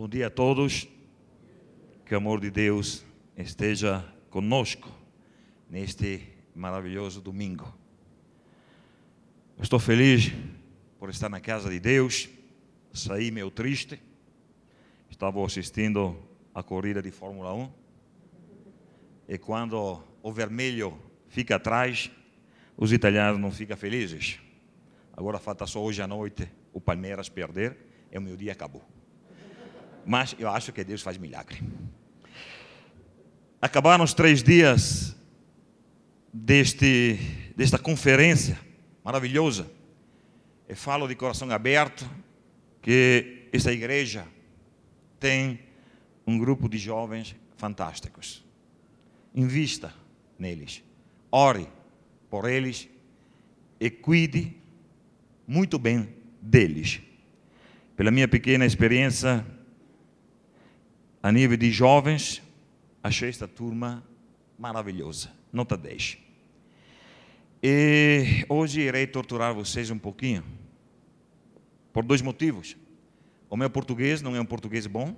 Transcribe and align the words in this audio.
Bom 0.00 0.08
dia 0.08 0.28
a 0.28 0.30
todos. 0.30 0.88
Que 2.06 2.14
o 2.14 2.16
amor 2.16 2.40
de 2.40 2.50
Deus 2.50 3.04
esteja 3.36 4.02
conosco 4.30 4.90
neste 5.68 6.26
maravilhoso 6.54 7.20
domingo. 7.20 7.70
estou 9.60 9.78
feliz 9.78 10.32
por 10.98 11.10
estar 11.10 11.28
na 11.28 11.38
casa 11.38 11.68
de 11.68 11.78
Deus. 11.78 12.30
Saí 12.94 13.30
meio 13.30 13.50
triste. 13.50 14.00
Estava 15.10 15.44
assistindo 15.44 16.16
a 16.54 16.62
corrida 16.62 17.02
de 17.02 17.10
Fórmula 17.10 17.52
1. 17.52 17.70
E 19.28 19.36
quando 19.36 20.02
o 20.22 20.32
vermelho 20.32 20.98
fica 21.28 21.56
atrás, 21.56 22.10
os 22.74 22.90
italianos 22.90 23.38
não 23.38 23.52
ficam 23.52 23.76
felizes. 23.76 24.40
Agora 25.12 25.38
falta 25.38 25.66
só 25.66 25.82
hoje 25.82 26.00
à 26.00 26.06
noite 26.06 26.50
o 26.72 26.80
Palmeiras 26.80 27.28
perder 27.28 27.76
e 28.10 28.16
o 28.16 28.22
meu 28.22 28.34
dia 28.34 28.52
acabou. 28.52 28.99
Mas 30.06 30.34
eu 30.38 30.48
acho 30.48 30.72
que 30.72 30.82
Deus 30.84 31.02
faz 31.02 31.18
milagre. 31.18 31.62
Acabaram 33.60 34.04
os 34.04 34.14
três 34.14 34.42
dias 34.42 35.14
deste, 36.32 37.18
desta 37.56 37.78
conferência 37.78 38.58
maravilhosa. 39.04 39.70
Eu 40.68 40.76
falo 40.76 41.06
de 41.06 41.14
coração 41.14 41.50
aberto 41.50 42.08
que 42.80 43.48
esta 43.52 43.72
igreja 43.72 44.26
tem 45.18 45.60
um 46.26 46.38
grupo 46.38 46.68
de 46.68 46.78
jovens 46.78 47.36
fantásticos. 47.56 48.44
Invista 49.34 49.92
neles. 50.38 50.82
Ore 51.30 51.68
por 52.30 52.48
eles 52.48 52.88
e 53.78 53.90
cuide 53.90 54.56
muito 55.46 55.78
bem 55.78 56.08
deles. 56.40 57.00
Pela 57.96 58.10
minha 58.10 58.28
pequena 58.28 58.64
experiência 58.64 59.44
a 61.22 61.30
nível 61.30 61.56
de 61.56 61.70
jovens, 61.70 62.42
achei 63.02 63.28
esta 63.28 63.46
turma 63.46 64.02
maravilhosa. 64.58 65.30
Nota 65.52 65.76
10. 65.76 66.18
E 67.62 68.44
hoje 68.48 68.80
irei 68.80 69.06
torturar 69.06 69.54
vocês 69.54 69.90
um 69.90 69.98
pouquinho, 69.98 70.42
por 71.92 72.04
dois 72.04 72.22
motivos. 72.22 72.76
O 73.50 73.56
meu 73.56 73.68
português 73.68 74.22
não 74.22 74.34
é 74.34 74.40
um 74.40 74.46
português 74.46 74.86
bom, 74.86 75.14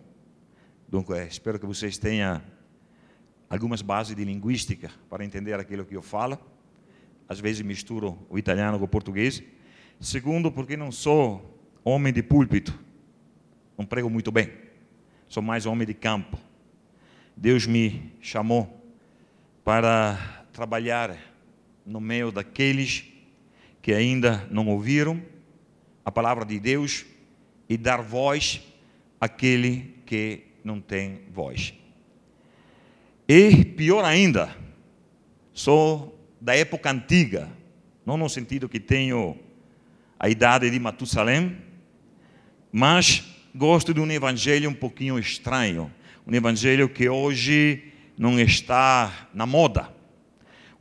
então 0.88 1.04
espero 1.26 1.58
que 1.58 1.66
vocês 1.66 1.98
tenham 1.98 2.42
algumas 3.48 3.80
bases 3.80 4.16
de 4.16 4.24
linguística 4.24 4.90
para 5.08 5.24
entender 5.24 5.54
aquilo 5.54 5.84
que 5.84 5.94
eu 5.94 6.02
falo. 6.02 6.38
Às 7.28 7.38
vezes 7.38 7.62
misturo 7.62 8.18
o 8.28 8.38
italiano 8.38 8.78
com 8.78 8.84
o 8.84 8.88
português. 8.88 9.42
Segundo, 10.00 10.50
porque 10.50 10.76
não 10.76 10.90
sou 10.90 11.60
homem 11.84 12.12
de 12.12 12.22
púlpito, 12.22 12.76
não 13.78 13.86
prego 13.86 14.10
muito 14.10 14.32
bem, 14.32 14.50
sou 15.32 15.42
mais 15.42 15.64
homem 15.64 15.86
de 15.86 15.94
campo. 15.94 16.38
Deus 17.34 17.66
me 17.66 18.12
chamou 18.20 18.84
para 19.64 20.44
trabalhar 20.52 21.16
no 21.86 22.02
meio 22.02 22.30
daqueles 22.30 23.04
que 23.80 23.94
ainda 23.94 24.46
não 24.50 24.68
ouviram 24.68 25.22
a 26.04 26.12
palavra 26.12 26.44
de 26.44 26.60
Deus 26.60 27.06
e 27.66 27.78
dar 27.78 28.02
voz 28.02 28.60
àquele 29.18 29.94
que 30.04 30.48
não 30.62 30.82
tem 30.82 31.22
voz. 31.32 31.72
E 33.26 33.64
pior 33.64 34.04
ainda, 34.04 34.54
sou 35.54 36.14
da 36.42 36.54
época 36.54 36.90
antiga, 36.90 37.48
não 38.04 38.18
no 38.18 38.28
sentido 38.28 38.68
que 38.68 38.78
tenho 38.78 39.38
a 40.20 40.28
idade 40.28 40.68
de 40.68 40.78
Matusalém, 40.78 41.56
mas 42.70 43.31
gosto 43.54 43.92
de 43.92 44.00
um 44.00 44.10
evangelho 44.10 44.70
um 44.70 44.74
pouquinho 44.74 45.18
estranho, 45.18 45.92
um 46.26 46.34
evangelho 46.34 46.88
que 46.88 47.06
hoje 47.08 47.92
não 48.16 48.40
está 48.40 49.28
na 49.34 49.44
moda, 49.44 49.92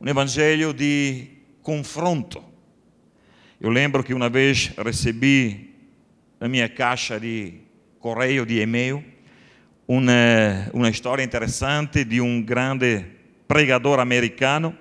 um 0.00 0.08
evangelho 0.08 0.72
de 0.72 1.26
confronto. 1.60 2.42
Eu 3.60 3.68
lembro 3.68 4.02
que 4.02 4.14
uma 4.14 4.30
vez 4.30 4.72
recebi 4.82 5.74
na 6.40 6.48
minha 6.48 6.68
caixa 6.68 7.20
de 7.20 7.60
correio 8.00 8.46
de 8.46 8.60
e-mail 8.60 9.04
uma, 9.86 10.12
uma 10.72 10.88
história 10.88 11.22
interessante 11.22 12.04
de 12.04 12.22
um 12.22 12.40
grande 12.40 13.04
pregador 13.46 14.00
americano, 14.00 14.76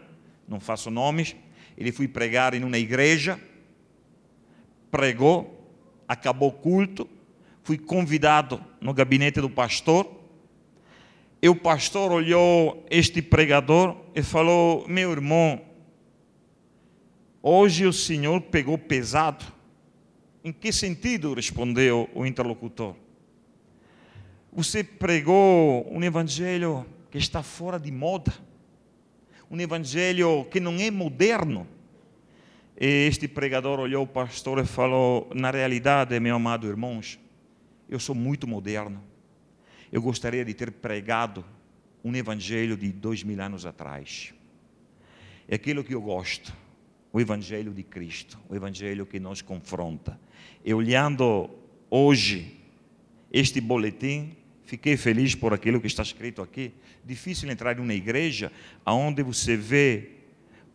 não 0.47 0.61
faço 0.61 0.89
nomes, 0.89 1.35
ele 1.77 1.91
foi 1.91 2.07
pregar 2.07 2.53
em 2.53 2.63
uma 2.63 2.77
igreja, 2.77 3.37
pregou, 4.89 5.69
acabou 6.07 6.49
o 6.49 6.53
culto, 6.53 7.07
fui 7.63 7.77
convidado 7.77 8.63
no 8.79 8.93
gabinete 8.93 9.39
do 9.39 9.49
pastor. 9.49 10.19
E 11.41 11.49
o 11.49 11.55
pastor 11.55 12.11
olhou 12.11 12.85
este 12.89 13.21
pregador 13.21 13.97
e 14.13 14.21
falou: 14.21 14.87
Meu 14.87 15.11
irmão, 15.11 15.61
hoje 17.41 17.85
o 17.85 17.93
senhor 17.93 18.41
pegou 18.41 18.77
pesado. 18.77 19.45
Em 20.43 20.51
que 20.51 20.71
sentido? 20.71 21.33
respondeu 21.33 22.09
o 22.13 22.25
interlocutor. 22.25 22.95
Você 24.51 24.83
pregou 24.83 25.87
um 25.91 26.03
evangelho 26.03 26.85
que 27.09 27.17
está 27.17 27.41
fora 27.41 27.79
de 27.79 27.91
moda, 27.91 28.33
um 29.49 29.59
evangelho 29.59 30.45
que 30.45 30.59
não 30.59 30.75
é 30.77 30.89
moderno. 30.91 31.67
E 32.79 33.07
este 33.07 33.27
pregador 33.27 33.79
olhou 33.79 34.03
o 34.03 34.07
pastor 34.07 34.59
e 34.59 34.65
falou: 34.65 35.29
Na 35.33 35.51
realidade, 35.51 36.19
meu 36.19 36.35
amado 36.35 36.67
irmãos, 36.67 37.19
eu 37.91 37.99
sou 37.99 38.15
muito 38.15 38.47
moderno. 38.47 39.03
Eu 39.91 40.01
gostaria 40.01 40.45
de 40.45 40.53
ter 40.53 40.71
pregado 40.71 41.43
um 42.01 42.15
evangelho 42.15 42.77
de 42.77 42.89
dois 42.89 43.21
mil 43.21 43.39
anos 43.41 43.65
atrás. 43.65 44.33
É 45.45 45.55
aquilo 45.55 45.83
que 45.83 45.93
eu 45.93 46.01
gosto, 46.01 46.55
o 47.11 47.19
evangelho 47.19 47.73
de 47.73 47.83
Cristo, 47.83 48.39
o 48.47 48.55
evangelho 48.55 49.05
que 49.05 49.19
nos 49.19 49.41
confronta. 49.41 50.17
E 50.63 50.73
olhando 50.73 51.49
hoje 51.89 52.57
este 53.29 53.59
boletim, 53.59 54.37
fiquei 54.63 54.95
feliz 54.95 55.35
por 55.35 55.53
aquilo 55.53 55.81
que 55.81 55.87
está 55.87 56.01
escrito 56.01 56.41
aqui. 56.41 56.71
Difícil 57.03 57.51
entrar 57.51 57.77
em 57.77 57.81
uma 57.81 57.93
igreja 57.93 58.53
onde 58.85 59.21
você 59.21 59.57
vê 59.57 60.11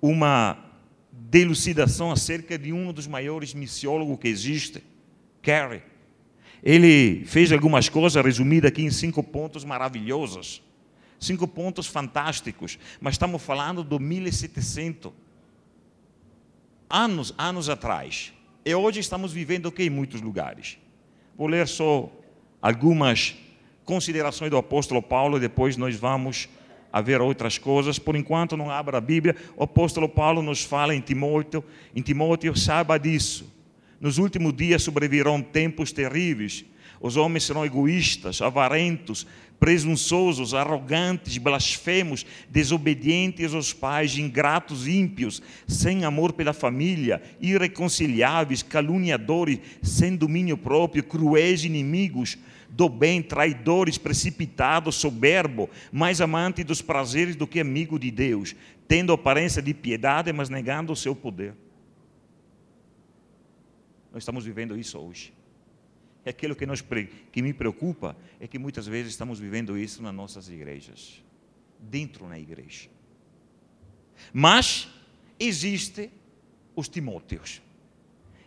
uma 0.03 0.63
delucidação 1.11 2.13
acerca 2.13 2.59
de 2.59 2.75
um 2.75 2.93
dos 2.93 3.07
maiores 3.07 3.55
missiólogos 3.55 4.19
que 4.19 4.29
existe, 4.29 4.85
Carey 5.41 5.96
ele 6.63 7.25
fez 7.27 7.53
algumas 7.53 7.89
coisas 7.89 8.23
resumidas 8.25 8.69
aqui 8.69 8.83
em 8.83 8.91
cinco 8.91 9.23
pontos 9.23 9.65
maravilhosos. 9.65 10.63
Cinco 11.19 11.47
pontos 11.47 11.87
fantásticos. 11.87 12.79
Mas 13.01 13.15
estamos 13.15 13.43
falando 13.43 13.83
do 13.83 13.99
1700. 13.99 15.13
Anos, 16.89 17.35
anos 17.37 17.69
atrás. 17.69 18.33
E 18.65 18.75
hoje 18.75 19.01
estamos 19.01 19.33
vivendo 19.33 19.67
o 19.67 19.73
que 19.73 19.85
em 19.85 19.91
muitos 19.91 20.21
lugares. 20.21 20.79
Vou 21.37 21.47
ler 21.47 21.67
só 21.69 22.11
algumas 22.61 23.37
considerações 23.85 24.51
do 24.51 24.57
apóstolo 24.57 25.01
Paulo 25.01 25.39
depois 25.39 25.77
nós 25.77 25.95
vamos 25.95 26.49
a 26.93 27.01
ver 27.01 27.21
outras 27.21 27.59
coisas. 27.59 27.99
Por 27.99 28.17
enquanto 28.17 28.57
não 28.57 28.71
abra 28.71 28.99
a 28.99 29.01
Bíblia. 29.01 29.37
O 29.57 29.65
apóstolo 29.65 30.09
Paulo 30.09 30.43
nos 30.43 30.63
fala 30.63 30.95
em 30.95 31.01
Timóteo, 31.01 31.65
em 31.95 32.03
Timóteo, 32.03 32.57
saiba 32.57 32.99
disso 32.99 33.56
nos 34.01 34.19
últimos 34.19 34.55
dias 34.55 34.83
sobrevirão 34.83 35.41
tempos 35.43 35.93
terríveis. 35.93 36.65
Os 37.01 37.17
homens 37.17 37.45
serão 37.45 37.65
egoístas, 37.65 38.41
avarentos, 38.41 39.27
presunçosos, 39.59 40.55
arrogantes, 40.55 41.39
blasfemos, 41.39 42.27
desobedientes 42.49 43.55
aos 43.55 43.73
pais, 43.73 44.17
ingratos, 44.19 44.87
ímpios, 44.87 45.43
sem 45.67 46.05
amor 46.05 46.33
pela 46.33 46.53
família, 46.53 47.23
irreconciliáveis, 47.41 48.63
caluniadores, 48.63 49.61
sem 49.83 50.17
domínio 50.17 50.57
próprio, 50.57 51.03
cruéis 51.03 51.65
inimigos 51.65 52.39
do 52.69 52.89
bem, 52.89 53.23
traidores, 53.23 53.97
precipitados, 53.97 54.97
soberbo, 54.97 55.71
mais 55.91 56.21
amante 56.21 56.63
dos 56.63 56.83
prazeres 56.83 57.37
do 57.37 57.47
que 57.47 57.61
amigo 57.61 57.99
de 57.99 58.11
Deus, 58.11 58.55
tendo 58.87 59.13
aparência 59.13 59.63
de 59.63 59.73
piedade, 59.73 60.33
mas 60.33 60.51
negando 60.51 60.93
o 60.93 60.97
seu 60.97 61.15
poder. 61.15 61.55
Nós 64.17 64.23
estamos 64.23 64.47
vivendo 64.47 64.79
isso 64.79 64.99
hoje. 64.99 65.31
É 66.25 66.31
aquilo 66.31 66.57
que, 66.57 66.65
que 67.31 67.43
me 67.43 67.53
preocupa 67.53 68.17
é 68.41 68.47
que 68.47 68.59
muitas 68.59 68.87
vezes 68.87 69.13
estamos 69.13 69.39
vivendo 69.39 69.77
isso 69.77 70.03
nas 70.03 70.15
nossas 70.15 70.49
igrejas, 70.49 71.23
dentro 71.79 72.27
na 72.27 72.39
igreja. 72.39 72.89
Mas 74.33 74.89
existe 75.39 76.11
os 76.75 76.89
Timóteos, 76.89 77.61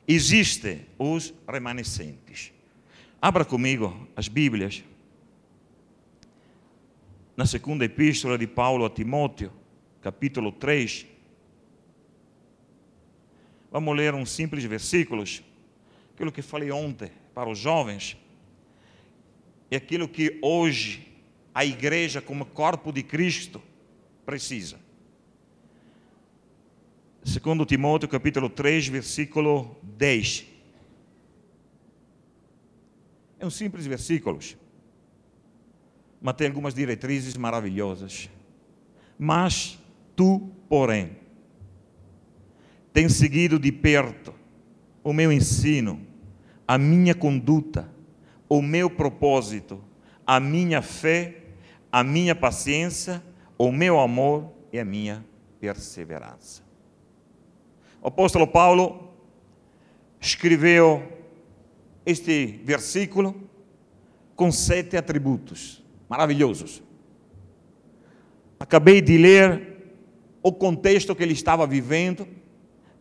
existe 0.07 0.87
os 0.97 1.35
remanescentes. 1.47 2.51
Abra 3.21 3.45
comigo 3.45 4.07
as 4.15 4.27
Bíblias. 4.27 4.83
Na 7.37 7.45
segunda 7.45 7.85
epístola 7.85 8.39
de 8.39 8.47
Paulo 8.47 8.85
a 8.85 8.89
Timóteo, 8.89 9.53
capítulo 10.01 10.51
3. 10.51 11.05
Vamos 13.71 13.95
ler 13.95 14.15
uns 14.15 14.31
simples 14.31 14.63
versículos 14.63 15.43
aquilo 16.19 16.33
que 16.33 16.41
falei 16.41 16.69
ontem 16.69 17.09
para 17.33 17.49
os 17.49 17.57
jovens. 17.57 18.17
é 19.71 19.77
aquilo 19.77 20.05
que 20.05 20.37
hoje 20.41 21.07
a 21.55 21.63
igreja, 21.63 22.21
como 22.21 22.45
corpo 22.45 22.91
de 22.91 23.01
Cristo, 23.03 23.61
precisa. 24.25 24.77
Segundo 27.23 27.65
Timóteo 27.65 28.09
capítulo 28.09 28.49
3, 28.49 28.89
versículo 28.89 29.77
10. 29.81 30.45
É 33.39 33.45
um 33.45 33.49
simples 33.49 33.85
versículo, 33.85 34.39
mas 36.21 36.35
tem 36.35 36.47
algumas 36.47 36.73
diretrizes 36.73 37.37
maravilhosas. 37.37 38.29
Mas 39.17 39.79
tu, 40.17 40.51
porém, 40.67 41.15
tens 42.91 43.13
seguido 43.13 43.57
de 43.57 43.71
perto 43.71 44.33
o 45.01 45.13
meu 45.13 45.31
ensino, 45.31 46.08
a 46.69 46.77
minha 46.77 47.15
conduta, 47.15 47.89
o 48.47 48.61
meu 48.61 48.91
propósito, 48.91 49.83
a 50.23 50.39
minha 50.39 50.83
fé, 50.83 51.45
a 51.91 52.03
minha 52.03 52.35
paciência, 52.35 53.23
o 53.57 53.71
meu 53.71 53.99
amor 53.99 54.51
e 54.71 54.77
a 54.77 54.85
minha 54.85 55.25
perseverança. 55.59 56.61
O 57.99 58.09
apóstolo 58.09 58.45
Paulo 58.45 59.09
escreveu 60.21 61.01
este 62.05 62.61
versículo 62.63 63.49
com 64.35 64.51
sete 64.51 64.95
atributos 64.95 65.83
maravilhosos. 66.07 66.83
Acabei 68.59 69.01
de 69.01 69.17
ler 69.17 69.95
o 70.43 70.53
contexto 70.53 71.15
que 71.15 71.23
ele 71.23 71.33
estava 71.33 71.65
vivendo, 71.65 72.27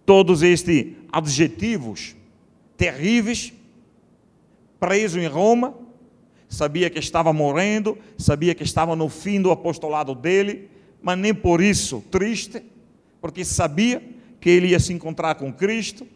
todos 0.07 0.43
estes 0.43 0.95
adjetivos 1.13 2.17
terríveis, 2.79 3.53
preso 4.79 5.19
em 5.19 5.27
Roma, 5.27 5.75
sabia 6.49 6.89
que 6.89 6.99
estava 6.99 7.33
morrendo, 7.33 7.99
sabia 8.17 8.55
que 8.55 8.63
estava 8.63 8.97
no 8.97 9.09
fim 9.09 9.41
do 9.41 9.51
apostolado 9.51 10.15
dele, 10.15 10.71
mas 11.03 11.19
nem 11.19 11.35
por 11.35 11.61
isso 11.61 12.03
triste, 12.11 12.63
porque 13.21 13.45
sabia 13.45 14.03
que 14.41 14.49
ele 14.49 14.69
ia 14.69 14.81
se 14.81 14.93
encontrar 14.93 15.35
com 15.35 15.53
Cristo, 15.53 16.07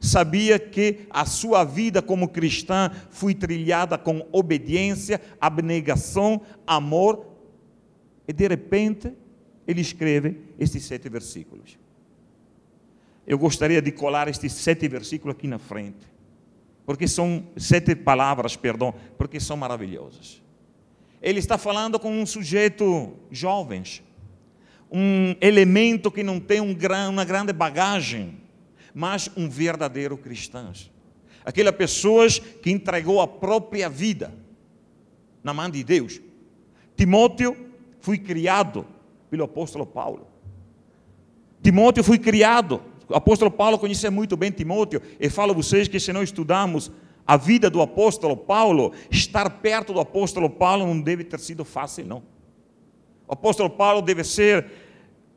sabia 0.00 0.58
que 0.58 1.00
a 1.10 1.24
sua 1.24 1.64
vida 1.64 2.00
como 2.00 2.28
cristã 2.28 2.90
foi 3.10 3.34
trilhada 3.34 3.96
com 3.98 4.26
obediência, 4.32 5.20
abnegação, 5.40 6.40
amor, 6.66 7.26
e 8.26 8.32
de 8.32 8.48
repente 8.48 9.12
ele 9.66 9.80
escreve 9.80 10.38
estes 10.58 10.84
sete 10.84 11.08
versículos. 11.08 11.78
Eu 13.26 13.38
gostaria 13.38 13.80
de 13.80 13.90
colar 13.90 14.28
estes 14.28 14.52
sete 14.52 14.86
versículos 14.88 15.36
aqui 15.36 15.48
na 15.48 15.58
frente, 15.58 16.06
porque 16.86 17.08
são 17.08 17.46
sete 17.56 17.94
palavras, 17.94 18.56
perdão, 18.56 18.94
porque 19.16 19.40
são 19.40 19.56
maravilhosas. 19.56 20.42
Ele 21.22 21.38
está 21.38 21.56
falando 21.56 21.98
com 21.98 22.10
um 22.10 22.26
sujeito 22.26 23.14
jovens, 23.30 24.02
um 24.90 25.34
elemento 25.40 26.10
que 26.10 26.22
não 26.22 26.38
tem 26.38 26.60
um, 26.60 26.76
uma 27.08 27.24
grande 27.24 27.52
bagagem, 27.52 28.38
mas 28.94 29.30
um 29.36 29.48
verdadeiro 29.48 30.16
cristão. 30.16 30.72
Aquela 31.44 31.72
pessoa 31.72 32.26
que 32.62 32.70
entregou 32.70 33.20
a 33.20 33.26
própria 33.26 33.88
vida 33.88 34.32
na 35.42 35.52
mão 35.52 35.68
de 35.68 35.82
Deus. 35.82 36.20
Timóteo 36.96 37.56
foi 38.00 38.18
criado 38.18 38.86
pelo 39.30 39.44
apóstolo 39.44 39.84
Paulo. 39.84 40.26
Timóteo 41.62 42.04
foi 42.04 42.18
criado. 42.18 42.82
O 43.08 43.14
apóstolo 43.14 43.50
Paulo 43.50 43.78
conhecia 43.78 44.10
muito 44.10 44.36
bem 44.36 44.50
Timóteo 44.50 45.00
e 45.20 45.28
fala 45.28 45.52
a 45.52 45.54
vocês 45.54 45.88
que 45.88 46.00
se 46.00 46.12
nós 46.12 46.24
estudamos 46.24 46.90
a 47.26 47.36
vida 47.36 47.70
do 47.70 47.80
apóstolo 47.80 48.36
Paulo, 48.36 48.92
estar 49.10 49.48
perto 49.60 49.92
do 49.92 50.00
apóstolo 50.00 50.50
Paulo 50.50 50.86
não 50.86 51.00
deve 51.00 51.24
ter 51.24 51.40
sido 51.40 51.64
fácil, 51.64 52.06
não. 52.06 52.22
O 53.26 53.32
apóstolo 53.32 53.70
Paulo 53.70 54.02
deve 54.02 54.22
ser 54.22 54.66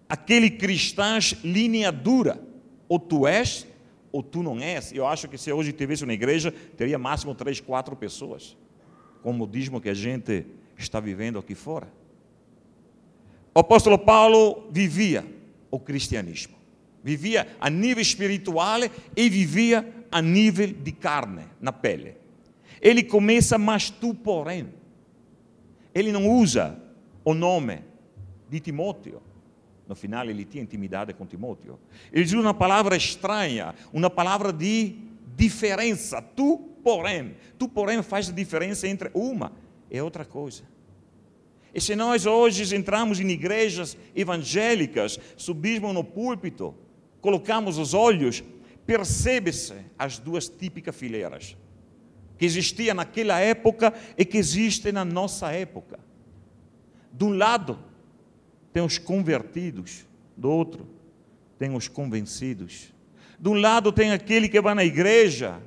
aquele 0.10 0.50
cristão 0.50 1.20
linha 1.44 1.92
dura. 1.92 2.42
Ou 2.90 3.00
tu 3.00 3.28
és, 3.28 3.66
ou 4.12 4.22
tu 4.22 4.44
não 4.44 4.60
és. 4.60 4.92
Eu 4.94 5.06
acho 5.06 5.28
que 5.28 5.38
se 5.38 5.52
hoje 5.52 5.72
tivesse 5.72 6.04
uma 6.04 6.14
igreja, 6.14 6.54
teria 6.76 6.98
máximo 6.98 7.34
três, 7.34 7.60
quatro 7.60 7.96
pessoas. 7.96 8.58
Com 9.22 9.32
o 9.32 9.34
modismo 9.34 9.80
que 9.80 9.90
a 9.90 9.94
gente 9.94 10.46
está 10.78 11.00
vivendo 11.00 11.40
aqui 11.40 11.56
fora. 11.56 11.88
O 13.56 13.60
apóstolo 13.60 13.98
Paulo 13.98 14.68
vivia 14.72 15.26
o 15.72 15.80
cristianismo. 15.80 16.57
Vivia 17.08 17.48
a 17.58 17.70
nível 17.70 18.02
espiritual 18.02 18.82
e 19.16 19.30
vivia 19.30 20.06
a 20.12 20.22
nível 20.22 20.68
de 20.68 20.92
carne, 20.92 21.44
na 21.62 21.72
pele. 21.72 22.18
Ele 22.82 23.02
começa, 23.02 23.58
mas 23.58 23.90
tu, 23.90 24.14
porém. 24.14 24.68
Ele 25.96 26.12
não 26.12 26.28
usa 26.28 26.78
o 27.24 27.34
nome 27.34 27.80
de 28.50 28.60
Timóteo. 28.60 29.22
No 29.88 29.96
final, 29.96 30.30
ele 30.30 30.44
tinha 30.44 30.62
intimidade 30.62 31.14
com 31.14 31.26
Timóteo. 31.26 31.80
Ele 32.12 32.26
diz 32.26 32.34
uma 32.34 32.54
palavra 32.54 32.98
estranha, 32.98 33.74
uma 33.94 34.10
palavra 34.10 34.52
de 34.52 34.98
diferença. 35.34 36.22
Tu, 36.22 36.58
porém, 36.84 37.38
tu, 37.58 37.70
porém, 37.70 38.04
faz 38.04 38.30
a 38.30 38.34
diferença 38.34 38.86
entre 38.86 39.10
uma 39.14 39.54
e 39.90 40.02
outra 40.02 40.26
coisa. 40.26 40.64
E 41.74 41.80
se 41.80 41.96
nós 41.96 42.26
hoje 42.26 42.76
entramos 42.76 43.22
em 43.22 43.30
igrejas 43.30 43.96
evangélicas, 44.14 45.18
subimos 45.38 45.94
no 45.94 46.04
púlpito, 46.04 46.76
colocamos 47.22 47.78
os 47.78 47.94
olhos, 47.94 48.44
percebe-se 48.86 49.74
as 49.98 50.18
duas 50.20 50.48
típicas 50.48 50.96
fileiras 50.96 51.58
que 52.38 52.46
existiam 52.46 52.96
naquela 52.96 53.40
época 53.40 53.94
e 54.18 54.24
que 54.24 54.38
existem 54.38 54.92
na 54.92 55.04
nossa 55.04 55.52
época. 55.52 56.00
De 57.12 57.24
um 57.24 57.36
lado, 57.36 57.80
tem 58.72 58.84
os 58.84 58.98
convertidos, 58.98 60.06
do 60.36 60.50
outro, 60.50 60.88
tem 61.58 61.76
os 61.76 61.88
convencidos. 61.88 62.94
De 63.40 63.50
um 63.50 63.56
lado, 63.56 63.92
tem 63.92 64.12
aquele 64.12 64.48
que 64.48 64.62
vai 64.62 64.76
na 64.76 64.86
igreja, 64.86 65.60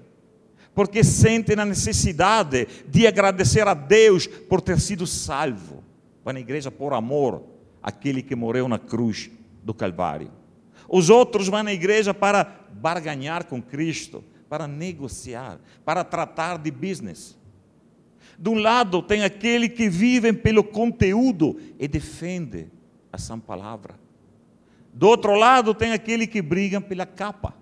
porque 0.75 1.02
sente 1.02 1.56
na 1.56 1.64
necessidade 1.64 2.69
de 2.88 3.06
agradecer 3.06 3.67
a 3.67 3.75
Deus 3.75 4.26
por 4.26 4.61
ter 4.61 4.79
sido 4.79 5.06
salvo. 5.06 5.82
Vai 6.25 6.35
na 6.35 6.41
igreja 6.41 6.70
por 6.70 6.93
amor 6.93 7.43
àquele 7.82 8.23
que 8.23 8.37
morreu 8.37 8.69
na 8.69 8.79
cruz 8.79 9.29
do 9.62 9.75
Calvário. 9.75 10.31
Os 10.92 11.08
outros 11.08 11.46
vão 11.46 11.62
na 11.62 11.72
igreja 11.72 12.12
para 12.12 12.66
barganhar 12.72 13.44
com 13.46 13.62
Cristo, 13.62 14.25
para 14.48 14.66
negociar, 14.66 15.60
para 15.84 16.02
tratar 16.02 16.58
de 16.58 16.69
business. 16.72 17.38
De 18.37 18.48
um 18.48 18.58
lado 18.58 19.00
tem 19.00 19.22
aquele 19.22 19.69
que 19.69 19.88
vive 19.88 20.32
pelo 20.32 20.64
conteúdo 20.64 21.61
e 21.78 21.87
defende 21.87 22.66
a 23.12 23.18
sã 23.18 23.38
palavra. 23.38 23.94
Do 24.92 25.06
outro 25.06 25.37
lado, 25.37 25.73
tem 25.73 25.92
aquele 25.92 26.26
que 26.26 26.42
briga 26.42 26.80
pela 26.80 27.06
capa. 27.06 27.54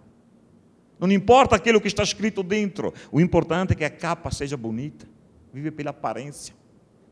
Não 0.99 1.13
importa 1.13 1.55
aquilo 1.55 1.83
que 1.83 1.87
está 1.87 2.03
escrito 2.03 2.43
dentro, 2.43 2.95
o 3.13 3.21
importante 3.21 3.73
é 3.73 3.77
que 3.77 3.85
a 3.85 3.91
capa 3.91 4.31
seja 4.31 4.57
bonita. 4.57 5.07
Vive 5.53 5.71
pela 5.71 5.91
aparência, 5.91 6.55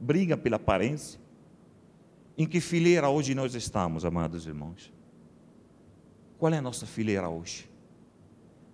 briga 0.01 0.35
pela 0.35 0.57
aparência. 0.57 1.21
Em 2.39 2.47
que 2.47 2.59
fileira 2.59 3.11
hoje 3.11 3.35
nós 3.35 3.55
estamos, 3.55 4.05
amados 4.05 4.47
irmãos? 4.47 4.97
Qual 6.39 6.53
é 6.53 6.59
a 6.59 6.63
nossa 6.63 6.87
fileira 6.87 7.29
hoje? 7.29 7.69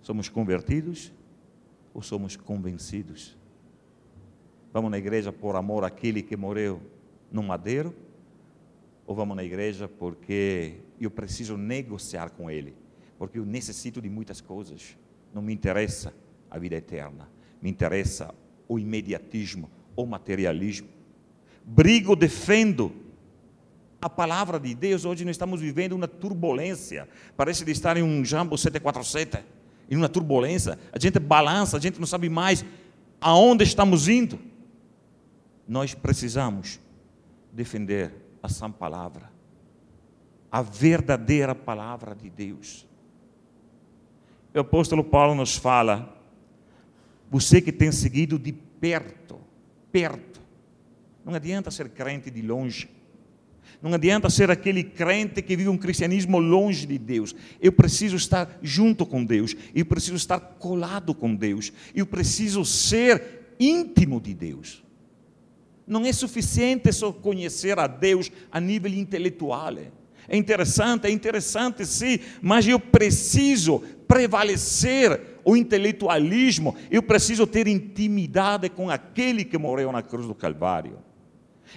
Somos 0.01 0.27
convertidos 0.29 1.11
ou 1.93 2.01
somos 2.01 2.35
convencidos? 2.35 3.37
Vamos 4.71 4.91
na 4.91 4.97
igreja 4.97 5.31
por 5.31 5.55
amor 5.55 5.83
àquele 5.83 6.21
que 6.21 6.35
morreu 6.35 6.81
no 7.31 7.41
madeiro? 7.43 7.95
ou 9.05 9.15
vamos 9.15 9.35
na 9.35 9.43
igreja 9.43 9.87
porque 9.87 10.75
eu 10.99 11.11
preciso 11.11 11.57
negociar 11.57 12.29
com 12.31 12.49
Ele, 12.49 12.73
porque 13.17 13.37
eu 13.37 13.45
necessito 13.45 14.01
de 14.01 14.09
muitas 14.09 14.39
coisas. 14.41 14.97
Não 15.33 15.41
me 15.41 15.53
interessa 15.53 16.13
a 16.49 16.57
vida 16.57 16.75
eterna, 16.75 17.29
me 17.61 17.69
interessa 17.69 18.33
o 18.67 18.79
imediatismo, 18.79 19.69
o 19.95 20.05
materialismo. 20.05 20.87
Brigo, 21.65 22.15
defendo 22.15 22.91
a 24.03 24.09
palavra 24.09 24.59
de 24.59 24.75
Deus. 24.75 25.05
Hoje 25.05 25.23
nós 25.23 25.35
estamos 25.35 25.61
vivendo 25.61 25.93
uma 25.93 26.07
turbulência, 26.07 27.07
parece 27.37 27.63
de 27.63 27.71
estar 27.71 27.95
em 27.95 28.03
um 28.03 28.23
Jambo 28.23 28.57
747, 28.57 29.43
em 29.89 29.95
uma 29.95 30.09
turbulência. 30.09 30.77
A 30.91 30.99
gente 30.99 31.19
balança, 31.19 31.77
a 31.77 31.79
gente 31.79 31.99
não 31.99 32.05
sabe 32.05 32.29
mais 32.29 32.65
aonde 33.21 33.63
estamos 33.63 34.07
indo. 34.07 34.37
Nós 35.67 35.93
precisamos 35.93 36.79
defender 37.51 38.13
a 38.41 38.49
sã 38.49 38.69
palavra, 38.69 39.31
a 40.51 40.61
verdadeira 40.61 41.55
palavra 41.55 42.13
de 42.13 42.29
Deus. 42.29 42.85
O 44.53 44.59
apóstolo 44.59 45.03
Paulo 45.03 45.33
nos 45.33 45.55
fala, 45.55 46.13
você 47.31 47.61
que 47.61 47.71
tem 47.71 47.91
seguido 47.91 48.37
de 48.37 48.51
perto, 48.51 49.39
perto, 49.91 50.41
não 51.23 51.33
adianta 51.33 51.71
ser 51.71 51.89
crente 51.89 52.29
de 52.29 52.41
longe. 52.41 52.89
Não 53.83 53.95
adianta 53.95 54.29
ser 54.29 54.49
aquele 54.49 54.81
crente 54.81 55.41
que 55.41 55.57
vive 55.57 55.67
um 55.67 55.77
cristianismo 55.77 56.39
longe 56.39 56.87
de 56.87 56.97
Deus. 56.97 57.35
Eu 57.59 57.73
preciso 57.73 58.15
estar 58.15 58.57
junto 58.61 59.05
com 59.05 59.25
Deus. 59.25 59.57
Eu 59.75 59.85
preciso 59.85 60.15
estar 60.15 60.39
colado 60.39 61.13
com 61.13 61.35
Deus. 61.35 61.73
Eu 61.93 62.05
preciso 62.05 62.63
ser 62.63 63.55
íntimo 63.59 64.21
de 64.21 64.33
Deus. 64.33 64.81
Não 65.85 66.05
é 66.05 66.13
suficiente 66.13 66.93
só 66.93 67.11
conhecer 67.11 67.77
a 67.77 67.85
Deus 67.85 68.31
a 68.49 68.57
nível 68.57 68.93
intelectual. 68.93 69.75
É 70.29 70.37
interessante, 70.37 71.07
é 71.07 71.11
interessante 71.11 71.85
sim, 71.85 72.19
mas 72.41 72.65
eu 72.65 72.79
preciso 72.79 73.79
prevalecer 74.07 75.41
o 75.43 75.57
intelectualismo, 75.57 76.73
eu 76.89 77.03
preciso 77.03 77.45
ter 77.45 77.67
intimidade 77.67 78.69
com 78.69 78.89
aquele 78.89 79.43
que 79.43 79.57
morreu 79.57 79.91
na 79.91 80.01
cruz 80.01 80.25
do 80.25 80.33
Calvário. 80.33 81.02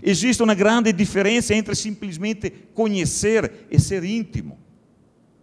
Existe 0.03 0.43
uma 0.43 0.55
grande 0.55 0.93
diferença 0.93 1.55
entre 1.55 1.75
simplesmente 1.75 2.51
conhecer 2.75 3.67
e 3.71 3.81
ser 3.81 4.05
íntimo. 4.05 4.59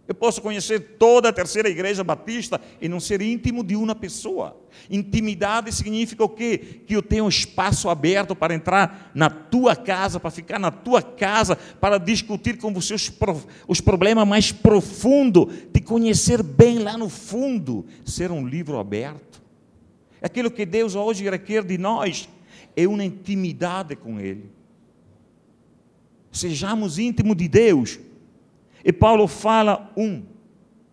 Eu 0.06 0.14
posso 0.14 0.42
conhecer 0.42 0.96
toda 0.98 1.30
a 1.30 1.32
terceira 1.32 1.68
igreja 1.68 2.04
batista 2.04 2.60
e 2.78 2.88
não 2.90 3.00
ser 3.00 3.22
íntimo 3.22 3.64
de 3.64 3.74
uma 3.74 3.94
pessoa. 3.94 4.60
Intimidade 4.90 5.72
significa 5.72 6.22
o 6.22 6.28
quê? 6.28 6.82
Que 6.86 6.94
eu 6.94 7.02
tenho 7.02 7.26
espaço 7.26 7.88
aberto 7.88 8.36
para 8.36 8.54
entrar 8.54 9.10
na 9.14 9.30
tua 9.30 9.74
casa, 9.74 10.20
para 10.20 10.30
ficar 10.30 10.58
na 10.58 10.70
tua 10.70 11.00
casa, 11.00 11.56
para 11.56 11.96
discutir 11.96 12.58
com 12.58 12.72
você 12.72 12.92
os, 12.92 13.10
os 13.66 13.80
problemas 13.80 14.28
mais 14.28 14.52
profundos, 14.52 15.46
de 15.72 15.80
conhecer 15.80 16.42
bem 16.42 16.80
lá 16.80 16.98
no 16.98 17.08
fundo, 17.08 17.86
ser 18.04 18.30
um 18.30 18.46
livro 18.46 18.78
aberto. 18.78 19.42
É 20.20 20.26
aquilo 20.26 20.50
que 20.50 20.66
Deus 20.66 20.94
hoje 20.94 21.28
requer 21.28 21.64
de 21.64 21.78
nós 21.78 22.28
é 22.76 22.86
uma 22.86 23.04
intimidade 23.04 23.94
com 23.96 24.18
Ele. 24.18 24.50
Sejamos 26.32 26.98
íntimos 26.98 27.36
de 27.36 27.48
Deus 27.48 28.00
e 28.84 28.92
Paulo 28.92 29.26
fala: 29.26 29.92
um, 29.96 30.22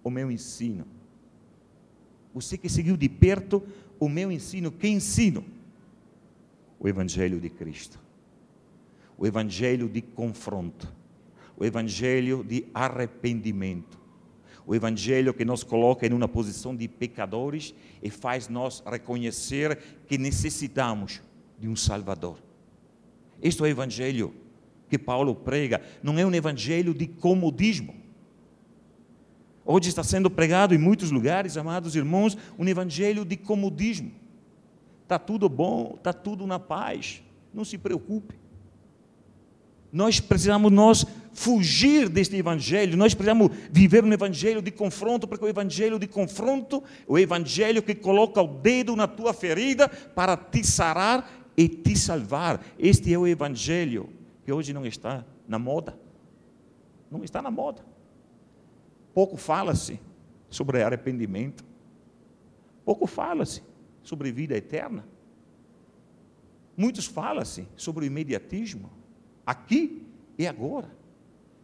o 0.03 0.09
meu 0.09 0.31
ensino. 0.31 0.85
Você 2.33 2.57
que 2.57 2.69
seguiu 2.69 2.95
de 2.95 3.09
perto 3.09 3.61
o 3.99 4.07
meu 4.07 4.31
ensino, 4.31 4.71
que 4.71 4.87
ensino? 4.87 5.43
O 6.79 6.87
Evangelho 6.87 7.39
de 7.39 7.49
Cristo. 7.49 7.99
O 9.17 9.27
Evangelho 9.27 9.89
de 9.89 10.01
confronto. 10.01 10.91
O 11.57 11.65
Evangelho 11.65 12.43
de 12.43 12.65
arrependimento. 12.73 13.99
O 14.65 14.73
Evangelho 14.73 15.33
que 15.33 15.43
nos 15.43 15.63
coloca 15.63 16.07
em 16.07 16.13
uma 16.13 16.27
posição 16.27 16.75
de 16.75 16.87
pecadores 16.87 17.75
e 18.01 18.09
faz 18.09 18.47
nós 18.47 18.81
reconhecer 18.85 19.77
que 20.07 20.17
necessitamos 20.17 21.21
de 21.61 21.69
um 21.69 21.75
Salvador. 21.75 22.39
Este 23.41 23.61
é 23.61 23.63
o 23.63 23.67
Evangelho 23.67 24.33
que 24.89 24.97
Paulo 24.97 25.33
prega, 25.33 25.81
não 26.03 26.19
é 26.19 26.25
um 26.25 26.35
evangelho 26.35 26.93
de 26.93 27.07
comodismo. 27.07 27.95
Hoje 29.63 29.87
está 29.87 30.03
sendo 30.03 30.29
pregado 30.29 30.75
em 30.75 30.77
muitos 30.77 31.11
lugares, 31.11 31.55
amados 31.55 31.95
irmãos, 31.95 32.37
um 32.59 32.67
evangelho 32.67 33.23
de 33.23 33.37
comodismo. 33.37 34.11
Está 35.03 35.17
tudo 35.17 35.47
bom, 35.47 35.93
está 35.95 36.11
tudo 36.11 36.45
na 36.45 36.59
paz, 36.59 37.23
não 37.53 37.63
se 37.63 37.77
preocupe. 37.77 38.35
Nós 39.93 40.19
precisamos 40.19 40.69
nós 40.69 41.05
fugir 41.33 42.09
deste 42.09 42.35
evangelho, 42.35 42.97
nós 42.97 43.13
precisamos 43.13 43.49
viver 43.71 44.03
um 44.03 44.11
evangelho 44.11 44.61
de 44.61 44.71
confronto, 44.71 45.25
porque 45.25 45.45
o 45.45 45.49
evangelho 45.49 45.97
de 45.97 46.07
confronto, 46.07 46.83
o 47.07 47.17
evangelho 47.17 47.81
que 47.81 47.95
coloca 47.95 48.41
o 48.41 48.47
dedo 48.47 48.93
na 48.97 49.07
tua 49.07 49.33
ferida 49.33 49.87
para 49.87 50.35
te 50.35 50.65
sarar 50.65 51.40
e 51.55 51.67
te 51.67 51.95
salvar. 51.97 52.63
Este 52.77 53.13
é 53.13 53.17
o 53.17 53.27
evangelho 53.27 54.09
que 54.43 54.51
hoje 54.51 54.73
não 54.73 54.85
está 54.85 55.25
na 55.47 55.59
moda. 55.59 55.97
Não 57.09 57.23
está 57.23 57.41
na 57.41 57.51
moda. 57.51 57.83
Pouco 59.13 59.37
fala-se 59.37 59.99
sobre 60.49 60.81
arrependimento. 60.81 61.63
Pouco 62.85 63.05
fala-se 63.05 63.61
sobre 64.03 64.31
vida 64.31 64.55
eterna. 64.55 65.05
Muitos 66.75 67.05
falam-se 67.05 67.67
sobre 67.75 68.05
o 68.05 68.07
imediatismo, 68.07 68.89
aqui 69.45 70.03
e 70.37 70.47
agora. 70.47 70.89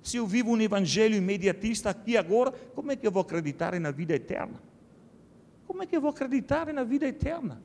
Se 0.03 0.17
eu 0.17 0.27
vivo 0.27 0.51
um 0.51 0.61
evangelho 0.61 1.15
imediatista 1.15 1.89
aqui 1.89 2.11
e 2.11 2.17
agora, 2.17 2.51
como 2.75 2.91
é 2.91 2.95
que 2.95 3.07
eu 3.07 3.11
vou 3.11 3.21
acreditar 3.21 3.77
na 3.79 3.91
vida 3.91 4.13
eterna? 4.13 4.61
Como 5.65 5.83
é 5.83 5.85
que 5.85 5.95
eu 5.95 6.01
vou 6.01 6.11
acreditar 6.11 6.71
na 6.71 6.83
vida 6.83 7.07
eterna? 7.07 7.61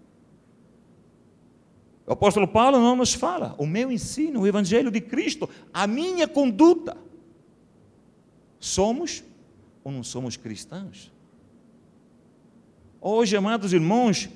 O 2.13 2.15
apóstolo 2.15 2.47
Paulo 2.47 2.79
não 2.79 2.95
nos 2.95 3.15
fala, 3.15 3.55
o 3.57 3.65
meu 3.67 3.91
ensino, 3.91 4.43
o 4.43 4.47
evangelho 4.47 4.91
de 4.91 5.01
Cristo, 5.01 5.49
a 5.73 5.87
minha 5.87 6.29
conduta. 6.29 6.95
Somos 8.61 9.25
ou 9.83 9.91
não 9.91 10.03
somos 10.03 10.37
cristãos? 10.37 11.11
Hoje, 13.01 13.35
amados 13.35 13.73
irmãos, 13.73 14.29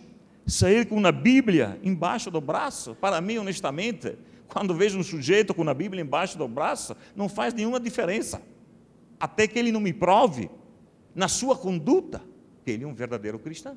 sair 0.46 0.86
com 0.88 0.96
uma 0.96 1.12
Bíblia 1.12 1.78
embaixo 1.82 2.30
do 2.30 2.40
braço, 2.40 2.94
para 2.94 3.20
mim, 3.20 3.36
honestamente, 3.36 4.16
quando 4.48 4.74
vejo 4.74 4.98
um 4.98 5.04
sujeito 5.04 5.52
com 5.52 5.60
uma 5.60 5.74
Bíblia 5.74 6.00
embaixo 6.00 6.38
do 6.38 6.48
braço, 6.48 6.96
não 7.14 7.28
faz 7.28 7.52
nenhuma 7.52 7.78
diferença. 7.78 8.40
Até 9.20 9.46
que 9.46 9.58
ele 9.58 9.70
não 9.70 9.80
me 9.80 9.92
prove, 9.92 10.48
na 11.14 11.28
sua 11.28 11.54
conduta, 11.54 12.22
que 12.64 12.70
ele 12.70 12.84
é 12.84 12.86
um 12.86 12.94
verdadeiro 12.94 13.38
cristão. 13.38 13.76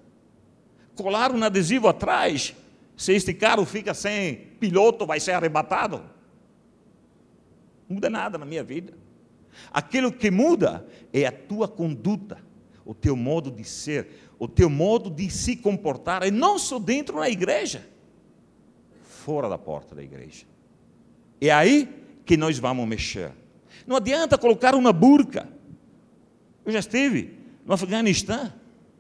Colar 0.95 1.33
um 1.33 1.43
adesivo 1.43 1.89
atrás, 1.89 2.55
se 2.99 3.13
este 3.13 3.33
carro 3.33 3.63
fica 3.63 3.93
sem 3.93 4.35
piloto, 4.59 5.05
vai 5.05 5.21
ser 5.21 5.31
arrebatado. 5.31 6.03
Não 7.87 7.95
muda 7.95 8.09
nada 8.09 8.37
na 8.37 8.45
minha 8.45 8.61
vida. 8.61 8.93
Aquilo 9.71 10.11
que 10.11 10.29
muda 10.29 10.85
é 11.13 11.25
a 11.25 11.31
tua 11.31 11.65
conduta, 11.65 12.43
o 12.83 12.93
teu 12.93 13.15
modo 13.15 13.49
de 13.51 13.63
ser, 13.63 14.29
o 14.37 14.49
teu 14.49 14.69
modo 14.69 15.09
de 15.09 15.29
se 15.29 15.55
comportar, 15.55 16.27
e 16.27 16.29
não 16.29 16.59
só 16.59 16.77
dentro 16.77 17.19
da 17.19 17.29
igreja, 17.29 17.87
fora 19.01 19.47
da 19.47 19.57
porta 19.57 19.95
da 19.95 20.03
igreja. 20.03 20.45
É 21.39 21.51
aí 21.51 21.87
que 22.25 22.35
nós 22.35 22.59
vamos 22.59 22.85
mexer. 22.85 23.31
Não 23.87 23.95
adianta 23.95 24.37
colocar 24.37 24.75
uma 24.75 24.91
burca. 24.91 25.47
Eu 26.65 26.73
já 26.73 26.79
estive 26.79 27.39
no 27.65 27.73
Afeganistão, 27.73 28.51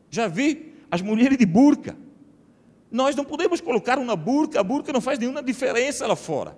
já 0.09 0.29
vi 0.29 0.73
as 0.89 1.01
mulheres 1.01 1.37
de 1.37 1.45
burca. 1.45 1.97
Nós 2.91 3.15
não 3.15 3.23
podemos 3.23 3.61
colocar 3.61 3.99
uma 3.99 4.15
burca, 4.15 4.59
a 4.59 4.63
burca 4.63 4.91
não 4.91 5.01
faz 5.01 5.19
nenhuma 5.19 5.43
diferença 5.43 6.07
lá 6.07 6.15
fora. 6.15 6.57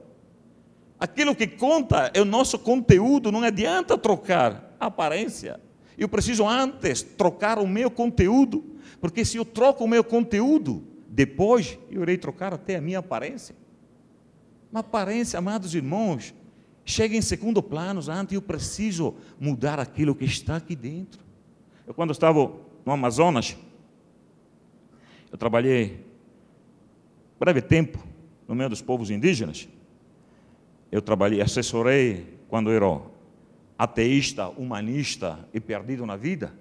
Aquilo 1.00 1.35
que 1.35 1.47
conta 1.47 2.11
é 2.13 2.21
o 2.21 2.25
nosso 2.25 2.59
conteúdo, 2.59 3.31
não 3.31 3.41
adianta 3.41 3.97
trocar 3.97 4.75
a 4.79 4.85
aparência. 4.85 5.59
Eu 5.97 6.07
preciso 6.07 6.47
antes 6.47 7.01
trocar 7.01 7.59
o 7.59 7.67
meu 7.67 7.91
conteúdo, 7.91 8.63
porque 9.00 9.25
se 9.25 9.38
eu 9.38 9.43
troco 9.43 9.83
o 9.83 9.88
meu 9.88 10.03
conteúdo, 10.03 10.83
depois 11.07 11.77
eu 11.89 12.03
irei 12.03 12.17
trocar 12.17 12.53
até 12.53 12.75
a 12.75 12.81
minha 12.81 13.00
aparência. 13.00 13.55
Uma 14.71 14.79
aparência, 14.79 15.38
amados 15.38 15.75
irmãos, 15.75 16.33
chega 16.85 17.15
em 17.15 17.21
segundo 17.21 17.61
plano, 17.61 18.00
antes 18.09 18.33
eu 18.33 18.41
preciso 18.41 19.15
mudar 19.39 19.79
aquilo 19.79 20.15
que 20.15 20.23
está 20.23 20.55
aqui 20.55 20.75
dentro. 20.75 21.19
Eu, 21.85 21.93
quando 21.93 22.11
estava 22.11 22.51
no 22.85 22.91
Amazonas, 22.91 23.57
eu 25.31 25.38
trabalhei 25.38 26.11
breve 27.41 27.60
tempo, 27.60 27.98
no 28.48 28.53
meio 28.53 28.69
dos 28.69 28.83
povos 28.83 29.10
indígenas, 29.10 29.67
eu 30.91 31.01
trabalhei, 31.01 31.41
assessorei 31.41 32.38
quando 32.48 32.69
era 32.69 33.01
ateísta, 33.79 34.48
humanista 34.50 35.39
e 35.51 35.60
perdido 35.60 36.05
na 36.05 36.15
vida, 36.15 36.53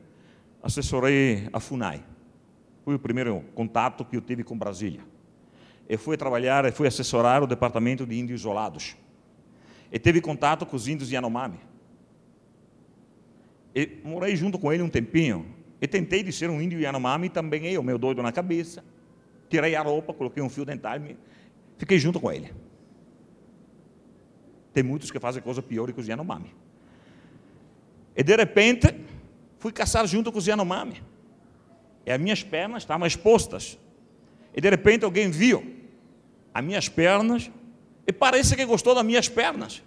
assessorei 0.63 1.51
a 1.53 1.61
FUNAI. 1.61 2.03
Foi 2.83 2.95
o 2.95 2.99
primeiro 2.99 3.45
contato 3.55 4.07
que 4.07 4.17
eu 4.17 4.23
tive 4.23 4.43
com 4.43 4.57
Brasília. 4.57 5.03
Eu 5.87 5.99
fui 5.99 6.17
trabalhar, 6.17 6.73
fui 6.73 6.89
assessorar 6.89 7.43
o 7.43 7.47
departamento 7.47 8.07
de 8.07 8.19
índios 8.19 8.41
isolados. 8.41 8.97
E 9.93 9.99
teve 9.99 10.23
contato 10.23 10.65
com 10.65 10.77
os 10.77 10.89
índios 10.89 11.13
Yanomami. 11.13 11.61
E 13.75 13.99
morei 14.03 14.35
junto 14.35 14.59
com 14.59 14.73
ele 14.73 14.83
um 14.83 14.89
tempinho. 14.89 15.45
E 15.79 15.87
tentei 15.87 16.23
de 16.23 16.33
ser 16.33 16.49
um 16.49 16.59
índio 16.59 16.81
Yanomami 16.81 17.29
também 17.29 17.67
eu, 17.67 17.83
meu 17.83 17.99
doido 17.99 18.23
na 18.23 18.33
cabeça 18.33 18.83
tirei 19.51 19.75
a 19.75 19.83
roupa, 19.83 20.15
coloquei 20.15 20.43
um 20.43 20.49
fio 20.49 20.65
dental, 20.65 20.95
fiquei 21.77 21.99
junto 21.99 22.21
com 22.21 22.31
ele. 22.31 22.55
Tem 24.73 24.83
muitos 24.83 25.11
que 25.11 25.19
fazem 25.19 25.43
coisa 25.43 25.61
pior 25.61 25.93
que 25.93 26.01
os 26.01 26.07
Yanomami. 26.07 26.55
E 28.17 28.23
de 28.23 28.37
repente, 28.37 28.95
fui 29.59 29.73
caçar 29.73 30.07
junto 30.07 30.31
com 30.31 30.39
os 30.39 30.47
Yanomami. 30.47 31.03
E 32.07 32.13
as 32.13 32.21
minhas 32.21 32.43
pernas 32.43 32.85
estavam 32.85 33.07
expostas. 33.07 33.77
E 34.55 34.61
de 34.61 34.71
repente 34.71 35.05
alguém 35.05 35.31
viu 35.31 35.77
as 36.55 36.65
minhas 36.65 36.89
pernas 36.89 37.51
e 38.07 38.13
parece 38.13 38.57
que 38.57 38.65
gostou 38.65 38.95
das 38.95 39.05
minhas 39.05 39.29
pernas. 39.29 39.83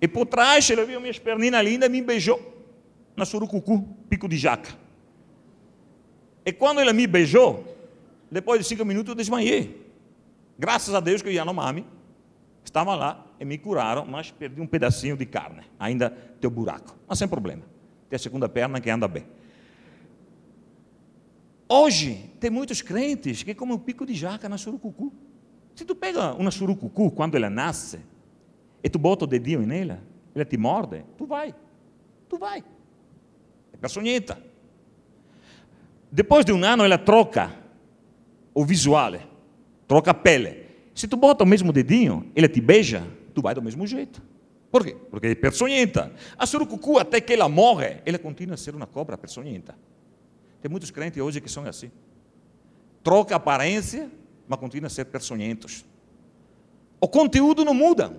E 0.00 0.08
por 0.08 0.26
trás 0.26 0.68
ele 0.68 0.84
viu 0.84 1.00
minhas 1.00 1.18
perninhas 1.18 1.64
lindas 1.64 1.88
e 1.88 1.92
me 1.92 2.02
beijou 2.02 2.40
na 3.14 3.24
surucucu, 3.24 3.86
pico 4.08 4.28
de 4.28 4.36
jaca. 4.36 4.76
E 6.44 6.52
quando 6.52 6.80
ele 6.80 6.92
me 6.92 7.06
beijou, 7.06 7.71
depois 8.32 8.60
de 8.60 8.66
cinco 8.66 8.84
minutos 8.84 9.10
eu 9.10 9.14
desmanhei. 9.14 9.92
Graças 10.58 10.94
a 10.94 11.00
Deus 11.00 11.20
que 11.20 11.28
o 11.28 11.32
Yanomami 11.32 11.86
estava 12.64 12.94
lá 12.94 13.26
e 13.38 13.44
me 13.44 13.58
curaram, 13.58 14.06
mas 14.06 14.30
perdi 14.30 14.60
um 14.60 14.66
pedacinho 14.66 15.16
de 15.16 15.26
carne. 15.26 15.62
Ainda 15.78 16.10
tem 16.10 16.48
o 16.48 16.50
buraco, 16.50 16.96
mas 17.06 17.18
sem 17.18 17.28
problema. 17.28 17.62
Tem 18.08 18.16
a 18.16 18.18
segunda 18.18 18.48
perna 18.48 18.80
que 18.80 18.88
anda 18.88 19.06
bem. 19.06 19.26
Hoje, 21.68 22.30
tem 22.40 22.50
muitos 22.50 22.80
crentes 22.80 23.42
que 23.42 23.54
comem 23.54 23.74
um 23.74 23.78
pico 23.78 24.06
de 24.06 24.14
jaca 24.14 24.48
na 24.48 24.56
surucucu. 24.56 25.12
Se 25.74 25.84
tu 25.84 25.94
pega 25.94 26.32
uma 26.34 26.50
surucucu 26.50 27.10
quando 27.10 27.34
ela 27.34 27.50
nasce 27.50 28.00
e 28.82 28.88
tu 28.88 28.98
bota 28.98 29.24
o 29.24 29.28
dedinho 29.28 29.66
nela, 29.66 30.02
ela 30.34 30.44
te 30.44 30.56
morde, 30.56 31.04
tu 31.18 31.26
vai. 31.26 31.54
Tu 32.28 32.38
vai. 32.38 32.64
É 33.72 33.76
peçonhenta. 33.76 34.42
Depois 36.10 36.44
de 36.44 36.52
um 36.52 36.62
ano 36.64 36.84
ela 36.84 36.98
troca 36.98 37.61
o 38.54 38.64
visual, 38.64 39.12
troca 39.86 40.10
a 40.10 40.14
pele. 40.14 40.66
Se 40.94 41.08
tu 41.08 41.16
bota 41.16 41.44
o 41.44 41.46
mesmo 41.46 41.72
dedinho, 41.72 42.30
ela 42.34 42.48
te 42.48 42.60
beija, 42.60 43.06
tu 43.34 43.40
vai 43.40 43.54
do 43.54 43.62
mesmo 43.62 43.86
jeito. 43.86 44.22
Por 44.70 44.84
quê? 44.84 44.96
Porque 45.10 45.26
é 45.26 45.34
peçonhenta. 45.34 46.12
A 46.36 46.46
surucucu, 46.46 46.98
até 46.98 47.20
que 47.20 47.32
ela 47.32 47.48
morre, 47.48 47.98
ela 48.06 48.18
continua 48.18 48.54
a 48.54 48.56
ser 48.56 48.74
uma 48.74 48.86
cobra 48.86 49.18
peçonhenta. 49.18 49.76
Tem 50.62 50.70
muitos 50.70 50.90
crentes 50.90 51.20
hoje 51.22 51.40
que 51.40 51.50
são 51.50 51.64
assim. 51.66 51.90
Troca 53.02 53.34
a 53.34 53.36
aparência, 53.36 54.10
mas 54.48 54.58
continua 54.58 54.86
a 54.86 54.90
ser 54.90 55.06
peçonhentos. 55.06 55.84
O 57.00 57.08
conteúdo 57.08 57.64
não 57.64 57.74
muda. 57.74 58.16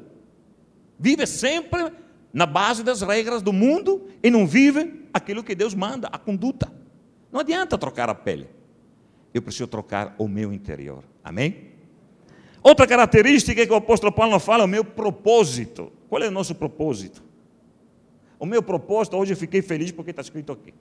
Vive 1.00 1.26
sempre 1.26 1.92
na 2.32 2.46
base 2.46 2.84
das 2.84 3.02
regras 3.02 3.42
do 3.42 3.54
mundo 3.54 4.08
e 4.22 4.30
não 4.30 4.46
vive 4.46 5.08
aquilo 5.14 5.44
que 5.44 5.56
Deus 5.56 5.74
manda, 5.74 6.08
a 6.12 6.18
conduta. 6.18 6.72
Não 7.32 7.40
adianta 7.40 7.78
trocar 7.78 8.10
a 8.10 8.16
pele. 8.16 8.48
Eu 9.34 9.42
preciso 9.42 9.68
trocar 9.68 10.16
o 10.18 10.28
meu 10.28 10.54
interior. 10.54 11.04
Amém? 11.24 11.72
Outra 12.62 12.88
característica 12.88 13.66
que 13.66 13.72
o 13.72 13.76
apóstolo 13.76 14.12
Paulo 14.12 14.40
fala 14.40 14.64
é 14.64 14.66
o 14.66 14.70
meu 14.70 14.86
propósito. 14.86 15.92
Qual 16.08 16.22
é 16.22 16.28
o 16.28 16.32
nosso 16.32 16.56
propósito? 16.56 17.22
O 18.40 18.46
meu 18.46 18.62
propósito, 18.62 19.18
hoje 19.18 19.34
eu 19.34 19.38
fiquei 19.38 19.62
feliz 19.62 19.92
porque 19.92 20.12
está 20.12 20.22
escrito 20.22 20.52
aqui. 20.52 20.74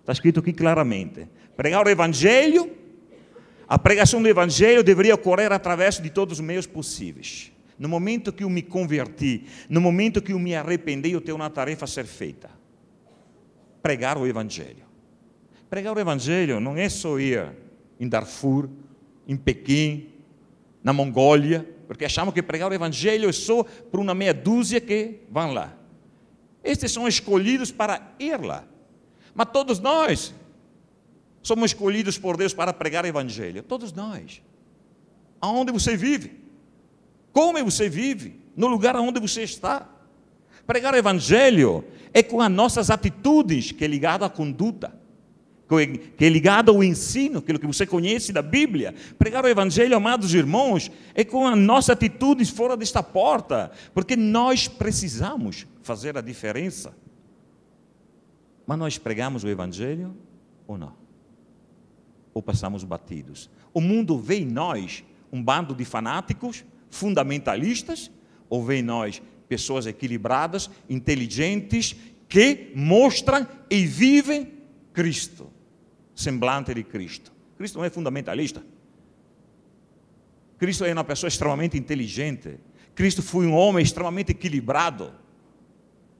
Está 0.00 0.12
escrito 0.12 0.40
aqui 0.40 0.52
claramente. 0.52 1.28
Pregar 1.56 1.86
o 1.86 1.90
Evangelho, 1.90 2.70
a 3.68 3.78
pregação 3.78 4.22
do 4.22 4.28
Evangelho 4.28 4.82
deveria 4.82 5.14
ocorrer 5.14 5.52
através 5.52 5.98
de 5.98 6.10
todos 6.10 6.38
os 6.38 6.44
meios 6.44 6.66
possíveis. 6.66 7.52
No 7.78 7.88
momento 7.88 8.32
que 8.32 8.44
eu 8.44 8.50
me 8.50 8.62
converti, 8.62 9.46
no 9.68 9.80
momento 9.80 10.22
que 10.22 10.32
eu 10.32 10.38
me 10.38 10.54
arrependi, 10.54 11.12
eu 11.12 11.20
tenho 11.20 11.36
uma 11.36 11.50
tarefa 11.50 11.84
a 11.84 11.88
ser 11.88 12.06
feita: 12.06 12.50
pregar 13.82 14.16
o 14.18 14.26
Evangelho. 14.26 14.84
Pregar 15.74 15.96
o 15.96 15.98
Evangelho 15.98 16.60
não 16.60 16.76
é 16.76 16.88
só 16.88 17.18
ir 17.18 17.50
em 17.98 18.08
Darfur, 18.08 18.68
em 19.26 19.36
Pequim, 19.36 20.06
na 20.84 20.92
Mongólia, 20.92 21.68
porque 21.88 22.04
achamos 22.04 22.32
que 22.32 22.40
pregar 22.40 22.70
o 22.70 22.74
Evangelho 22.74 23.28
é 23.28 23.32
só 23.32 23.64
para 23.64 24.00
uma 24.00 24.14
meia 24.14 24.32
dúzia 24.32 24.80
que 24.80 25.22
vão 25.28 25.52
lá. 25.52 25.76
Estes 26.62 26.92
são 26.92 27.08
escolhidos 27.08 27.72
para 27.72 28.14
ir 28.20 28.40
lá. 28.40 28.62
Mas 29.34 29.48
todos 29.52 29.80
nós 29.80 30.32
somos 31.42 31.72
escolhidos 31.72 32.16
por 32.16 32.36
Deus 32.36 32.54
para 32.54 32.72
pregar 32.72 33.02
o 33.02 33.08
Evangelho. 33.08 33.60
Todos 33.60 33.92
nós. 33.92 34.40
Aonde 35.40 35.72
você 35.72 35.96
vive? 35.96 36.40
Como 37.32 37.64
você 37.64 37.88
vive? 37.88 38.40
No 38.56 38.68
lugar 38.68 38.94
onde 38.94 39.18
você 39.18 39.42
está? 39.42 39.88
Pregar 40.68 40.94
o 40.94 40.96
Evangelho 40.96 41.84
é 42.12 42.22
com 42.22 42.40
as 42.40 42.48
nossas 42.48 42.90
atitudes, 42.90 43.72
que 43.72 43.84
é 43.84 43.88
ligado 43.88 44.24
à 44.24 44.30
conduta, 44.30 45.02
que 45.68 46.24
é 46.24 46.28
ligado 46.28 46.70
ao 46.70 46.84
ensino, 46.84 47.38
aquilo 47.38 47.58
que 47.58 47.66
você 47.66 47.86
conhece 47.86 48.32
da 48.32 48.42
Bíblia. 48.42 48.94
Pregar 49.18 49.44
o 49.44 49.48
Evangelho, 49.48 49.96
amados 49.96 50.34
irmãos, 50.34 50.90
é 51.14 51.24
com 51.24 51.46
as 51.46 51.58
nossas 51.58 51.90
atitudes 51.90 52.50
fora 52.50 52.76
desta 52.76 53.02
porta, 53.02 53.70
porque 53.94 54.14
nós 54.14 54.68
precisamos 54.68 55.66
fazer 55.82 56.16
a 56.18 56.20
diferença. 56.20 56.94
Mas 58.66 58.78
nós 58.78 58.98
pregamos 58.98 59.44
o 59.44 59.48
Evangelho 59.48 60.14
ou 60.66 60.76
não? 60.76 60.92
Ou 62.32 62.42
passamos 62.42 62.84
batidos? 62.84 63.50
O 63.72 63.80
mundo 63.80 64.18
vê 64.18 64.40
em 64.40 64.46
nós 64.46 65.04
um 65.32 65.42
bando 65.42 65.74
de 65.74 65.84
fanáticos 65.84 66.64
fundamentalistas 66.90 68.10
ou 68.48 68.64
vê 68.64 68.76
em 68.76 68.82
nós 68.82 69.20
pessoas 69.48 69.86
equilibradas, 69.86 70.70
inteligentes, 70.88 71.96
que 72.28 72.72
mostram 72.74 73.46
e 73.68 73.84
vivem 73.84 74.52
Cristo, 74.92 75.50
semblante 76.14 76.72
de 76.74 76.82
Cristo. 76.82 77.32
Cristo 77.56 77.78
não 77.78 77.84
é 77.84 77.90
fundamentalista. 77.90 78.62
Cristo 80.58 80.84
é 80.84 80.92
uma 80.92 81.04
pessoa 81.04 81.28
extremamente 81.28 81.76
inteligente. 81.76 82.58
Cristo 82.94 83.22
foi 83.22 83.46
um 83.46 83.54
homem 83.54 83.82
extremamente 83.82 84.32
equilibrado. 84.32 85.12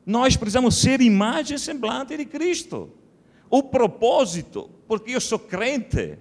Nós 0.05 0.37
precisamos 0.37 0.77
ser 0.77 1.01
imagem 1.01 1.57
semblante 1.57 2.17
de 2.17 2.25
Cristo. 2.25 2.91
O 3.49 3.63
propósito, 3.63 4.69
porque 4.87 5.13
eu 5.13 5.21
sou 5.21 5.39
crente, 5.39 6.19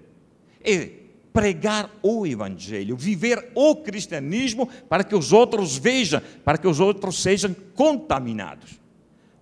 é 0.63 0.89
pregar 1.33 1.89
o 2.03 2.27
Evangelho, 2.27 2.95
viver 2.95 3.51
o 3.55 3.75
cristianismo 3.77 4.69
para 4.87 5.03
que 5.03 5.15
os 5.15 5.33
outros 5.33 5.77
vejam, 5.77 6.21
para 6.45 6.57
que 6.57 6.67
os 6.67 6.79
outros 6.79 7.21
sejam 7.21 7.53
contaminados. 7.73 8.79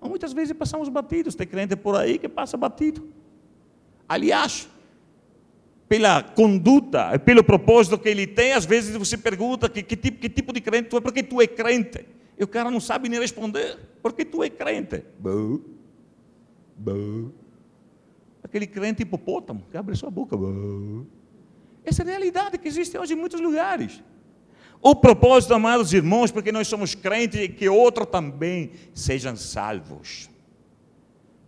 Muitas 0.02 0.34
vezes 0.34 0.54
passamos 0.54 0.90
batidos, 0.90 1.36
tem 1.36 1.46
crente 1.46 1.76
por 1.76 1.96
aí 1.96 2.18
que 2.18 2.30
passa 2.30 2.58
batido. 2.58 3.08
Aliás, 4.12 4.68
pela 5.88 6.22
conduta, 6.22 7.18
pelo 7.20 7.46
propósito 7.46 7.98
que 7.98 8.10
ele 8.10 8.28
tem, 8.28 8.52
às 8.52 8.66
vezes 8.66 8.94
você 8.94 9.18
pergunta 9.18 9.70
que, 9.70 9.82
que, 9.82 9.96
tipo, 9.96 10.20
que 10.20 10.28
tipo 10.28 10.52
de 10.52 10.60
crente 10.60 10.90
tu 10.90 10.98
é, 10.98 11.00
porque 11.00 11.24
tu 11.24 11.42
é 11.42 11.48
crente. 11.48 12.06
E 12.38 12.44
o 12.44 12.48
cara 12.48 12.70
não 12.70 12.82
sabe 12.82 13.08
nem 13.08 13.22
responder, 13.22 13.80
porque 14.04 14.26
tu 14.26 14.44
é 14.44 14.50
crente. 14.50 15.06
Aquele 18.44 18.68
crente 18.68 19.04
hipopótamo 19.04 19.64
que 19.72 19.78
abre 19.78 19.96
sua 19.96 20.12
boca. 20.12 20.36
Essa 21.86 22.04
é 22.04 22.06
a 22.06 22.10
realidade 22.10 22.58
que 22.58 22.68
existe 22.68 22.98
hoje 22.98 23.14
em 23.14 23.16
muitos 23.16 23.40
lugares. 23.40 24.04
O 24.82 24.94
propósito, 24.94 25.54
amados 25.54 25.94
irmãos, 25.94 26.32
porque 26.32 26.52
nós 26.52 26.68
somos 26.68 26.94
crentes, 26.94 27.40
é 27.40 27.48
que 27.48 27.70
outros 27.70 28.10
também 28.10 28.72
sejam 28.94 29.38
salvos. 29.38 30.31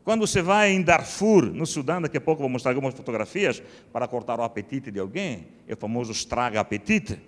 Quando 0.03 0.27
você 0.27 0.41
vai 0.41 0.71
em 0.71 0.81
Darfur, 0.81 1.45
no 1.45 1.65
Sudão, 1.65 2.01
daqui 2.01 2.17
a 2.17 2.21
pouco 2.21 2.41
vou 2.41 2.49
mostrar 2.49 2.71
algumas 2.71 2.93
fotografias 2.93 3.61
para 3.91 4.07
cortar 4.07 4.39
o 4.39 4.43
apetite 4.43 4.91
de 4.91 4.99
alguém, 4.99 5.47
é 5.67 5.73
o 5.73 5.77
famoso 5.77 6.11
estraga 6.11 6.59
apetite. 6.59 7.19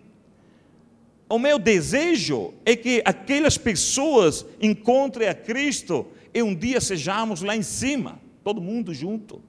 O 1.29 1.39
meu 1.39 1.57
desejo 1.57 2.53
é 2.65 2.75
que 2.75 3.01
aquelas 3.05 3.57
pessoas 3.57 4.45
encontrem 4.61 5.27
a 5.27 5.33
Cristo 5.33 6.05
e 6.33 6.43
um 6.43 6.53
dia 6.53 6.81
sejamos 6.81 7.41
lá 7.41 7.55
em 7.55 7.63
cima, 7.63 8.19
todo 8.43 8.61
mundo 8.61 8.93
junto, 8.93 9.41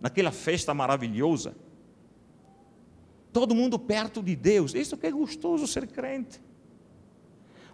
naquela 0.00 0.32
festa 0.32 0.74
maravilhosa 0.74 1.54
todo 3.32 3.54
mundo 3.54 3.78
perto 3.78 4.22
de 4.22 4.36
Deus. 4.36 4.74
Isso 4.74 4.96
que 4.96 5.06
é 5.06 5.10
gostoso 5.10 5.66
ser 5.66 5.86
crente. 5.86 6.40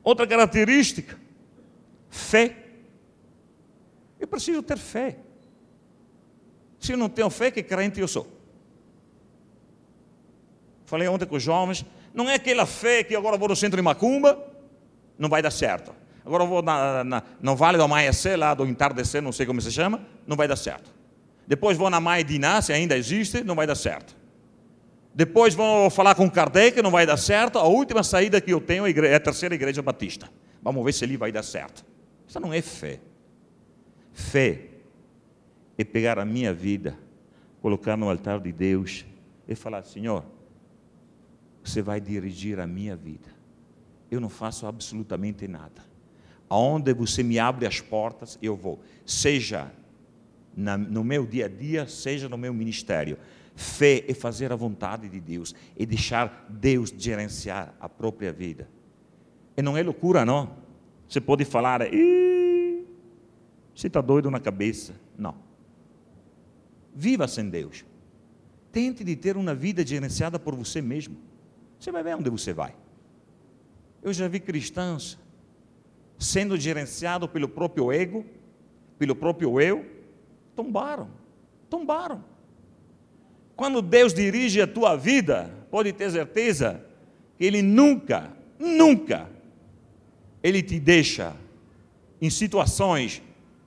Outra 0.02 0.26
característica, 0.26 1.18
fé. 2.08 2.64
Eu 4.18 4.26
preciso 4.26 4.62
ter 4.62 4.78
fé. 4.78 5.18
Se 6.78 6.92
eu 6.92 6.96
não 6.96 7.08
tenho 7.08 7.30
fé, 7.30 7.50
que 7.50 7.62
crente 7.62 8.00
eu 8.00 8.08
sou? 8.08 8.26
Falei 10.84 11.06
ontem 11.08 11.26
com 11.26 11.36
os 11.36 11.42
jovens, 11.42 11.84
não 12.14 12.28
é 12.28 12.34
aquela 12.34 12.64
fé 12.64 13.04
que 13.04 13.14
agora 13.14 13.36
vou 13.36 13.48
no 13.48 13.56
centro 13.56 13.76
de 13.76 13.82
Macumba, 13.82 14.42
não 15.18 15.28
vai 15.28 15.42
dar 15.42 15.50
certo. 15.50 15.94
Agora 16.24 16.44
vou 16.44 16.62
na, 16.62 17.04
na, 17.04 17.22
no 17.40 17.56
Vale 17.56 17.76
do 17.76 17.84
Amanhecer, 17.84 18.38
lá 18.38 18.54
do 18.54 18.66
entardecer, 18.66 19.20
não 19.20 19.32
sei 19.32 19.46
como 19.46 19.60
se 19.60 19.70
chama, 19.70 20.00
não 20.26 20.36
vai 20.36 20.48
dar 20.48 20.56
certo. 20.56 20.90
Depois 21.46 21.76
vou 21.76 21.88
na 21.90 22.00
Mãe 22.00 22.24
Diná, 22.24 22.60
se 22.60 22.72
ainda 22.72 22.96
existe, 22.96 23.42
não 23.42 23.54
vai 23.54 23.66
dar 23.66 23.74
certo. 23.74 24.16
Depois 25.14 25.54
vão 25.54 25.90
falar 25.90 26.14
com 26.14 26.30
Kardec, 26.30 26.80
não 26.80 26.90
vai 26.90 27.04
dar 27.04 27.16
certo. 27.16 27.58
A 27.58 27.64
última 27.64 28.02
saída 28.02 28.40
que 28.40 28.52
eu 28.52 28.60
tenho 28.60 28.86
é, 28.86 28.90
é 28.90 29.14
a 29.14 29.20
terceira 29.20 29.54
igreja 29.54 29.82
batista. 29.82 30.30
Vamos 30.62 30.84
ver 30.84 30.92
se 30.92 31.04
ali 31.04 31.16
vai 31.16 31.32
dar 31.32 31.42
certo. 31.42 31.84
Isso 32.26 32.38
não 32.38 32.52
é 32.52 32.60
fé. 32.62 33.00
Fé 34.18 34.62
é 35.78 35.84
pegar 35.84 36.18
a 36.18 36.24
minha 36.24 36.52
vida, 36.52 36.98
colocar 37.62 37.96
no 37.96 38.10
altar 38.10 38.40
de 38.40 38.50
Deus 38.50 39.06
e 39.46 39.54
falar: 39.54 39.84
Senhor, 39.84 40.24
você 41.62 41.80
vai 41.80 42.00
dirigir 42.00 42.58
a 42.58 42.66
minha 42.66 42.96
vida. 42.96 43.28
Eu 44.10 44.20
não 44.20 44.28
faço 44.28 44.66
absolutamente 44.66 45.46
nada. 45.46 45.86
Aonde 46.50 46.92
você 46.92 47.22
me 47.22 47.38
abre 47.38 47.64
as 47.64 47.80
portas, 47.80 48.36
eu 48.42 48.56
vou. 48.56 48.80
Seja 49.06 49.70
no 50.56 51.04
meu 51.04 51.24
dia 51.24 51.44
a 51.46 51.48
dia, 51.48 51.86
seja 51.86 52.28
no 52.28 52.36
meu 52.36 52.52
ministério. 52.52 53.16
Fé 53.54 54.04
é 54.08 54.14
fazer 54.14 54.52
a 54.52 54.56
vontade 54.56 55.08
de 55.08 55.20
Deus, 55.20 55.54
é 55.78 55.86
deixar 55.86 56.44
Deus 56.50 56.92
gerenciar 56.98 57.72
a 57.80 57.88
própria 57.88 58.32
vida. 58.32 58.68
E 59.56 59.62
não 59.62 59.76
é 59.76 59.82
loucura, 59.82 60.24
não. 60.24 60.56
Você 61.08 61.20
pode 61.20 61.44
falar, 61.44 61.82
você 63.78 63.86
está 63.86 64.00
doido 64.00 64.28
na 64.28 64.40
cabeça. 64.40 64.92
Não. 65.16 65.36
Viva 66.92 67.28
sem 67.28 67.48
Deus. 67.48 67.84
Tente 68.72 69.04
de 69.04 69.14
ter 69.14 69.36
uma 69.36 69.54
vida 69.54 69.86
gerenciada 69.86 70.36
por 70.36 70.52
você 70.56 70.82
mesmo. 70.82 71.16
Você 71.78 71.92
vai 71.92 72.02
ver 72.02 72.16
onde 72.16 72.28
você 72.28 72.52
vai. 72.52 72.74
Eu 74.02 74.12
já 74.12 74.26
vi 74.26 74.40
cristãos 74.40 75.16
sendo 76.18 76.56
gerenciados 76.56 77.30
pelo 77.30 77.48
próprio 77.48 77.92
ego, 77.92 78.26
pelo 78.98 79.14
próprio 79.14 79.60
eu, 79.60 79.86
tombaram. 80.56 81.08
Tombaram. 81.70 82.24
Quando 83.54 83.80
Deus 83.80 84.12
dirige 84.12 84.60
a 84.60 84.66
tua 84.66 84.96
vida, 84.96 85.54
pode 85.70 85.92
ter 85.92 86.10
certeza 86.10 86.84
que 87.36 87.44
Ele 87.44 87.62
nunca, 87.62 88.36
nunca, 88.58 89.30
Ele 90.42 90.64
te 90.64 90.80
deixa 90.80 91.36
em 92.20 92.28
situações 92.28 93.22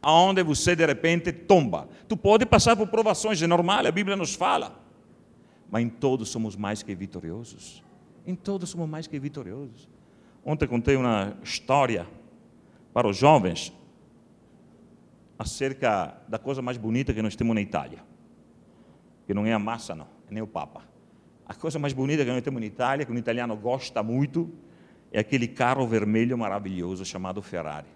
onde 0.10 0.44
você 0.44 0.76
de 0.76 0.86
repente 0.86 1.32
tomba. 1.32 1.88
Tu 2.08 2.18
pode 2.18 2.46
passar 2.46 2.76
por 2.76 2.88
provações, 2.88 3.42
é 3.42 3.48
normal, 3.48 3.86
a 3.86 3.92
Bíblia 3.92 4.16
nos 4.16 4.34
fala. 4.34 4.80
Mas 5.70 5.84
em 5.84 5.90
todos 5.90 6.30
somos 6.30 6.56
mais 6.56 6.82
que 6.82 6.94
vitoriosos. 6.96 7.84
Em 8.26 8.36
todos 8.36 8.70
somos 8.70 8.90
mais 8.90 9.08
que 9.08 9.20
vitoriosos. 9.20 9.88
Ontem 10.44 10.68
contei 10.68 10.96
uma 10.96 11.38
história 11.44 12.08
para 12.94 13.08
os 13.08 13.16
jovens 13.16 13.72
acerca 15.38 16.18
da 16.28 16.38
coisa 16.38 16.62
mais 16.62 16.78
bonita 16.78 17.14
que 17.14 17.22
nós 17.22 17.36
temos 17.36 17.56
na 17.56 17.62
Itália. 17.62 18.00
Que 19.26 19.34
não 19.34 19.46
é 19.46 19.54
a 19.54 19.60
massa, 19.60 19.96
não, 19.96 20.08
é 20.30 20.34
nem 20.34 20.42
o 20.42 20.48
Papa. 20.48 20.84
A 21.46 21.54
coisa 21.54 21.78
mais 21.80 21.94
bonita 21.94 22.24
que 22.24 22.32
nós 22.32 22.42
temos 22.42 22.60
na 22.60 22.66
Itália, 22.66 23.06
que 23.06 23.12
o 23.12 23.18
italiano 23.18 23.56
gosta 23.56 24.02
muito, 24.02 24.52
é 25.12 25.20
aquele 25.20 25.48
carro 25.48 25.86
vermelho 25.88 26.38
maravilhoso 26.38 27.04
chamado 27.06 27.42
Ferrari. 27.42 27.88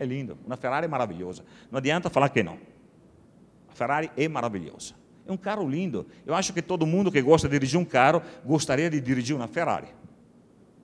É 0.00 0.04
lindo, 0.06 0.38
uma 0.46 0.56
Ferrari 0.56 0.86
é 0.86 0.88
maravilhosa. 0.88 1.44
Não 1.70 1.76
adianta 1.76 2.08
falar 2.08 2.30
que 2.30 2.42
não. 2.42 2.56
A 3.68 3.74
Ferrari 3.74 4.10
é 4.16 4.26
maravilhosa. 4.28 4.94
É 5.26 5.30
um 5.30 5.36
carro 5.36 5.68
lindo. 5.68 6.06
Eu 6.24 6.34
acho 6.34 6.54
que 6.54 6.62
todo 6.62 6.86
mundo 6.86 7.12
que 7.12 7.20
gosta 7.20 7.46
de 7.46 7.52
dirigir 7.52 7.78
um 7.78 7.84
carro 7.84 8.22
gostaria 8.42 8.88
de 8.88 8.98
dirigir 8.98 9.36
uma 9.36 9.46
Ferrari. 9.46 9.88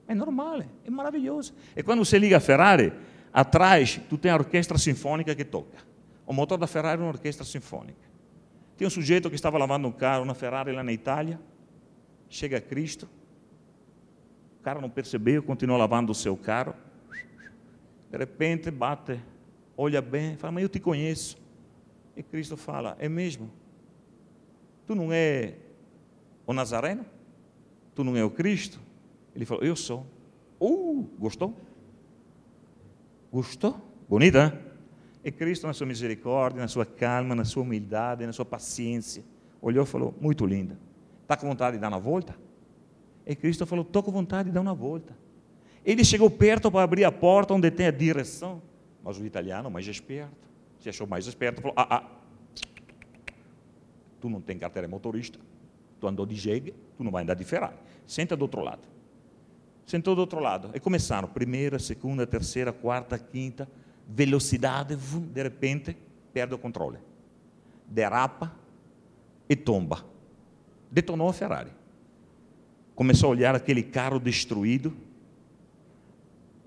É 0.07 0.13
normal, 0.13 0.61
é 0.85 0.89
maravilhoso. 0.91 1.55
E 1.75 1.81
quando 1.81 2.05
você 2.05 2.19
liga 2.19 2.37
a 2.37 2.39
Ferrari, 2.39 2.93
atrás 3.33 3.99
tu 4.07 4.19
tem 4.19 4.29
a 4.29 4.35
orquestra 4.35 4.77
sinfônica 4.77 5.33
que 5.33 5.43
toca. 5.43 5.79
O 6.23 6.31
motor 6.31 6.59
da 6.59 6.67
Ferrari 6.67 7.01
é 7.01 7.03
uma 7.03 7.11
orquestra 7.11 7.43
sinfônica. 7.43 8.07
Tem 8.77 8.85
um 8.85 8.91
sujeito 8.91 9.29
que 9.29 9.35
estava 9.35 9.57
lavando 9.57 9.87
um 9.87 9.91
carro 9.91 10.25
na 10.25 10.35
Ferrari 10.35 10.71
lá 10.73 10.83
na 10.83 10.93
Itália, 10.93 11.39
chega 12.29 12.57
a 12.57 12.61
Cristo, 12.61 13.09
o 14.59 14.63
cara 14.63 14.79
não 14.79 14.91
percebeu, 14.91 15.41
continuou 15.41 15.79
lavando 15.79 16.11
o 16.11 16.15
seu 16.15 16.37
carro, 16.37 16.75
de 18.09 18.17
repente 18.17 18.71
bate, 18.71 19.19
olha 19.77 20.01
bem, 20.01 20.37
fala, 20.37 20.51
mas 20.51 20.63
eu 20.63 20.69
te 20.69 20.79
conheço. 20.79 21.37
E 22.15 22.23
Cristo 22.23 22.57
fala, 22.57 22.95
é 22.99 23.07
mesmo? 23.07 23.51
Tu 24.85 24.95
não 24.95 25.11
é 25.11 25.55
o 26.45 26.53
Nazareno? 26.53 27.05
Tu 27.93 28.03
não 28.03 28.15
é 28.15 28.23
o 28.23 28.29
Cristo? 28.29 28.79
Ele 29.35 29.45
falou, 29.45 29.63
eu 29.63 29.75
sou. 29.75 30.05
Uh, 30.59 31.07
gostou? 31.19 31.55
Gostou? 33.31 33.79
Bonita, 34.07 34.49
né? 34.49 34.67
E 35.23 35.31
Cristo, 35.31 35.67
na 35.67 35.73
sua 35.73 35.85
misericórdia, 35.85 36.61
na 36.61 36.69
sua 36.69 36.85
calma, 36.85 37.35
na 37.35 37.43
sua 37.43 37.63
humildade, 37.63 38.25
na 38.25 38.31
sua 38.31 38.45
paciência, 38.45 39.23
olhou 39.61 39.83
e 39.83 39.85
falou: 39.85 40.15
Muito 40.21 40.45
linda. 40.45 40.79
Está 41.21 41.35
com 41.35 41.47
vontade 41.47 41.75
de 41.75 41.81
dar 41.81 41.89
uma 41.89 41.99
volta? 41.99 42.33
E 43.25 43.35
Cristo 43.35 43.65
falou: 43.65 43.83
Estou 43.83 44.01
com 44.01 44.09
vontade 44.09 44.47
de 44.49 44.55
dar 44.55 44.61
uma 44.61 44.73
volta. 44.73 45.13
Ele 45.87 46.03
chegou 46.03 46.29
perto 46.29 46.69
para 46.69 46.83
abrir 46.83 47.03
a 47.03 47.11
porta 47.11 47.55
onde 47.55 47.71
tem 47.71 47.87
a 47.87 47.91
direção. 47.91 48.61
Mas 49.03 49.17
o 49.17 49.25
italiano, 49.25 49.71
mais 49.71 49.87
esperto, 49.87 50.47
se 50.79 50.89
achou 50.89 51.07
mais 51.07 51.25
esperto, 51.25 51.61
falou: 51.61 51.73
Ah, 51.75 51.87
ah, 51.89 52.11
tu 54.21 54.29
não 54.29 54.39
tem 54.39 54.59
carteira 54.59 54.87
de 54.87 54.93
motorista, 54.93 55.39
tu 55.99 56.07
andou 56.07 56.25
de 56.25 56.35
jegue, 56.35 56.75
tu 56.97 57.03
não 57.03 57.11
vai 57.11 57.23
andar 57.23 57.33
de 57.33 57.43
Ferrari. 57.43 57.77
Senta 58.05 58.35
do 58.35 58.43
outro 58.43 58.61
lado 58.61 58.97
sentou 59.87 60.13
do 60.13 60.19
outro 60.19 60.39
lado. 60.39 60.69
E 60.75 60.79
começaram, 60.79 61.27
primeira, 61.27 61.79
segunda, 61.79 62.27
terceira, 62.27 62.73
quarta, 62.73 63.17
quinta, 63.17 63.67
velocidade, 64.07 64.95
de 64.95 65.41
repente, 65.41 65.97
perde 66.33 66.53
o 66.53 66.57
controle. 66.57 66.99
Derrapa 67.87 68.53
e 69.49 69.55
tomba. 69.55 70.05
Detonou 70.91 71.29
a 71.29 71.33
Ferrari. 71.33 71.71
Começou 72.93 73.27
a 73.27 73.31
olhar 73.31 73.55
aquele 73.55 73.81
carro 73.81 74.19
destruído. 74.19 74.93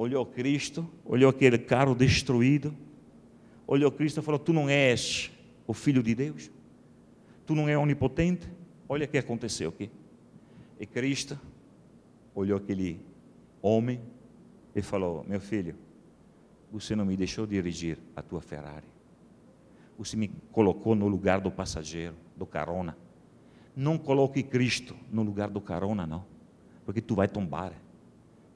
Olhou 0.01 0.25
Cristo, 0.25 0.89
olhou 1.05 1.29
aquele 1.29 1.59
carro 1.59 1.95
destruído. 1.95 2.75
Olhou 3.67 3.93
Cristo 3.93 4.21
e 4.21 4.23
falou: 4.23 4.39
Tu 4.39 4.51
não 4.51 4.67
és 4.67 5.31
o 5.67 5.75
Filho 5.75 6.03
de 6.03 6.15
Deus? 6.15 6.51
Tu 7.45 7.55
não 7.55 7.69
és 7.69 7.77
onipotente? 7.77 8.49
Olha 8.89 9.05
o 9.05 9.09
que 9.09 9.19
aconteceu 9.19 9.69
aqui. 9.69 9.91
E 10.79 10.87
Cristo 10.87 11.39
olhou 12.35 12.57
aquele 12.57 12.99
homem 13.61 14.01
e 14.75 14.81
falou: 14.81 15.23
Meu 15.29 15.39
filho, 15.39 15.75
você 16.73 16.97
não 16.97 17.05
me 17.05 17.15
deixou 17.15 17.47
dirigir 17.47 17.99
a 18.17 18.23
tua 18.23 18.41
Ferrari. 18.41 18.87
Você 19.99 20.17
me 20.17 20.29
colocou 20.51 20.95
no 20.95 21.09
lugar 21.09 21.43
do 21.43 21.51
passageiro, 21.51 22.15
do 22.35 22.47
carona. 22.47 22.97
Não 23.77 23.99
coloque 23.99 24.43
Cristo 24.43 24.97
no 25.13 25.23
lugar 25.23 25.51
do 25.51 25.61
carona, 25.61 26.07
não, 26.07 26.25
porque 26.87 27.03
tu 27.03 27.15
vai 27.15 27.29
tombar, 27.29 27.75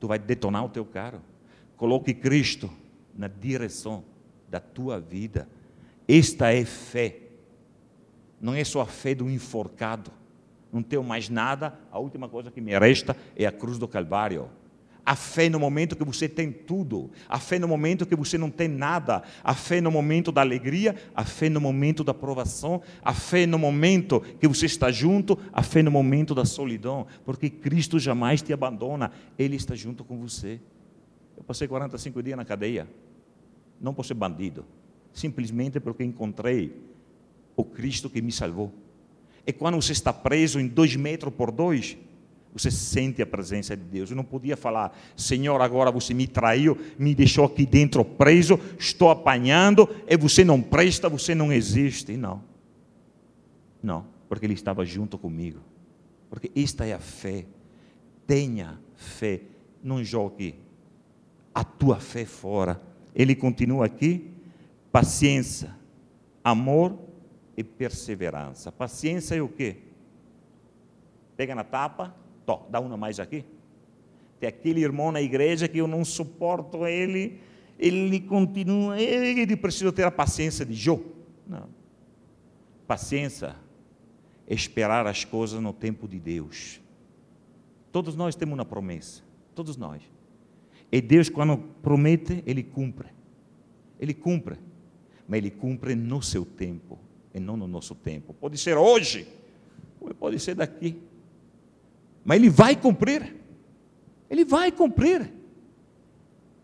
tu 0.01 0.09
vai 0.09 0.19
detonar 0.19 0.65
o 0.65 0.71
teu 0.71 0.87
carro. 0.87 1.21
Coloque 1.77 2.15
Cristo 2.15 2.71
na 3.17 3.29
direção 3.29 4.05
da 4.49 4.61
tua 4.61 5.01
vida. 5.01 5.49
Esta 6.07 6.53
é 6.53 6.65
fé. 6.65 7.19
Não 8.41 8.55
é 8.55 8.63
só 8.65 8.83
a 8.83 8.87
fé 8.87 9.15
do 9.15 9.31
enforcado. 9.31 10.11
Não 10.73 10.83
tenho 10.83 11.05
mais 11.05 11.29
nada, 11.29 11.79
a 11.91 11.99
última 11.99 12.29
coisa 12.29 12.51
que 12.51 12.61
me 12.61 12.77
resta 12.77 13.17
é 13.37 13.47
a 13.47 13.53
cruz 13.53 13.79
do 13.79 13.87
Calvário. 13.87 14.51
A 15.07 15.15
fé 15.15 15.51
no 15.51 15.61
momento 15.61 15.95
que 15.95 16.05
você 16.05 16.29
tem 16.29 16.51
tudo, 16.51 17.11
a 17.29 17.39
fé 17.39 17.59
no 17.59 17.69
momento 17.69 18.07
que 18.07 18.17
você 18.17 18.39
não 18.39 18.51
tem 18.51 18.69
nada, 18.69 19.23
a 19.43 19.55
fé 19.55 19.81
no 19.81 19.91
momento 19.91 20.33
da 20.33 20.41
alegria, 20.41 20.97
a 21.15 21.25
fé 21.25 21.51
no 21.51 21.61
momento 21.61 22.03
da 22.03 22.15
provação, 22.15 22.81
a 23.05 23.13
fé 23.13 23.45
no 23.45 23.59
momento 23.59 24.21
que 24.21 24.49
você 24.49 24.65
está 24.65 24.91
junto, 24.91 25.39
a 25.53 25.63
fé 25.63 25.83
no 25.83 25.91
momento 25.91 26.35
da 26.35 26.47
solidão, 26.47 27.07
porque 27.25 27.51
Cristo 27.51 27.99
jamais 27.99 28.41
te 28.41 28.53
abandona, 28.53 29.13
Ele 29.39 29.57
está 29.57 29.75
junto 29.75 30.05
com 30.05 30.19
você. 30.19 30.59
Eu 31.37 31.45
passei 31.45 31.69
45 31.69 32.23
dias 32.23 32.37
na 32.37 32.45
cadeia, 32.45 32.89
não 33.81 33.93
por 33.93 34.05
ser 34.05 34.15
bandido, 34.15 34.65
simplesmente 35.13 35.81
porque 35.81 36.05
encontrei 36.05 36.75
o 37.57 37.65
Cristo 37.65 38.09
que 38.09 38.23
me 38.23 38.33
salvou. 38.33 38.73
E 39.47 39.53
quando 39.53 39.77
você 39.77 39.93
está 39.93 40.13
preso 40.13 40.59
em 40.59 40.67
dois 40.67 40.97
metros 40.97 41.33
por 41.35 41.51
dois, 41.51 41.97
você 42.53 42.71
sente 42.71 43.21
a 43.21 43.27
presença 43.27 43.77
de 43.77 43.83
Deus. 43.83 44.11
Eu 44.11 44.17
não 44.17 44.25
podia 44.25 44.57
falar, 44.57 44.97
Senhor, 45.17 45.61
agora 45.61 45.91
você 45.91 46.15
me 46.15 46.27
traiu, 46.27 46.79
me 46.97 47.15
deixou 47.15 47.45
aqui 47.45 47.67
dentro 47.67 48.05
preso, 48.05 48.59
estou 48.79 49.11
apanhando, 49.11 49.89
e 50.09 50.17
você 50.17 50.45
não 50.45 50.63
presta, 50.63 51.09
você 51.09 51.35
não 51.35 51.53
existe. 51.53 52.17
Não. 52.17 52.43
Não, 53.83 54.07
porque 54.29 54.47
Ele 54.47 54.55
estava 54.55 54.85
junto 54.85 55.19
comigo. 55.19 55.59
Porque 56.31 56.51
esta 56.55 56.87
é 56.87 56.95
a 56.95 56.99
fé. 56.99 57.45
Tenha 58.27 58.81
fé. 58.95 59.43
Não 59.83 60.03
jogue 60.03 60.55
a 61.55 61.63
tua 61.63 62.01
fé 62.01 62.25
fora. 62.25 62.81
Ele 63.15 63.35
continua 63.35 63.87
aqui. 63.87 64.31
Paciência, 64.91 65.75
amor 66.43 66.99
e 67.57 67.65
perseverança. 67.65 68.71
Paciência 68.71 69.35
é 69.35 69.43
o 69.43 69.49
quê? 69.49 69.77
Pega 71.37 71.55
na 71.55 71.65
tapa, 71.65 72.15
Tó, 72.47 72.67
dá 72.71 72.81
uma 72.81 72.97
mais 72.97 73.19
aqui. 73.19 73.45
Tem 74.39 74.49
aquele 74.49 74.81
irmão 74.81 75.11
na 75.11 75.23
igreja 75.23 75.67
que 75.67 75.79
eu 75.79 75.87
não 75.87 76.05
suporto 76.05 76.87
ele, 76.87 77.41
ele 77.79 78.21
continua, 78.21 79.01
ele 79.01 79.57
precisa 79.57 79.93
ter 79.93 80.05
a 80.05 80.11
paciência 80.11 80.65
de 80.65 80.75
Jó. 80.75 81.01
Não. 81.47 81.69
Paciência 82.87 83.57
é 84.47 84.55
esperar 84.55 85.07
as 85.07 85.25
coisas 85.25 85.61
no 85.61 85.73
tempo 85.73 86.07
de 86.07 86.21
Deus. 86.21 86.81
Todos 87.91 88.15
nós 88.15 88.35
temos 88.35 88.55
uma 88.55 88.65
promessa, 88.65 89.23
todos 89.55 89.77
nós. 89.77 90.03
E 90.95 91.01
Deus, 91.01 91.29
quando 91.29 91.59
promete, 91.83 92.41
Ele 92.47 92.63
cumpre. 92.63 93.09
Ele 93.99 94.15
cumpre, 94.15 94.57
mas 95.27 95.39
Ele 95.39 95.51
cumpre 95.51 95.97
no 95.97 96.23
seu 96.23 96.45
tempo 96.45 97.01
e 97.35 97.41
não 97.41 97.57
no 97.57 97.67
nosso 97.67 97.97
tempo. 97.97 98.33
Pode 98.33 98.57
ser 98.57 98.77
hoje, 98.77 99.27
pode 100.21 100.39
ser 100.39 100.55
daqui. 100.55 101.03
Mas 102.25 102.37
ele 102.37 102.49
vai 102.49 102.77
cumprir. 102.77 103.35
Ele 104.31 104.45
vai 104.45 104.71
cumprir. 104.71 105.33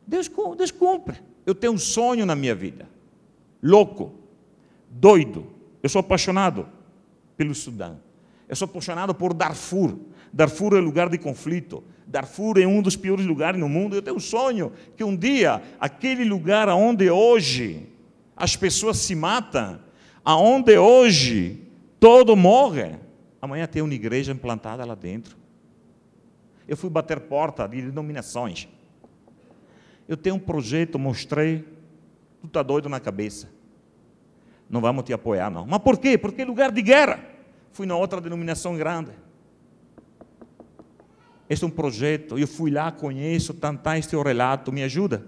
Deus, 0.06 0.30
Deus 0.56 0.70
cumpre. 0.70 1.20
Eu 1.44 1.52
tenho 1.52 1.72
um 1.72 1.78
sonho 1.78 2.24
na 2.24 2.36
minha 2.36 2.54
vida. 2.54 2.88
Louco, 3.60 4.14
doido. 4.88 5.44
Eu 5.82 5.88
sou 5.88 5.98
apaixonado 5.98 6.68
pelo 7.36 7.52
Sudão. 7.52 8.00
Eu 8.48 8.54
sou 8.54 8.66
apaixonado 8.66 9.12
por 9.12 9.34
Darfur. 9.34 9.98
Darfur 10.32 10.76
é 10.76 10.80
lugar 10.80 11.08
de 11.08 11.18
conflito. 11.18 11.82
Darfur 12.10 12.58
é 12.58 12.66
um 12.66 12.82
dos 12.82 12.96
piores 12.96 13.24
lugares 13.24 13.58
no 13.58 13.68
mundo. 13.68 13.94
Eu 13.94 14.02
tenho 14.02 14.16
um 14.16 14.20
sonho 14.20 14.72
que 14.96 15.04
um 15.04 15.16
dia, 15.16 15.62
aquele 15.78 16.24
lugar 16.24 16.68
onde 16.68 17.08
hoje 17.08 17.86
as 18.36 18.56
pessoas 18.56 18.98
se 18.98 19.14
matam, 19.14 19.78
aonde 20.24 20.76
hoje 20.76 21.62
todo 22.00 22.34
morre, 22.34 22.96
amanhã 23.40 23.64
tem 23.66 23.80
uma 23.80 23.94
igreja 23.94 24.32
implantada 24.32 24.84
lá 24.84 24.96
dentro. 24.96 25.36
Eu 26.66 26.76
fui 26.76 26.90
bater 26.90 27.20
porta 27.20 27.68
de 27.68 27.80
denominações. 27.82 28.68
Eu 30.08 30.16
tenho 30.16 30.34
um 30.34 30.40
projeto, 30.40 30.98
mostrei. 30.98 31.64
Tu 32.40 32.48
está 32.48 32.62
doido 32.62 32.88
na 32.88 32.98
cabeça. 32.98 33.48
Não 34.68 34.80
vamos 34.80 35.04
te 35.04 35.12
apoiar, 35.12 35.48
não. 35.48 35.64
Mas 35.64 35.78
por 35.78 35.98
quê? 35.98 36.18
Porque 36.18 36.42
é 36.42 36.44
lugar 36.44 36.72
de 36.72 36.82
guerra. 36.82 37.20
Fui 37.70 37.86
na 37.86 37.96
outra 37.96 38.20
denominação 38.20 38.76
grande. 38.76 39.12
Este 41.50 41.64
é 41.64 41.66
um 41.66 41.70
projeto, 41.70 42.38
eu 42.38 42.46
fui 42.46 42.70
lá, 42.70 42.92
conheço, 42.92 43.52
tanto 43.52 43.90
este 43.90 44.14
é 44.14 44.18
o 44.18 44.22
relato, 44.22 44.70
me 44.70 44.84
ajuda? 44.84 45.26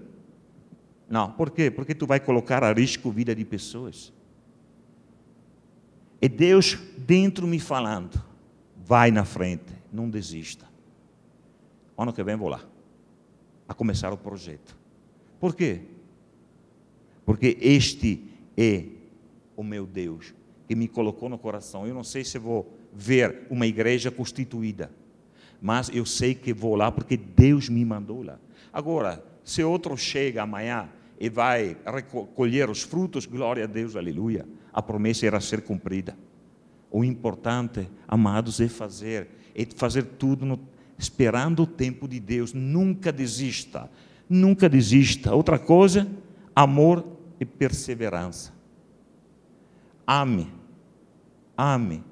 Não, 1.11 1.33
por 1.33 1.51
quê? 1.51 1.69
Porque 1.69 1.97
tu 1.97 2.07
vai 2.07 2.21
colocar 2.21 2.63
a 2.63 2.73
risco 2.73 3.09
a 3.09 3.13
vida 3.13 3.35
de 3.35 3.45
pessoas. 3.45 4.13
É 6.21 6.29
Deus 6.29 6.79
dentro 6.97 7.45
me 7.45 7.59
falando, 7.59 8.23
vai 8.87 9.11
na 9.11 9.25
frente, 9.25 9.73
não 9.93 10.09
desista. 10.09 10.65
Ano 11.99 12.13
que 12.13 12.23
vem 12.23 12.37
vou 12.37 12.49
lá, 12.49 12.65
a 13.67 13.75
começar 13.75 14.13
o 14.13 14.17
projeto. 14.17 14.79
Por 15.41 15.57
quê? 15.57 15.81
Porque 17.27 17.59
este 17.61 18.25
é 18.57 18.85
o 19.57 19.65
meu 19.65 19.85
Deus 19.85 20.33
que 20.69 20.77
me 20.77 20.87
colocou 20.87 21.29
no 21.29 21.37
coração. 21.37 21.85
Eu 21.85 21.95
não 21.95 22.05
sei 22.05 22.23
se 22.23 22.39
vou 22.39 22.73
ver 22.93 23.45
uma 23.51 23.67
igreja 23.67 24.09
constituída, 24.09 24.89
mas 25.63 25.89
eu 25.95 26.05
sei 26.05 26.35
que 26.35 26.53
vou 26.53 26.75
lá 26.75 26.91
porque 26.91 27.17
Deus 27.17 27.69
me 27.69 27.85
mandou 27.85 28.25
lá. 28.25 28.37
Agora, 28.73 29.25
se 29.45 29.63
outro 29.63 29.97
chega 29.97 30.43
amanhã 30.43 30.89
e 31.21 31.31
vai 31.31 31.77
recolher 31.87 32.69
os 32.69 32.83
frutos, 32.83 33.27
glória 33.27 33.63
a 33.63 33.67
Deus, 33.69 33.95
aleluia. 33.95 34.45
A 34.73 34.83
promessa 34.83 35.25
irá 35.25 35.41
ser 35.41 35.63
cumprida. 35.63 36.19
O 36.91 37.05
importante, 37.05 37.89
amados, 38.09 38.61
é 38.61 38.67
fazer, 38.67 39.29
é 39.55 39.65
fazer 39.77 40.03
tudo 40.03 40.45
no, 40.45 40.59
esperando 40.99 41.63
o 41.63 41.67
tempo 41.67 42.09
de 42.09 42.19
Deus. 42.19 42.53
Nunca 42.53 43.13
desista, 43.13 43.89
nunca 44.29 44.69
desista. 44.69 45.33
Outra 45.33 45.61
coisa, 45.61 46.11
amor 46.57 47.07
e 47.39 47.45
perseverança. 47.45 48.53
Ame, 50.05 50.49
ame, 51.57 52.03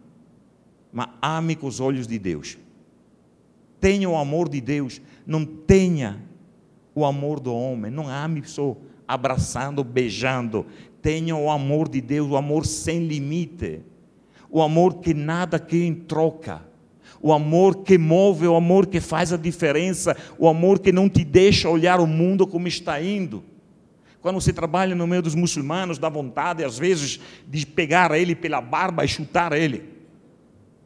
mas 0.92 1.08
ame 1.20 1.56
com 1.56 1.66
os 1.66 1.80
olhos 1.80 2.06
de 2.06 2.16
Deus. 2.16 2.56
Tenha 3.80 4.08
o 4.08 4.16
amor 4.16 4.48
de 4.48 4.60
Deus, 4.60 5.00
não 5.26 5.44
tenha 5.44 6.20
o 6.94 7.04
amor 7.04 7.40
do 7.40 7.54
homem. 7.54 7.90
Não 7.90 8.08
ame 8.08 8.42
só 8.44 8.76
abraçando, 9.08 9.82
beijando. 9.82 10.66
Tenha 11.02 11.34
o 11.34 11.50
amor 11.50 11.88
de 11.88 12.00
Deus, 12.00 12.30
o 12.30 12.36
amor 12.36 12.66
sem 12.66 13.06
limite. 13.06 13.80
O 14.50 14.60
amor 14.60 14.96
que 14.96 15.14
nada 15.14 15.58
quer 15.58 15.84
em 15.84 15.94
troca. 15.94 16.62
O 17.22 17.32
amor 17.32 17.82
que 17.82 17.98
move, 17.98 18.46
o 18.46 18.54
amor 18.54 18.86
que 18.86 19.00
faz 19.00 19.32
a 19.32 19.36
diferença, 19.36 20.16
o 20.38 20.48
amor 20.48 20.78
que 20.78 20.90
não 20.90 21.08
te 21.08 21.24
deixa 21.24 21.68
olhar 21.68 22.00
o 22.00 22.06
mundo 22.06 22.46
como 22.46 22.66
está 22.66 23.00
indo. 23.00 23.42
Quando 24.22 24.40
você 24.40 24.52
trabalha 24.52 24.94
no 24.94 25.06
meio 25.06 25.22
dos 25.22 25.34
muçulmanos, 25.34 25.98
dá 25.98 26.08
vontade, 26.08 26.62
às 26.62 26.78
vezes, 26.78 27.20
de 27.48 27.66
pegar 27.66 28.10
ele 28.18 28.34
pela 28.34 28.60
barba 28.60 29.04
e 29.04 29.08
chutar 29.08 29.52
ele. 29.52 29.99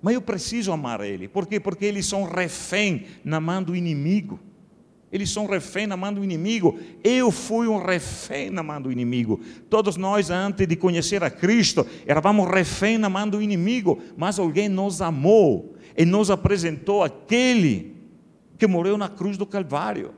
Mas 0.05 0.13
eu 0.13 0.21
preciso 0.21 0.71
amar 0.71 1.01
ele. 1.01 1.27
Por 1.27 1.47
quê? 1.47 1.59
Porque 1.59 1.87
eles 1.87 2.05
são 2.05 2.25
refém 2.25 3.07
na 3.25 3.41
mão 3.41 3.63
do 3.63 3.75
inimigo. 3.75 4.39
Eles 5.11 5.31
são 5.31 5.47
refém 5.47 5.87
na 5.87 5.97
mão 5.97 6.13
do 6.13 6.23
inimigo. 6.23 6.79
Eu 7.03 7.31
fui 7.31 7.67
um 7.69 7.83
refém 7.83 8.51
na 8.51 8.63
mão 8.63 8.83
do 8.83 8.93
inimigo. 8.93 9.41
Todos 9.71 9.97
nós, 9.97 10.29
antes 10.29 10.67
de 10.69 10.77
conhecer 10.77 11.25
a 11.25 11.31
Cristo, 11.31 11.87
éramos 12.05 12.47
refém 12.51 12.99
na 12.99 13.09
mão 13.09 13.27
do 13.27 13.41
inimigo. 13.41 13.99
Mas 14.15 14.39
alguém 14.39 14.69
nos 14.69 15.01
amou 15.01 15.75
e 15.97 16.05
nos 16.05 16.31
apresentou 16.31 17.03
aquele 17.03 17.97
que 18.59 18.67
morreu 18.67 18.99
na 18.99 19.09
cruz 19.09 19.39
do 19.39 19.47
Calvário. 19.47 20.13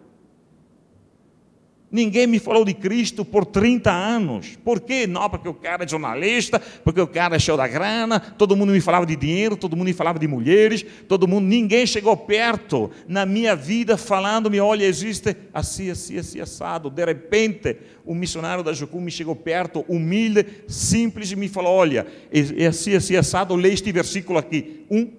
Ninguém 1.91 2.27
me 2.27 2.41
falou 2.41 2.65
de 2.65 2.75
Cristo 2.75 3.25
por 3.25 3.47
30 3.47 3.93
anos. 3.93 4.59
Por 4.65 4.81
quê? 4.81 5.07
Não, 5.07 5.31
porque 5.31 5.49
o 5.49 5.55
cara 5.55 5.85
é 5.85 5.89
jornalista, 5.89 6.61
porque 6.83 7.01
o 7.01 7.07
cara 7.07 7.37
é 7.37 7.39
cheio 7.39 7.57
da 7.57 7.69
grana, 7.69 8.19
todo 8.19 8.57
mundo 8.57 8.73
me 8.73 8.81
falava 8.81 9.07
de 9.07 9.15
dinheiro, 9.15 9.57
todo 9.57 9.77
mundo 9.77 9.87
me 9.87 9.93
falava 9.93 10.19
de 10.19 10.27
mulheres, 10.27 10.85
todo 11.07 11.29
mundo, 11.29 11.47
ninguém 11.47 11.87
chegou 11.87 12.17
perto 12.17 12.91
na 13.07 13.25
minha 13.25 13.55
vida 13.55 13.97
falando-me, 13.97 14.59
olha, 14.59 14.85
existe 14.85 15.37
assim, 15.55 15.89
assim, 15.89 16.19
assim, 16.19 16.41
assado. 16.41 16.91
De 16.91 17.05
repente, 17.05 17.77
o 18.05 18.17
missionário 18.17 18.65
da 18.65 18.73
Jucu 18.73 19.01
me 19.01 19.11
chegou 19.11 19.37
perto, 19.37 19.85
humilde, 19.89 20.45
simples, 20.67 21.31
e 21.31 21.37
me 21.37 21.49
falou, 21.49 21.73
olha, 21.73 22.05
é, 22.33 22.65
é 22.65 22.67
assim, 22.67 22.95
assim, 22.95 23.15
assado, 23.15 23.55
lê 23.55 23.73
este 23.73 23.93
versículo 23.93 24.41
aqui. 24.41 24.85
Um, 24.91 25.13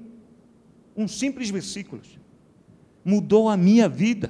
um 0.97 1.07
simples 1.07 1.49
versículo. 1.49 2.01
Mudou 3.05 3.47
a 3.47 3.55
minha 3.55 3.87
vida. 3.87 4.29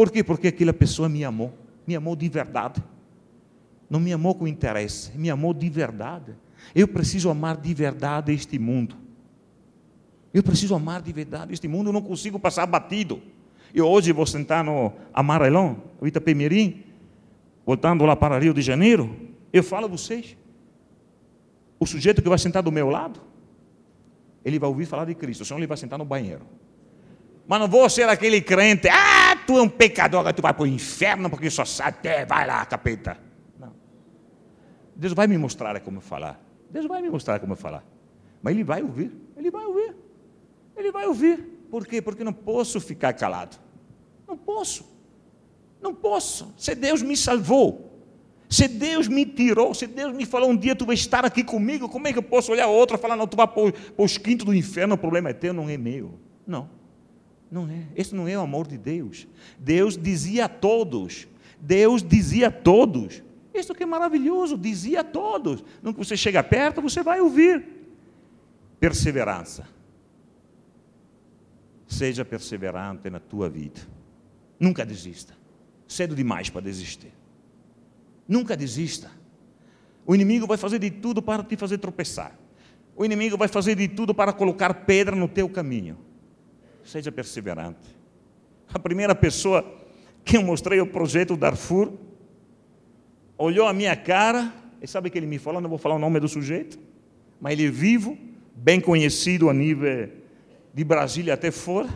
Por 0.00 0.10
quê? 0.10 0.24
Porque 0.24 0.48
aquela 0.48 0.72
pessoa 0.72 1.10
me 1.10 1.22
amou, 1.22 1.52
me 1.86 1.94
amou 1.94 2.16
de 2.16 2.26
verdade. 2.26 2.82
Não 3.90 4.00
me 4.00 4.14
amou 4.14 4.34
com 4.34 4.48
interesse, 4.48 5.12
me 5.14 5.28
amou 5.28 5.52
de 5.52 5.68
verdade. 5.68 6.34
Eu 6.74 6.88
preciso 6.88 7.28
amar 7.28 7.58
de 7.58 7.74
verdade 7.74 8.32
este 8.32 8.58
mundo. 8.58 8.96
Eu 10.32 10.42
preciso 10.42 10.74
amar 10.74 11.02
de 11.02 11.12
verdade 11.12 11.52
este 11.52 11.68
mundo, 11.68 11.90
eu 11.90 11.92
não 11.92 12.00
consigo 12.00 12.40
passar 12.40 12.64
batido. 12.64 13.20
Eu 13.74 13.86
hoje 13.86 14.10
vou 14.10 14.24
sentar 14.24 14.64
no 14.64 14.90
Amarelão, 15.12 15.82
o 16.00 16.06
Itapemirim, 16.06 16.82
voltando 17.66 18.02
lá 18.06 18.16
para 18.16 18.38
Rio 18.38 18.54
de 18.54 18.62
Janeiro, 18.62 19.14
eu 19.52 19.62
falo 19.62 19.84
a 19.84 19.88
vocês, 19.88 20.34
o 21.78 21.84
sujeito 21.84 22.22
que 22.22 22.28
vai 22.30 22.38
sentar 22.38 22.62
do 22.62 22.72
meu 22.72 22.88
lado, 22.88 23.20
ele 24.42 24.58
vai 24.58 24.70
ouvir 24.70 24.86
falar 24.86 25.04
de 25.04 25.14
Cristo, 25.14 25.44
senão 25.44 25.58
ele 25.58 25.66
vai 25.66 25.76
sentar 25.76 25.98
no 25.98 26.06
banheiro. 26.06 26.46
Mas 27.50 27.58
não 27.58 27.66
vou 27.66 27.90
ser 27.90 28.08
aquele 28.08 28.40
crente, 28.40 28.88
ah, 28.88 29.36
tu 29.44 29.58
é 29.58 29.62
um 29.62 29.68
pecador, 29.68 30.20
agora 30.20 30.32
tu 30.32 30.40
vai 30.40 30.54
para 30.54 30.62
o 30.62 30.66
inferno 30.68 31.28
porque 31.28 31.50
só 31.50 31.64
sabe, 31.64 31.96
é, 32.04 32.24
vai 32.24 32.46
lá, 32.46 32.64
capeta. 32.64 33.18
Não. 33.58 33.74
Deus 34.94 35.12
vai 35.14 35.26
me 35.26 35.36
mostrar 35.36 35.80
como 35.80 36.00
falar. 36.00 36.40
Deus 36.70 36.86
vai 36.86 37.02
me 37.02 37.10
mostrar 37.10 37.40
como 37.40 37.56
falar. 37.56 37.84
Mas 38.40 38.54
Ele 38.54 38.62
vai 38.62 38.80
ouvir, 38.80 39.10
Ele 39.36 39.50
vai 39.50 39.66
ouvir. 39.66 39.96
Ele 40.76 40.92
vai 40.92 41.06
ouvir. 41.08 41.38
Por 41.68 41.84
quê? 41.88 42.00
Porque 42.00 42.22
não 42.22 42.32
posso 42.32 42.80
ficar 42.80 43.14
calado. 43.14 43.56
Não 44.28 44.36
posso. 44.36 44.88
Não 45.82 45.92
posso. 45.92 46.54
Se 46.56 46.72
Deus 46.76 47.02
me 47.02 47.16
salvou, 47.16 48.00
se 48.48 48.68
Deus 48.68 49.08
me 49.08 49.26
tirou, 49.26 49.74
se 49.74 49.88
Deus 49.88 50.14
me 50.14 50.24
falou 50.24 50.50
um 50.50 50.56
dia 50.56 50.76
tu 50.76 50.86
vai 50.86 50.94
estar 50.94 51.24
aqui 51.24 51.42
comigo, 51.42 51.88
como 51.88 52.06
é 52.06 52.12
que 52.12 52.18
eu 52.20 52.22
posso 52.22 52.52
olhar 52.52 52.68
outro 52.68 52.96
e 52.96 53.00
falar, 53.00 53.16
não, 53.16 53.26
tu 53.26 53.36
vai 53.36 53.48
para 53.48 53.72
os 53.98 54.16
quintos 54.16 54.46
do 54.46 54.54
inferno, 54.54 54.94
o 54.94 54.98
problema 54.98 55.30
é 55.30 55.32
teu, 55.32 55.52
não 55.52 55.68
é 55.68 55.76
meu. 55.76 56.14
Não. 56.46 56.78
Não 57.50 57.68
é. 57.68 57.86
Esse 57.96 58.14
não 58.14 58.28
é 58.28 58.38
o 58.38 58.42
amor 58.42 58.66
de 58.66 58.78
Deus. 58.78 59.26
Deus 59.58 59.96
dizia 59.96 60.44
a 60.44 60.48
todos. 60.48 61.26
Deus 61.60 62.02
dizia 62.02 62.48
a 62.48 62.50
todos. 62.50 63.22
Isso 63.52 63.74
que 63.74 63.82
é 63.82 63.86
maravilhoso, 63.86 64.56
dizia 64.56 65.00
a 65.00 65.04
todos. 65.04 65.64
Não 65.82 65.92
que 65.92 65.98
você 65.98 66.16
chega 66.16 66.42
perto, 66.44 66.80
você 66.80 67.02
vai 67.02 67.20
ouvir. 67.20 67.66
Perseverança. 68.78 69.66
Seja 71.88 72.24
perseverante 72.24 73.10
na 73.10 73.18
tua 73.18 73.50
vida. 73.50 73.80
Nunca 74.58 74.86
desista. 74.86 75.34
Cedo 75.88 76.14
demais 76.14 76.48
para 76.48 76.60
desistir. 76.60 77.12
Nunca 78.28 78.56
desista. 78.56 79.10
O 80.06 80.14
inimigo 80.14 80.46
vai 80.46 80.56
fazer 80.56 80.78
de 80.78 80.90
tudo 80.90 81.20
para 81.20 81.42
te 81.42 81.56
fazer 81.56 81.78
tropeçar. 81.78 82.38
O 82.94 83.04
inimigo 83.04 83.36
vai 83.36 83.48
fazer 83.48 83.74
de 83.74 83.88
tudo 83.88 84.14
para 84.14 84.32
colocar 84.32 84.72
pedra 84.72 85.16
no 85.16 85.26
teu 85.26 85.48
caminho 85.48 85.98
seja 86.84 87.10
perseverante. 87.12 87.96
A 88.72 88.78
primeira 88.78 89.14
pessoa 89.14 89.64
que 90.24 90.36
eu 90.36 90.42
mostrei 90.42 90.80
o 90.80 90.86
projeto 90.86 91.36
Darfur 91.36 91.92
olhou 93.36 93.66
a 93.66 93.72
minha 93.72 93.96
cara 93.96 94.52
e 94.80 94.86
sabe 94.86 95.08
o 95.08 95.10
que 95.10 95.18
ele 95.18 95.26
me 95.26 95.38
falou? 95.38 95.60
Não 95.60 95.68
vou 95.68 95.78
falar 95.78 95.96
o 95.96 95.98
nome 95.98 96.20
do 96.20 96.28
sujeito, 96.28 96.78
mas 97.40 97.52
ele 97.52 97.66
é 97.66 97.70
vivo, 97.70 98.16
bem 98.54 98.80
conhecido 98.80 99.48
a 99.48 99.54
nível 99.54 100.10
de 100.72 100.84
Brasília 100.84 101.34
até 101.34 101.50
fora. 101.50 101.88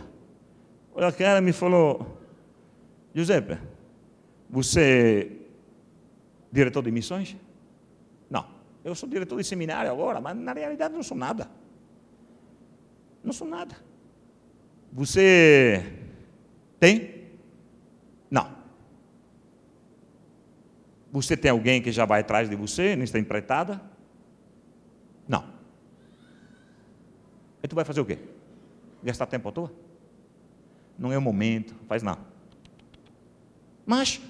Olha 0.93 1.07
a 1.07 1.11
cara 1.11 1.41
me 1.41 1.51
falou: 1.51 2.19
Giuseppe, 3.13 3.57
você 4.49 5.29
é 5.31 5.45
diretor 6.51 6.83
de 6.83 6.91
missões? 6.91 7.35
Não, 8.29 8.45
eu 8.83 8.95
sou 8.95 9.07
diretor 9.07 9.37
de 9.37 9.43
seminário 9.43 9.91
agora, 9.91 10.19
mas 10.21 10.35
na 10.35 10.53
realidade 10.53 10.93
não 10.93 11.03
sou 11.03 11.17
nada. 11.17 11.49
Não 13.23 13.33
sou 13.33 13.47
nada. 13.47 13.75
Você 14.95 15.83
tem? 16.79 17.27
Não. 18.31 18.49
Você 21.11 21.35
tem 21.35 21.51
alguém 21.51 21.81
que 21.81 21.91
já 21.91 22.05
vai 22.05 22.21
atrás 22.21 22.49
de 22.49 22.55
você 22.55 22.95
nesta 22.95 23.19
empreitada? 23.19 23.81
Não. 25.27 25.43
E 27.61 27.67
tu 27.67 27.75
vai 27.75 27.83
fazer 27.83 27.99
o 27.99 28.05
quê? 28.05 28.17
Gastar 29.03 29.25
tempo 29.25 29.49
à 29.49 29.51
toa? 29.51 29.73
Não 30.97 31.11
é 31.11 31.17
o 31.17 31.21
momento, 31.21 31.75
faz 31.89 32.01
não. 32.01 32.17
Mas, 33.85 34.21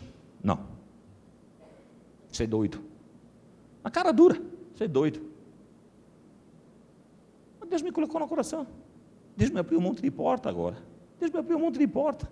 não. 0.44 0.66
Você 2.28 2.46
é 2.46 2.48
doido. 2.48 2.84
A 3.84 3.92
cara 3.92 4.12
dura, 4.12 4.42
você 4.74 4.86
é 4.86 4.88
doido. 4.88 5.22
Deus 7.70 7.84
me 7.84 7.92
colocou 7.92 8.20
no 8.20 8.28
coração. 8.28 8.66
Deus 9.36 9.52
me 9.52 9.60
abriu 9.60 9.80
um 9.80 9.82
monte 9.82 10.02
de 10.02 10.10
porta 10.10 10.50
agora. 10.50 10.78
Deus 11.20 11.32
me 11.32 11.40
abriu 11.40 11.58
um 11.58 11.62
monte 11.62 11.78
de 11.78 11.88
porta. 11.88 12.30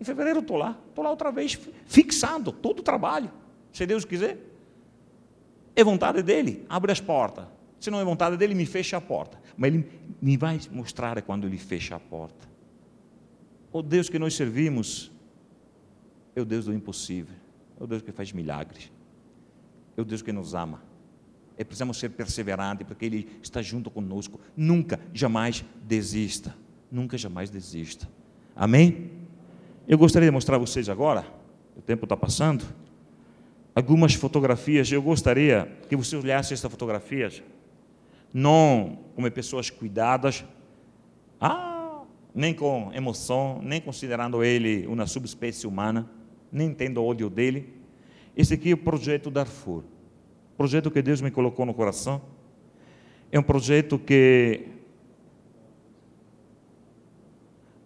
Em 0.00 0.04
fevereiro 0.04 0.40
estou 0.40 0.56
lá, 0.56 0.78
estou 0.88 1.04
lá 1.04 1.10
outra 1.10 1.30
vez, 1.30 1.58
fixado, 1.86 2.50
todo 2.50 2.80
o 2.80 2.82
trabalho. 2.82 3.30
Se 3.72 3.86
Deus 3.86 4.04
quiser. 4.04 4.38
É 5.74 5.82
vontade 5.82 6.22
dele, 6.22 6.66
abre 6.68 6.92
as 6.92 7.00
portas. 7.00 7.46
Se 7.80 7.90
não 7.90 8.00
é 8.00 8.04
vontade 8.04 8.36
dele, 8.36 8.54
me 8.54 8.66
fecha 8.66 8.96
a 8.96 9.00
porta. 9.00 9.40
Mas 9.56 9.72
ele 9.72 9.88
me 10.20 10.36
vai 10.36 10.60
mostrar 10.70 11.20
quando 11.22 11.46
ele 11.46 11.58
fecha 11.58 11.96
a 11.96 12.00
porta. 12.00 12.48
O 13.72 13.82
Deus 13.82 14.08
que 14.08 14.18
nós 14.18 14.34
servimos 14.34 15.10
é 16.36 16.40
o 16.40 16.44
Deus 16.44 16.66
do 16.66 16.74
impossível, 16.74 17.34
é 17.80 17.84
o 17.84 17.86
Deus 17.86 18.02
que 18.02 18.12
faz 18.12 18.32
milagres, 18.32 18.90
é 19.96 20.00
o 20.00 20.04
Deus 20.04 20.20
que 20.20 20.32
nos 20.32 20.54
ama. 20.54 20.82
É 21.56 21.64
precisamos 21.64 21.98
ser 21.98 22.10
perseverantes, 22.10 22.86
porque 22.86 23.04
Ele 23.04 23.28
está 23.42 23.60
junto 23.60 23.90
conosco. 23.90 24.40
Nunca, 24.56 24.98
jamais 25.12 25.64
desista. 25.84 26.54
Nunca, 26.90 27.16
jamais 27.16 27.50
desista. 27.50 28.08
Amém? 28.54 29.10
Eu 29.86 29.98
gostaria 29.98 30.28
de 30.28 30.32
mostrar 30.32 30.56
a 30.56 30.58
vocês 30.58 30.88
agora, 30.88 31.26
o 31.76 31.82
tempo 31.82 32.04
está 32.04 32.16
passando, 32.16 32.64
algumas 33.74 34.14
fotografias. 34.14 34.90
Eu 34.90 35.02
gostaria 35.02 35.70
que 35.88 35.96
vocês 35.96 36.22
olhassem 36.22 36.54
essas 36.54 36.70
fotografias, 36.70 37.42
não 38.32 38.98
como 39.14 39.30
pessoas 39.30 39.70
cuidadas, 39.70 40.44
ah, 41.40 42.02
nem 42.34 42.54
com 42.54 42.90
emoção, 42.94 43.60
nem 43.62 43.80
considerando 43.80 44.42
ele 44.42 44.86
uma 44.86 45.06
subespécie 45.06 45.66
humana, 45.66 46.08
nem 46.50 46.72
tendo 46.72 47.04
ódio 47.04 47.28
dele. 47.28 47.74
Esse 48.36 48.54
aqui 48.54 48.70
é 48.70 48.74
o 48.74 48.78
projeto 48.78 49.30
Darfur 49.30 49.84
projeto 50.56 50.90
que 50.90 51.02
Deus 51.02 51.20
me 51.20 51.30
colocou 51.30 51.66
no 51.66 51.74
coração. 51.74 52.20
É 53.30 53.38
um 53.38 53.42
projeto 53.42 53.98
que. 53.98 54.68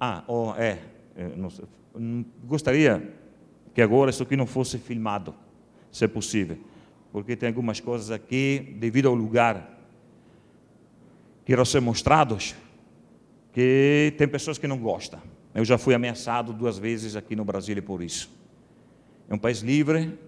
Ah, 0.00 0.24
oh, 0.26 0.52
é. 0.56 0.78
Não, 1.36 2.24
gostaria 2.44 3.14
que 3.72 3.80
agora 3.80 4.10
isso 4.10 4.22
aqui 4.22 4.36
não 4.36 4.46
fosse 4.46 4.78
filmado, 4.78 5.34
se 5.90 6.04
é 6.04 6.08
possível, 6.08 6.58
porque 7.12 7.36
tem 7.36 7.48
algumas 7.48 7.80
coisas 7.80 8.10
aqui, 8.10 8.74
devido 8.78 9.06
ao 9.08 9.14
lugar, 9.14 9.78
que 11.44 11.52
irão 11.52 11.64
ser 11.64 11.80
mostrados, 11.80 12.54
que 13.52 14.12
tem 14.18 14.26
pessoas 14.28 14.58
que 14.58 14.66
não 14.66 14.78
gostam. 14.78 15.20
Eu 15.54 15.64
já 15.64 15.78
fui 15.78 15.94
ameaçado 15.94 16.52
duas 16.52 16.78
vezes 16.78 17.16
aqui 17.16 17.34
no 17.34 17.44
Brasil 17.44 17.82
por 17.82 18.02
isso. 18.02 18.30
É 19.28 19.34
um 19.34 19.38
país 19.38 19.60
livre 19.60 20.18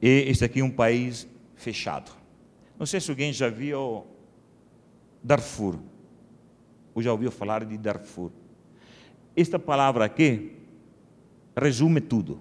e 0.00 0.24
este 0.28 0.44
aqui 0.44 0.60
é 0.60 0.64
um 0.64 0.70
país 0.70 1.26
fechado. 1.56 2.10
Não 2.78 2.86
sei 2.86 3.00
se 3.00 3.10
alguém 3.10 3.32
já 3.32 3.48
viu 3.48 4.06
Darfur, 5.22 5.78
ou 6.94 7.02
já 7.02 7.12
ouviu 7.12 7.30
falar 7.30 7.64
de 7.64 7.76
Darfur. 7.76 8.30
Esta 9.36 9.58
palavra 9.58 10.04
aqui 10.04 10.56
resume 11.56 12.00
tudo. 12.00 12.40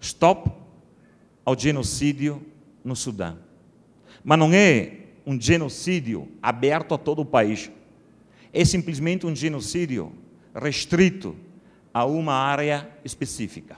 Stop 0.00 0.50
ao 1.44 1.58
genocídio 1.58 2.42
no 2.84 2.94
Sudão. 2.94 3.38
Mas 4.22 4.38
não 4.38 4.52
é 4.52 4.98
um 5.26 5.40
genocídio 5.40 6.28
aberto 6.42 6.94
a 6.94 6.98
todo 6.98 7.22
o 7.22 7.26
país. 7.26 7.70
É 8.52 8.64
simplesmente 8.64 9.26
um 9.26 9.34
genocídio 9.34 10.12
restrito 10.54 11.36
a 11.92 12.04
uma 12.04 12.32
área 12.32 12.88
específica. 13.04 13.76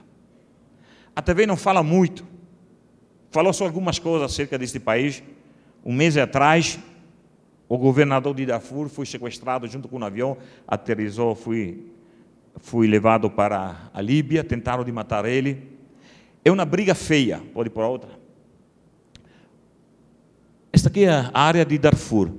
A 1.15 1.21
TV 1.21 1.45
não 1.45 1.57
fala 1.57 1.83
muito, 1.83 2.25
falou 3.31 3.53
só 3.53 3.65
algumas 3.65 3.97
coisas 3.97 4.31
acerca 4.31 4.57
deste 4.57 4.79
país. 4.79 5.23
Um 5.83 5.93
mês 5.93 6.15
atrás, 6.17 6.77
o 7.67 7.77
governador 7.77 8.35
de 8.35 8.45
Darfur 8.45 8.89
foi 8.89 9.05
sequestrado 9.05 9.65
junto 9.67 9.87
com 9.87 9.97
um 9.97 10.03
avião, 10.03 10.37
aterrizou, 10.67 11.33
foi, 11.33 11.87
foi 12.57 12.85
levado 12.85 13.31
para 13.31 13.89
a 13.93 14.01
Líbia, 14.01 14.43
tentaram 14.43 14.83
de 14.83 14.91
matar 14.91 15.25
ele. 15.25 15.71
É 16.43 16.51
uma 16.51 16.65
briga 16.65 16.93
feia, 16.93 17.41
pode 17.53 17.69
ir 17.69 17.71
para 17.71 17.87
outra. 17.87 18.09
Esta 20.73 20.89
aqui 20.89 21.05
é 21.05 21.09
a 21.09 21.31
área 21.33 21.65
de 21.65 21.77
Darfur. 21.77 22.29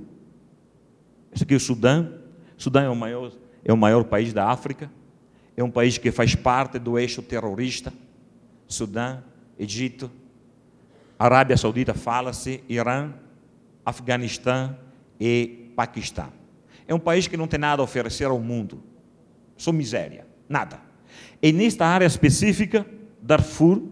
Este 1.31 1.43
aqui 1.43 1.53
é 1.53 1.57
o 1.57 1.59
Sudão. 1.59 2.13
O 2.57 2.61
Sudão 2.61 2.83
é 2.83 2.89
o 2.89 2.95
maior, 2.95 3.31
é 3.65 3.73
o 3.73 3.77
maior 3.77 4.03
país 4.03 4.31
da 4.31 4.47
África. 4.47 4.89
É 5.57 5.63
um 5.63 5.69
país 5.69 5.97
que 5.97 6.11
faz 6.11 6.35
parte 6.35 6.77
do 6.77 6.97
eixo 6.97 7.21
terrorista. 7.21 7.91
Sudão, 8.67 9.23
Egito, 9.57 10.09
Arábia 11.23 11.55
Saudita 11.55 11.93
fala-se 11.93 12.61
Irã, 12.67 13.13
Afeganistão 13.85 14.77
e 15.17 15.71
Paquistão. 15.73 16.27
É 16.85 16.93
um 16.93 16.99
país 16.99 17.29
que 17.29 17.37
não 17.37 17.47
tem 17.47 17.61
nada 17.61 17.81
a 17.81 17.85
oferecer 17.85 18.25
ao 18.25 18.37
mundo. 18.41 18.83
Só 19.55 19.71
miséria, 19.71 20.27
nada. 20.49 20.81
E 21.41 21.53
nesta 21.53 21.85
área 21.85 22.05
específica, 22.05 22.85
Darfur, 23.21 23.83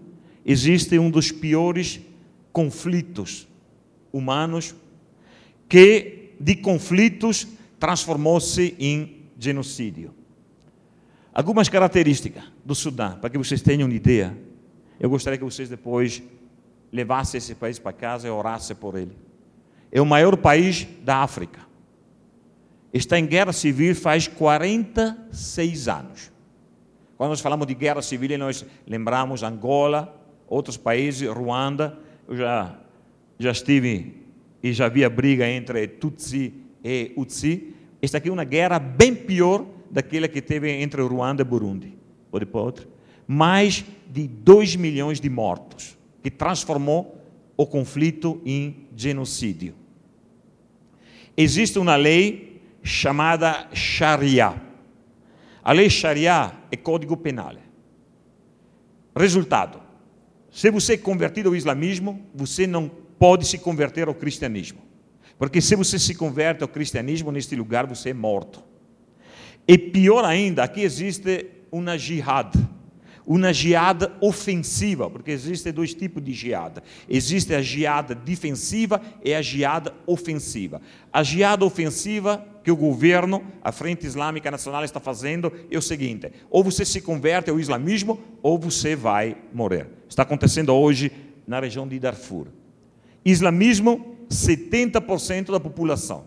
existe 0.45 0.99
um 0.99 1.09
dos 1.09 1.31
piores 1.31 2.01
conflitos 2.51 3.47
humanos 4.11 4.75
que 5.69 6.33
de 6.37 6.55
conflitos 6.55 7.47
transformou-se 7.79 8.75
em 8.77 9.21
genocídio. 9.39 10.13
Algumas 11.33 11.69
características 11.69 12.43
do 12.65 12.75
Sudão, 12.75 13.17
para 13.19 13.29
que 13.29 13.37
vocês 13.37 13.61
tenham 13.61 13.87
uma 13.87 13.95
ideia. 13.95 14.37
Eu 14.99 15.09
gostaria 15.09 15.39
que 15.39 15.45
vocês 15.45 15.69
depois 15.69 16.21
levasse 16.91 17.38
esse 17.38 17.56
país 17.56 17.80
para 17.80 17.93
casa 17.93 18.27
e 18.27 18.32
orasse 18.32 18.75
por 18.75 18.95
ele. 18.95 19.15
É 19.91 20.01
o 20.01 20.06
maior 20.06 20.36
país 20.38 20.88
da 21.04 21.17
África. 21.17 21.62
Está 22.93 23.17
em 23.17 23.25
guerra 23.25 23.54
civil 23.54 23.95
faz 23.95 24.27
46 24.27 25.88
anos. 25.88 26.32
Quando 27.17 27.30
nós 27.30 27.39
falamos 27.39 27.67
de 27.67 27.73
guerra 27.73 28.01
civil, 28.01 28.38
nós 28.38 28.65
lembramos 28.86 29.43
Angola, 29.43 30.13
outros 30.47 30.75
países, 30.75 31.27
Ruanda. 31.30 31.97
Eu 32.27 32.36
já, 32.36 32.75
já 33.39 33.51
estive 33.51 34.25
e 34.62 34.73
já 34.73 34.89
vi 34.89 35.06
a 35.06 35.10
briga 35.10 35.47
entre 35.47 35.88
Tutsi 35.88 36.54
e 36.84 37.13
Utsi. 37.15 37.73
Esta 38.01 38.17
aqui 38.17 38.27
é 38.27 38.32
uma 38.32 38.43
guerra 38.43 38.80
bem 38.80 39.15
pior 39.15 39.65
daquela 39.89 40.27
que 40.27 40.41
teve 40.41 40.69
entre 40.71 41.01
Ruanda 41.01 41.41
e 41.41 41.45
Burundi. 41.45 41.97
Pode 42.30 42.45
pôr 42.45 42.65
outra? 42.65 42.88
Mais 43.27 43.86
de 44.10 44.27
2 44.27 44.75
milhões 44.75 45.21
de 45.21 45.30
mortos 45.30 45.97
que 46.21 46.29
transformou 46.29 47.19
o 47.57 47.65
conflito 47.65 48.41
em 48.45 48.88
genocídio. 48.95 49.75
Existe 51.36 51.79
uma 51.79 51.95
lei 51.95 52.62
chamada 52.84 53.67
Sharia. 53.73 54.62
A 55.63 55.71
lei 55.71 55.89
Sharia 55.89 56.51
é 56.71 56.75
código 56.75 57.15
penal. 57.15 57.55
Resultado: 59.15 59.81
se 60.51 60.69
você 60.71 60.93
é 60.93 60.97
convertido 60.97 61.49
ao 61.49 61.55
islamismo, 61.55 62.25
você 62.34 62.65
não 62.65 62.89
pode 62.89 63.45
se 63.45 63.57
converter 63.57 64.07
ao 64.07 64.15
cristianismo. 64.15 64.79
Porque 65.38 65.62
se 65.62 65.75
você 65.75 65.97
se 65.97 66.13
converte 66.15 66.63
ao 66.63 66.69
cristianismo, 66.69 67.31
neste 67.31 67.55
lugar 67.55 67.88
você 67.88 68.10
é 68.10 68.13
morto. 68.13 68.63
E 69.67 69.77
pior 69.77 70.25
ainda, 70.25 70.63
aqui 70.63 70.81
existe 70.81 71.47
uma 71.71 71.97
jihad 71.97 72.53
uma 73.25 73.53
geada 73.53 74.12
ofensiva, 74.19 75.10
porque 75.10 75.31
existem 75.31 75.71
dois 75.71 75.93
tipos 75.93 76.23
de 76.23 76.34
geada. 76.34 76.84
Existe 77.07 77.53
a 77.53 77.62
geada 77.62 78.15
defensiva 78.15 79.01
e 79.23 79.34
a 79.34 79.41
geada 79.41 79.93
ofensiva. 80.05 80.81
A 81.12 81.23
geada 81.23 81.65
ofensiva 81.65 82.45
que 82.63 82.71
o 82.71 82.75
governo, 82.75 83.43
a 83.63 83.71
Frente 83.71 84.05
Islâmica 84.05 84.51
Nacional 84.51 84.84
está 84.84 84.99
fazendo 84.99 85.51
é 85.69 85.77
o 85.77 85.81
seguinte: 85.81 86.31
ou 86.49 86.63
você 86.63 86.86
se 86.86 87.01
converte 87.01 87.49
ao 87.49 87.60
islamismo 87.60 88.19
ou 88.41 88.57
você 88.57 88.95
vai 88.95 89.38
morrer. 89.53 89.88
Está 90.10 90.23
acontecendo 90.23 90.73
hoje 90.73 91.12
na 91.47 91.60
região 91.60 91.88
de 91.88 91.99
Darfur. 91.99 92.47
Islamismo, 93.23 94.17
70% 94.29 95.51
da 95.51 95.60
população. 95.60 96.25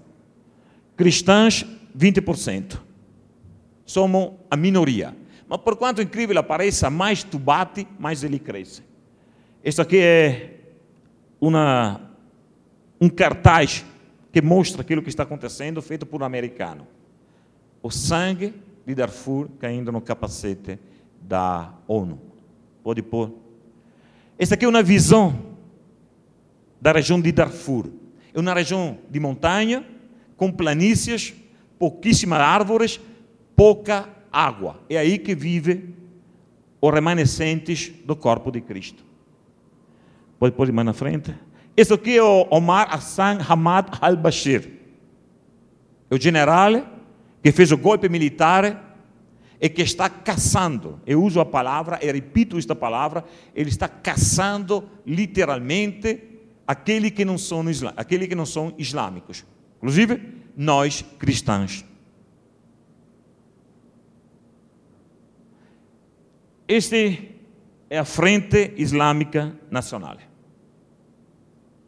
Cristãs, 0.97 1.67
20%. 1.97 2.79
Somos 3.85 4.33
a 4.51 4.57
minoria. 4.57 5.15
Mas 5.55 5.61
por 5.63 5.77
quanto 5.77 6.03
incrível 6.03 6.43
pareça, 6.43 6.91
mais 6.91 7.23
tu 7.23 7.39
bate, 7.39 7.87
mais 7.97 8.25
ele 8.25 8.41
cresce. 8.41 8.83
Isso 9.63 9.81
aqui 9.81 9.99
é 9.99 10.57
uma, 11.41 12.11
um 13.01 13.09
cartaz 13.09 13.85
que 14.33 14.43
mostra 14.43 14.83
aquilo 14.83 15.01
que 15.01 15.09
está 15.09 15.23
acontecendo, 15.23 15.81
feito 15.81 16.05
por 16.05 16.21
um 16.21 16.25
americano. 16.25 16.89
O 17.81 17.89
sangue 17.89 18.53
de 18.85 18.97
Darfur 18.97 19.49
caindo 19.61 19.93
no 19.93 20.01
capacete 20.01 20.77
da 21.23 21.73
ONU. 21.87 22.21
Pode 22.83 23.01
pôr. 23.01 23.33
Essa 24.37 24.55
aqui 24.55 24.65
é 24.65 24.69
uma 24.69 24.83
visão 24.83 25.55
da 26.81 26.91
região 26.91 27.21
de 27.21 27.31
Darfur. 27.31 27.91
É 28.35 28.41
uma 28.41 28.55
região 28.55 28.99
de 29.09 29.21
montanha, 29.21 29.87
com 30.37 30.51
planícies, 30.51 31.33
pouquíssimas 31.79 32.41
árvores, 32.41 33.01
pouca 33.55 34.09
água. 34.35 34.81
É 34.91 34.99
aí 34.99 35.19
que 35.19 35.35
vive 35.35 35.95
os 36.81 36.93
remanescentes 36.93 37.93
do 38.05 38.17
corpo 38.17 38.51
de 38.51 38.61
Cristo. 38.61 39.05
Pode 40.39 40.55
pôr 40.55 40.71
mais 40.73 40.85
na 40.85 40.93
frente? 40.93 41.35
Esse 41.77 41.95
aqui 41.95 42.17
é 42.17 42.23
o 42.23 42.47
Omar 42.51 42.93
Hassan 42.93 43.39
Hamad 43.49 43.89
al-Bashir. 44.01 44.71
É 46.11 46.15
o 46.15 46.21
general 46.21 46.87
que 47.43 47.53
fez 47.53 47.73
o 47.73 47.79
golpe 47.79 48.09
militar 48.09 48.99
e 49.61 49.69
que 49.69 49.83
está 49.83 50.09
caçando. 50.09 51.01
Eu 51.07 51.23
uso 51.23 51.41
a 51.41 51.45
palavra, 51.45 51.99
e 52.03 52.11
repito 52.11 52.59
esta 52.59 52.75
palavra, 52.75 53.25
ele 53.55 53.71
está 53.71 53.89
caçando 53.89 54.85
literalmente 55.07 56.23
aqueles 56.67 57.13
que 57.13 57.25
não 57.25 57.39
são, 57.39 57.65
aquele 57.97 58.27
que 58.27 58.35
não 58.35 58.47
são 58.47 58.75
islâmicos. 58.77 59.45
Inclusive, 59.79 60.21
nós 60.57 61.05
cristãos. 61.19 61.85
Este 66.67 67.37
é 67.91 67.99
a 67.99 68.05
Frente 68.05 68.73
Islâmica 68.77 69.55
Nacional. 69.71 70.17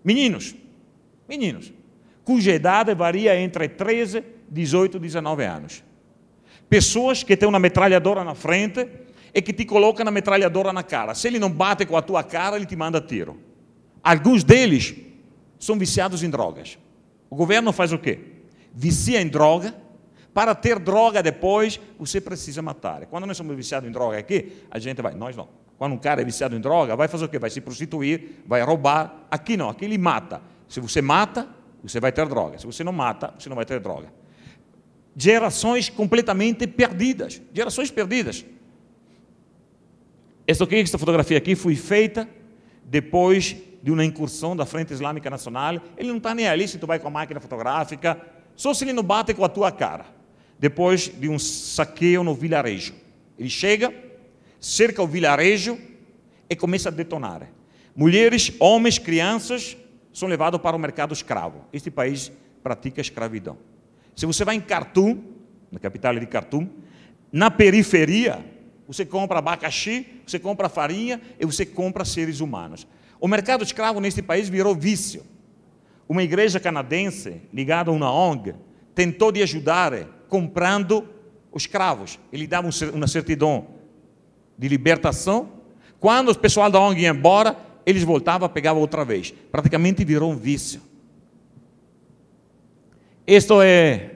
Meninos, 0.04 0.54
meninos, 1.28 1.72
cuja 2.22 2.54
idade 2.54 2.94
varia 2.94 3.38
entre 3.40 3.68
13, 3.68 4.22
18 4.48 4.98
e 4.98 5.00
19 5.00 5.44
anos. 5.44 5.82
Pessoas 6.68 7.22
que 7.22 7.36
têm 7.36 7.48
uma 7.48 7.58
metralhadora 7.58 8.22
na 8.22 8.34
frente 8.34 8.86
e 9.32 9.40
que 9.40 9.52
te 9.52 9.64
colocam 9.64 10.06
a 10.06 10.10
metralhadora 10.10 10.72
na 10.72 10.82
cara. 10.82 11.14
Se 11.14 11.26
ele 11.26 11.38
não 11.38 11.50
bate 11.50 11.86
com 11.86 11.96
a 11.96 12.02
tua 12.02 12.22
cara, 12.22 12.56
ele 12.56 12.66
te 12.66 12.76
manda 12.76 13.00
tiro. 13.00 13.40
Alguns 14.02 14.44
deles 14.44 14.94
são 15.58 15.78
viciados 15.78 16.22
em 16.22 16.30
drogas. 16.30 16.78
O 17.30 17.36
governo 17.36 17.72
faz 17.72 17.92
o 17.92 17.98
quê? 17.98 18.18
Vicia 18.74 19.20
em 19.20 19.28
droga. 19.28 19.74
Para 20.36 20.54
ter 20.54 20.78
droga 20.78 21.22
depois, 21.22 21.80
você 21.98 22.20
precisa 22.20 22.60
matar. 22.60 23.06
Quando 23.06 23.24
nós 23.24 23.38
somos 23.38 23.56
viciados 23.56 23.88
em 23.88 23.90
droga 23.90 24.18
aqui, 24.18 24.52
a 24.70 24.78
gente 24.78 25.00
vai, 25.00 25.14
nós 25.14 25.34
não. 25.34 25.48
Quando 25.78 25.94
um 25.94 25.98
cara 25.98 26.20
é 26.20 26.24
viciado 26.26 26.54
em 26.54 26.60
droga, 26.60 26.94
vai 26.94 27.08
fazer 27.08 27.24
o 27.24 27.28
quê? 27.30 27.38
Vai 27.38 27.48
se 27.48 27.58
prostituir, 27.58 28.42
vai 28.46 28.60
roubar. 28.60 29.26
Aqui 29.30 29.56
não, 29.56 29.70
aqui 29.70 29.86
ele 29.86 29.96
mata. 29.96 30.42
Se 30.68 30.78
você 30.78 31.00
mata, 31.00 31.48
você 31.82 31.98
vai 32.00 32.12
ter 32.12 32.28
droga. 32.28 32.58
Se 32.58 32.66
você 32.66 32.84
não 32.84 32.92
mata, 32.92 33.32
você 33.38 33.48
não 33.48 33.56
vai 33.56 33.64
ter 33.64 33.80
droga. 33.80 34.12
Gerações 35.16 35.88
completamente 35.88 36.66
perdidas. 36.66 37.40
Gerações 37.50 37.90
perdidas. 37.90 38.44
Esta, 40.46 40.64
aqui, 40.64 40.76
esta 40.76 40.98
fotografia 40.98 41.38
aqui 41.38 41.54
foi 41.54 41.76
feita 41.76 42.28
depois 42.84 43.56
de 43.82 43.90
uma 43.90 44.04
incursão 44.04 44.54
da 44.54 44.66
Frente 44.66 44.92
Islâmica 44.92 45.30
Nacional. 45.30 45.80
Ele 45.96 46.10
não 46.10 46.18
está 46.18 46.34
nem 46.34 46.46
ali 46.46 46.68
se 46.68 46.76
tu 46.76 46.86
vai 46.86 46.98
com 46.98 47.08
a 47.08 47.10
máquina 47.10 47.40
fotográfica, 47.40 48.20
só 48.54 48.74
se 48.74 48.84
ele 48.84 48.92
não 48.92 49.02
bate 49.02 49.32
com 49.32 49.42
a 49.42 49.48
tua 49.48 49.72
cara. 49.72 50.14
Depois 50.58 51.08
de 51.08 51.28
um 51.28 51.38
saqueio 51.38 52.22
no 52.22 52.34
vilarejo. 52.34 52.94
Ele 53.38 53.50
chega, 53.50 53.92
cerca 54.60 55.02
o 55.02 55.06
vilarejo 55.06 55.78
e 56.48 56.56
começa 56.56 56.88
a 56.88 56.92
detonar. 56.92 57.48
Mulheres, 57.94 58.52
homens, 58.58 58.98
crianças 58.98 59.76
são 60.12 60.28
levados 60.28 60.60
para 60.60 60.76
o 60.76 60.78
mercado 60.78 61.12
escravo. 61.12 61.64
Este 61.72 61.90
país 61.90 62.32
pratica 62.62 63.00
escravidão. 63.00 63.58
Se 64.14 64.24
você 64.24 64.44
vai 64.44 64.56
em 64.56 64.60
Khartoum, 64.60 65.22
na 65.70 65.78
capital 65.78 66.18
de 66.18 66.26
Khartoum, 66.26 66.68
na 67.30 67.50
periferia, 67.50 68.44
você 68.88 69.04
compra 69.04 69.38
abacaxi, 69.38 70.06
você 70.26 70.38
compra 70.38 70.68
farinha 70.68 71.20
e 71.38 71.44
você 71.44 71.66
compra 71.66 72.04
seres 72.04 72.40
humanos. 72.40 72.86
O 73.20 73.28
mercado 73.28 73.62
escravo 73.62 74.00
neste 74.00 74.22
país 74.22 74.48
virou 74.48 74.74
vício. 74.74 75.22
Uma 76.08 76.22
igreja 76.22 76.60
canadense, 76.60 77.42
ligada 77.52 77.90
a 77.90 77.94
uma 77.94 78.12
ONG, 78.12 78.54
tentou 78.94 79.32
de 79.32 79.42
ajudar 79.42 79.92
comprando 80.28 81.06
os 81.52 81.62
escravos. 81.62 82.18
Ele 82.32 82.46
dava 82.46 82.68
uma 82.92 83.06
certidão 83.06 83.66
de 84.58 84.68
libertação. 84.68 85.50
Quando 85.98 86.30
o 86.30 86.38
pessoal 86.38 86.70
da 86.70 86.80
ONG 86.80 87.02
ia 87.02 87.10
embora, 87.10 87.56
eles 87.84 88.02
voltavam, 88.02 88.48
pegavam 88.48 88.80
outra 88.80 89.04
vez. 89.04 89.32
Praticamente 89.50 90.04
virou 90.04 90.30
um 90.30 90.36
vício. 90.36 90.80
Este 93.26 93.52
é 93.64 94.10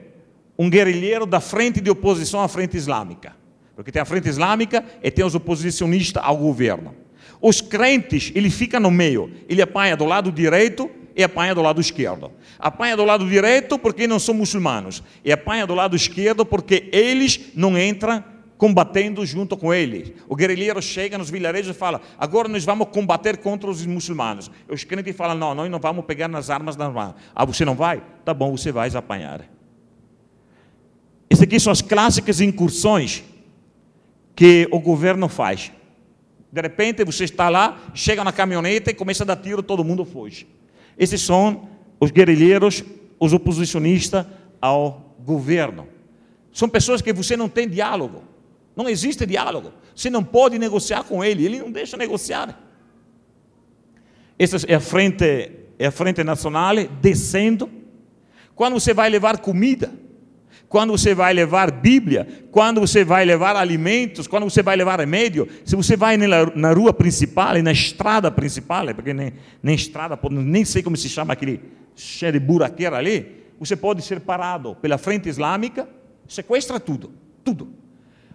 um 0.57 0.69
guerrilheiro 0.69 1.25
da 1.25 1.39
frente 1.39 1.81
de 1.81 1.89
oposição 1.89 2.41
à 2.41 2.47
frente 2.47 2.77
islâmica. 2.77 3.35
Porque 3.75 3.91
tem 3.91 4.01
a 4.01 4.05
frente 4.05 4.29
islâmica 4.29 4.85
e 5.01 5.09
tem 5.09 5.25
os 5.25 5.33
oposicionistas 5.33 6.21
ao 6.23 6.37
governo. 6.37 6.95
Os 7.41 7.59
crentes, 7.61 8.31
ele 8.35 8.49
fica 8.49 8.79
no 8.79 8.91
meio. 8.91 9.31
Ele 9.49 9.61
apanha 9.61 9.97
do 9.97 10.05
lado 10.05 10.31
direito 10.31 10.89
e 11.15 11.23
apanha 11.23 11.53
do 11.53 11.61
lado 11.61 11.81
esquerdo. 11.81 12.31
Apanha 12.59 12.95
do 12.95 13.03
lado 13.03 13.27
direito 13.27 13.77
porque 13.77 14.07
não 14.07 14.19
são 14.19 14.33
muçulmanos. 14.33 15.03
E 15.23 15.31
apanha 15.31 15.67
do 15.67 15.73
lado 15.73 15.95
esquerdo 15.95 16.45
porque 16.45 16.89
eles 16.91 17.51
não 17.55 17.77
entram 17.77 18.23
combatendo 18.61 19.25
junto 19.25 19.57
com 19.57 19.73
ele. 19.73 20.15
O 20.29 20.35
guerrilheiro 20.35 20.79
chega 20.83 21.17
nos 21.17 21.31
vilarejos 21.31 21.75
e 21.75 21.79
fala: 21.79 21.99
agora 22.17 22.47
nós 22.47 22.63
vamos 22.63 22.89
combater 22.89 23.37
contra 23.37 23.67
os 23.67 23.83
muçulmanos. 23.85 24.51
Os 24.69 24.83
crentes 24.83 25.15
falam: 25.15 25.35
não, 25.35 25.55
nós 25.55 25.71
não 25.71 25.79
vamos 25.79 26.05
pegar 26.05 26.27
nas 26.27 26.51
armas 26.51 26.75
da 26.75 26.87
mão. 26.87 27.15
Ah, 27.33 27.43
você 27.43 27.65
não 27.65 27.73
vai? 27.73 28.03
Tá 28.23 28.35
bom, 28.35 28.55
você 28.55 28.71
vai 28.71 28.89
apanhar. 28.95 29.49
Essas 31.27 31.41
aqui 31.43 31.59
são 31.59 31.71
as 31.71 31.81
clássicas 31.81 32.39
incursões 32.39 33.23
que 34.35 34.67
o 34.71 34.79
governo 34.79 35.27
faz. 35.27 35.71
De 36.51 36.61
repente 36.61 37.03
você 37.03 37.23
está 37.23 37.49
lá, 37.49 37.79
chega 37.95 38.23
na 38.23 38.31
caminhonete 38.31 38.91
e 38.91 38.93
começa 38.93 39.23
a 39.23 39.25
dar 39.25 39.37
tiro, 39.37 39.63
todo 39.63 39.83
mundo 39.83 40.05
foge. 40.05 40.45
Esses 41.01 41.19
são 41.19 41.67
os 41.99 42.11
guerrilheiros, 42.11 42.83
os 43.19 43.33
oposicionistas 43.33 44.23
ao 44.61 45.15
governo. 45.25 45.87
São 46.53 46.69
pessoas 46.69 47.01
que 47.01 47.11
você 47.11 47.35
não 47.35 47.49
tem 47.49 47.67
diálogo. 47.67 48.21
Não 48.75 48.87
existe 48.87 49.25
diálogo. 49.25 49.73
Você 49.95 50.11
não 50.11 50.23
pode 50.23 50.59
negociar 50.59 51.03
com 51.03 51.23
ele, 51.23 51.43
ele 51.43 51.57
não 51.57 51.71
deixa 51.71 51.97
negociar. 51.97 52.55
Essa 54.37 54.57
é 54.67 54.75
a 54.75 54.79
frente, 54.79 55.51
é 55.79 55.87
a 55.87 55.91
frente 55.91 56.23
nacional 56.23 56.75
descendo. 57.01 57.67
Quando 58.53 58.73
você 58.73 58.93
vai 58.93 59.09
levar 59.09 59.39
comida, 59.39 59.91
quando 60.71 60.91
você 60.91 61.13
vai 61.13 61.33
levar 61.33 61.69
Bíblia, 61.69 62.25
quando 62.49 62.79
você 62.79 63.03
vai 63.03 63.25
levar 63.25 63.57
alimentos, 63.57 64.25
quando 64.25 64.45
você 64.45 64.63
vai 64.63 64.77
levar 64.77 65.01
remédio, 65.01 65.45
se 65.65 65.75
você 65.75 65.97
vai 65.97 66.15
na, 66.15 66.71
rua 66.71 66.93
principal, 66.93 67.61
na 67.61 67.73
estrada 67.73 68.31
principal, 68.31 68.85
porque 68.95 69.13
nem, 69.13 69.33
nem 69.61 69.75
estrada, 69.75 70.17
nem 70.31 70.63
sei 70.63 70.81
como 70.81 70.95
se 70.95 71.09
chama 71.09 71.33
aquele 71.33 71.59
cheio 71.93 72.31
de 72.31 72.39
buraqueira 72.39 72.95
ali, 72.95 73.43
você 73.59 73.75
pode 73.75 74.01
ser 74.01 74.21
parado 74.21 74.73
pela 74.75 74.97
frente 74.97 75.27
islâmica, 75.27 75.89
sequestra 76.25 76.79
tudo, 76.79 77.11
tudo. 77.43 77.73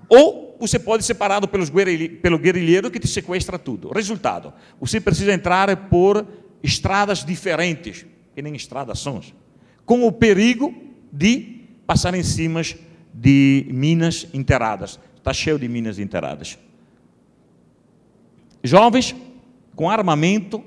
Ou 0.07 0.59
você 0.61 0.79
pode 0.79 1.07
ser 1.07 1.15
parado 1.15 1.49
pelos 1.49 1.71
pelo 2.21 2.39
guerrilheiro 2.39 2.91
que 2.91 3.01
te 3.01 3.09
sequestra 3.09 3.59
tudo. 3.59 3.89
Resultado, 3.89 4.53
você 4.79 5.01
precisa 5.01 5.33
entrar 5.33 5.75
por 5.89 6.27
estradas 6.63 7.25
diferentes, 7.25 8.05
que 8.35 8.43
nem 8.43 8.55
estradas 8.55 8.99
são, 8.99 9.23
com 9.87 10.07
o 10.07 10.13
perigo 10.13 10.75
de 11.11 11.56
passar 11.87 12.15
em 12.15 12.23
cima 12.23 12.63
de 13.13 13.67
minas 13.71 14.27
enterradas. 14.35 14.99
Está 15.17 15.33
cheio 15.33 15.59
de 15.59 15.69
minas 15.69 15.99
enterradas. 15.99 16.59
Jovens 18.63 19.15
com 19.75 19.91
armamento, 19.91 20.65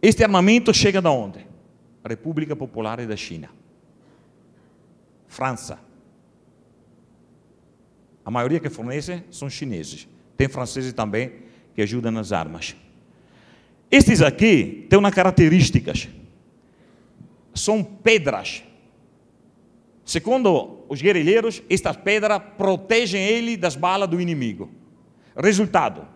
este 0.00 0.22
armamento 0.22 0.72
chega 0.72 1.02
da 1.02 1.10
onde? 1.10 1.46
República 2.04 2.56
Popular 2.56 3.04
da 3.06 3.16
China. 3.16 3.50
França. 5.26 5.78
A 8.24 8.30
maioria 8.30 8.60
que 8.60 8.70
fornece 8.70 9.22
são 9.30 9.50
chineses. 9.50 10.08
Tem 10.36 10.48
franceses 10.48 10.92
também 10.92 11.32
que 11.74 11.82
ajudam 11.82 12.12
nas 12.12 12.32
armas. 12.32 12.76
Estes 13.90 14.22
aqui 14.22 14.86
têm 14.88 14.98
uma 14.98 15.10
características. 15.10 16.08
São 17.54 17.82
pedras. 17.82 18.62
Segundo 20.08 20.86
os 20.88 21.02
guerrilheiros, 21.02 21.62
estas 21.68 21.94
pedras 21.94 22.40
protegem 22.56 23.22
ele 23.22 23.58
das 23.58 23.76
balas 23.76 24.08
do 24.08 24.18
inimigo. 24.18 24.70
Resultado, 25.36 26.08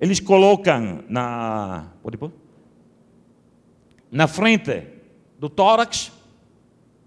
eles 0.00 0.18
colocam 0.18 1.04
na, 1.10 1.92
pode 2.02 2.16
pôr? 2.16 2.32
na 4.10 4.26
frente 4.26 4.82
do 5.38 5.50
tórax 5.50 6.10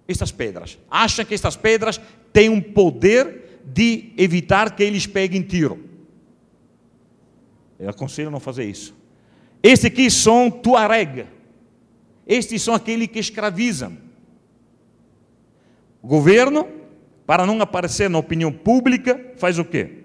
estas 0.07 0.31
pedras. 0.31 0.77
Acham 0.91 1.25
que 1.25 1.33
estas 1.33 1.55
pedras 1.55 1.99
têm 2.31 2.49
um 2.49 2.61
poder 2.61 3.59
de 3.65 4.13
evitar 4.15 4.75
que 4.75 4.83
eles 4.83 5.07
peguem 5.07 5.41
tiro. 5.41 5.83
Eu 7.79 7.89
aconselho 7.89 8.27
a 8.27 8.31
não 8.31 8.39
fazer 8.39 8.65
isso. 8.65 8.95
Estes 9.63 9.85
aqui 9.85 10.11
são 10.11 10.51
Tuareg. 10.51 11.25
Estes 12.27 12.61
são 12.61 12.75
aqueles 12.75 13.07
que 13.07 13.17
escravizam. 13.17 14.10
O 16.01 16.07
governo, 16.07 16.67
para 17.25 17.45
não 17.45 17.61
aparecer 17.61 18.09
na 18.09 18.17
opinião 18.17 18.51
pública, 18.51 19.33
faz 19.37 19.59
o 19.59 19.65
quê? 19.65 20.03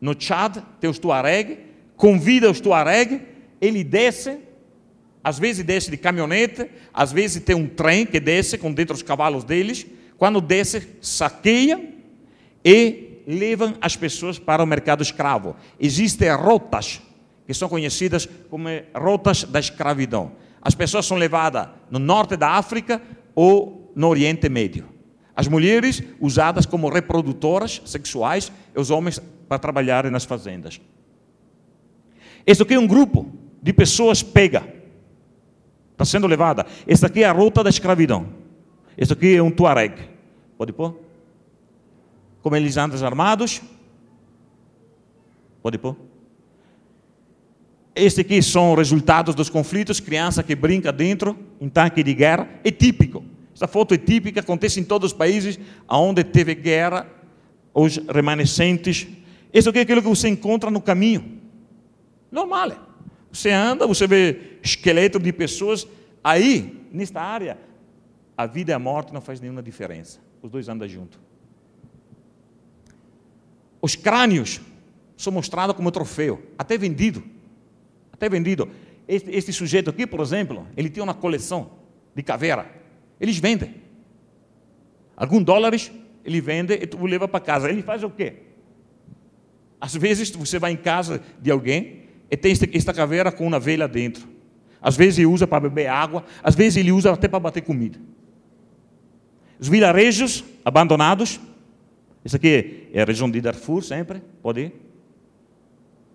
No 0.00 0.14
Chad 0.18 0.58
tem 0.80 0.88
os 0.88 0.98
Tuareg, 0.98 1.58
convida 1.96 2.50
os 2.50 2.60
Tuareg, 2.60 3.20
ele 3.60 3.84
desce, 3.84 4.38
às 5.22 5.38
vezes 5.38 5.64
desce 5.64 5.90
de 5.90 5.96
caminhonete, 5.96 6.70
às 6.92 7.12
vezes 7.12 7.42
tem 7.42 7.54
um 7.54 7.66
trem 7.66 8.06
que 8.06 8.18
desce 8.18 8.56
com 8.56 8.72
dentro 8.72 8.94
os 8.94 9.02
cavalos 9.02 9.44
deles, 9.44 9.86
quando 10.16 10.40
desce, 10.40 10.86
saqueia 11.00 11.82
e 12.64 13.22
levam 13.26 13.74
as 13.80 13.96
pessoas 13.96 14.38
para 14.38 14.62
o 14.62 14.66
mercado 14.66 15.02
escravo. 15.02 15.56
Existem 15.78 16.30
rotas 16.34 17.00
que 17.46 17.54
são 17.54 17.68
conhecidas 17.68 18.28
como 18.48 18.68
rotas 18.94 19.44
da 19.44 19.58
escravidão. 19.58 20.32
As 20.62 20.74
pessoas 20.74 21.06
são 21.06 21.16
levadas 21.16 21.68
no 21.90 21.98
norte 21.98 22.36
da 22.36 22.50
África 22.50 23.00
ou 23.34 23.79
no 23.94 24.08
Oriente 24.08 24.48
Médio. 24.48 24.88
As 25.34 25.48
mulheres 25.48 26.02
usadas 26.20 26.66
como 26.66 26.88
reprodutoras 26.88 27.80
sexuais 27.84 28.52
e 28.74 28.80
os 28.80 28.90
homens 28.90 29.20
para 29.48 29.58
trabalharem 29.58 30.10
nas 30.10 30.24
fazendas. 30.24 30.80
Este 32.46 32.62
aqui 32.62 32.74
é 32.74 32.78
um 32.78 32.86
grupo 32.86 33.30
de 33.62 33.72
pessoas 33.72 34.22
pega. 34.22 34.62
Está 35.92 36.04
sendo 36.04 36.26
levada. 36.26 36.66
Esta 36.86 37.06
aqui 37.06 37.22
é 37.22 37.26
a 37.26 37.32
rota 37.32 37.62
da 37.62 37.70
escravidão. 37.70 38.26
Este 38.96 39.12
aqui 39.12 39.36
é 39.36 39.42
um 39.42 39.50
tuareg. 39.50 39.94
Pode 40.56 40.72
pôr? 40.72 41.10
como 42.42 42.56
eles 42.56 42.76
andam 42.76 43.06
armados. 43.06 43.60
Pode 45.62 45.78
pôr? 45.78 45.96
Este 47.94 48.22
aqui 48.22 48.42
são 48.42 48.74
resultados 48.74 49.34
dos 49.34 49.50
conflitos, 49.50 50.00
criança 50.00 50.42
que 50.42 50.54
brinca 50.54 50.92
dentro, 50.92 51.36
em 51.60 51.68
tanque 51.68 52.02
de 52.02 52.14
guerra, 52.14 52.48
é 52.64 52.70
típico. 52.70 53.22
Essa 53.60 53.68
foto 53.68 53.92
é 53.92 53.98
típica, 53.98 54.40
acontece 54.40 54.80
em 54.80 54.84
todos 54.84 55.12
os 55.12 55.18
países 55.18 55.60
onde 55.86 56.24
teve 56.24 56.54
guerra, 56.54 57.06
os 57.74 57.98
remanescentes. 57.98 59.06
Isso 59.52 59.68
aqui 59.68 59.80
é 59.80 59.82
aquilo 59.82 60.00
que 60.00 60.08
você 60.08 60.28
encontra 60.30 60.70
no 60.70 60.80
caminho. 60.80 61.38
Normal. 62.32 62.72
Você 63.30 63.50
anda, 63.50 63.86
você 63.86 64.06
vê 64.06 64.58
esqueleto 64.62 65.18
de 65.18 65.30
pessoas, 65.30 65.86
aí, 66.24 66.88
nesta 66.90 67.20
área, 67.20 67.58
a 68.34 68.46
vida 68.46 68.72
e 68.72 68.74
a 68.74 68.78
morte 68.78 69.12
não 69.12 69.20
faz 69.20 69.42
nenhuma 69.42 69.62
diferença. 69.62 70.20
Os 70.40 70.50
dois 70.50 70.66
andam 70.66 70.88
juntos. 70.88 71.20
Os 73.82 73.94
crânios 73.94 74.58
são 75.18 75.34
mostrados 75.34 75.76
como 75.76 75.90
troféu, 75.90 76.40
até 76.56 76.78
vendido. 76.78 77.22
Até 78.10 78.26
vendido. 78.26 78.70
Este, 79.06 79.30
este, 79.32 79.52
sujeito 79.52 79.90
aqui, 79.90 80.06
por 80.06 80.20
exemplo, 80.20 80.66
ele 80.78 80.88
tinha 80.88 81.04
uma 81.04 81.12
coleção 81.12 81.72
de 82.14 82.22
caveira. 82.22 82.79
Eles 83.20 83.38
vendem. 83.38 83.74
Alguns 85.16 85.44
dólares 85.44 85.92
ele 86.24 86.40
vende 86.40 86.74
e 86.74 86.86
tu 86.86 87.04
leva 87.04 87.28
para 87.28 87.40
casa. 87.40 87.68
Ele 87.68 87.82
faz 87.82 88.02
o 88.02 88.10
quê? 88.10 88.34
Às 89.80 89.94
vezes 89.94 90.30
você 90.30 90.58
vai 90.58 90.72
em 90.72 90.76
casa 90.76 91.22
de 91.40 91.50
alguém 91.50 92.04
e 92.30 92.36
tem 92.36 92.52
esta 92.52 92.92
caveira 92.92 93.30
com 93.30 93.46
uma 93.46 93.60
velha 93.60 93.86
dentro. 93.86 94.28
Às 94.80 94.96
vezes 94.96 95.18
ele 95.18 95.26
usa 95.26 95.46
para 95.46 95.60
beber 95.60 95.88
água, 95.88 96.24
às 96.42 96.54
vezes 96.54 96.78
ele 96.78 96.92
usa 96.92 97.12
até 97.12 97.28
para 97.28 97.38
bater 97.38 97.62
comida. 97.62 97.98
Os 99.58 99.68
vilarejos 99.68 100.42
abandonados, 100.64 101.38
isso 102.24 102.36
aqui 102.36 102.88
é 102.92 103.02
a 103.02 103.04
região 103.04 103.30
de 103.30 103.40
Darfur 103.40 103.82
sempre, 103.82 104.22
pode 104.42 104.60
ir. 104.60 104.72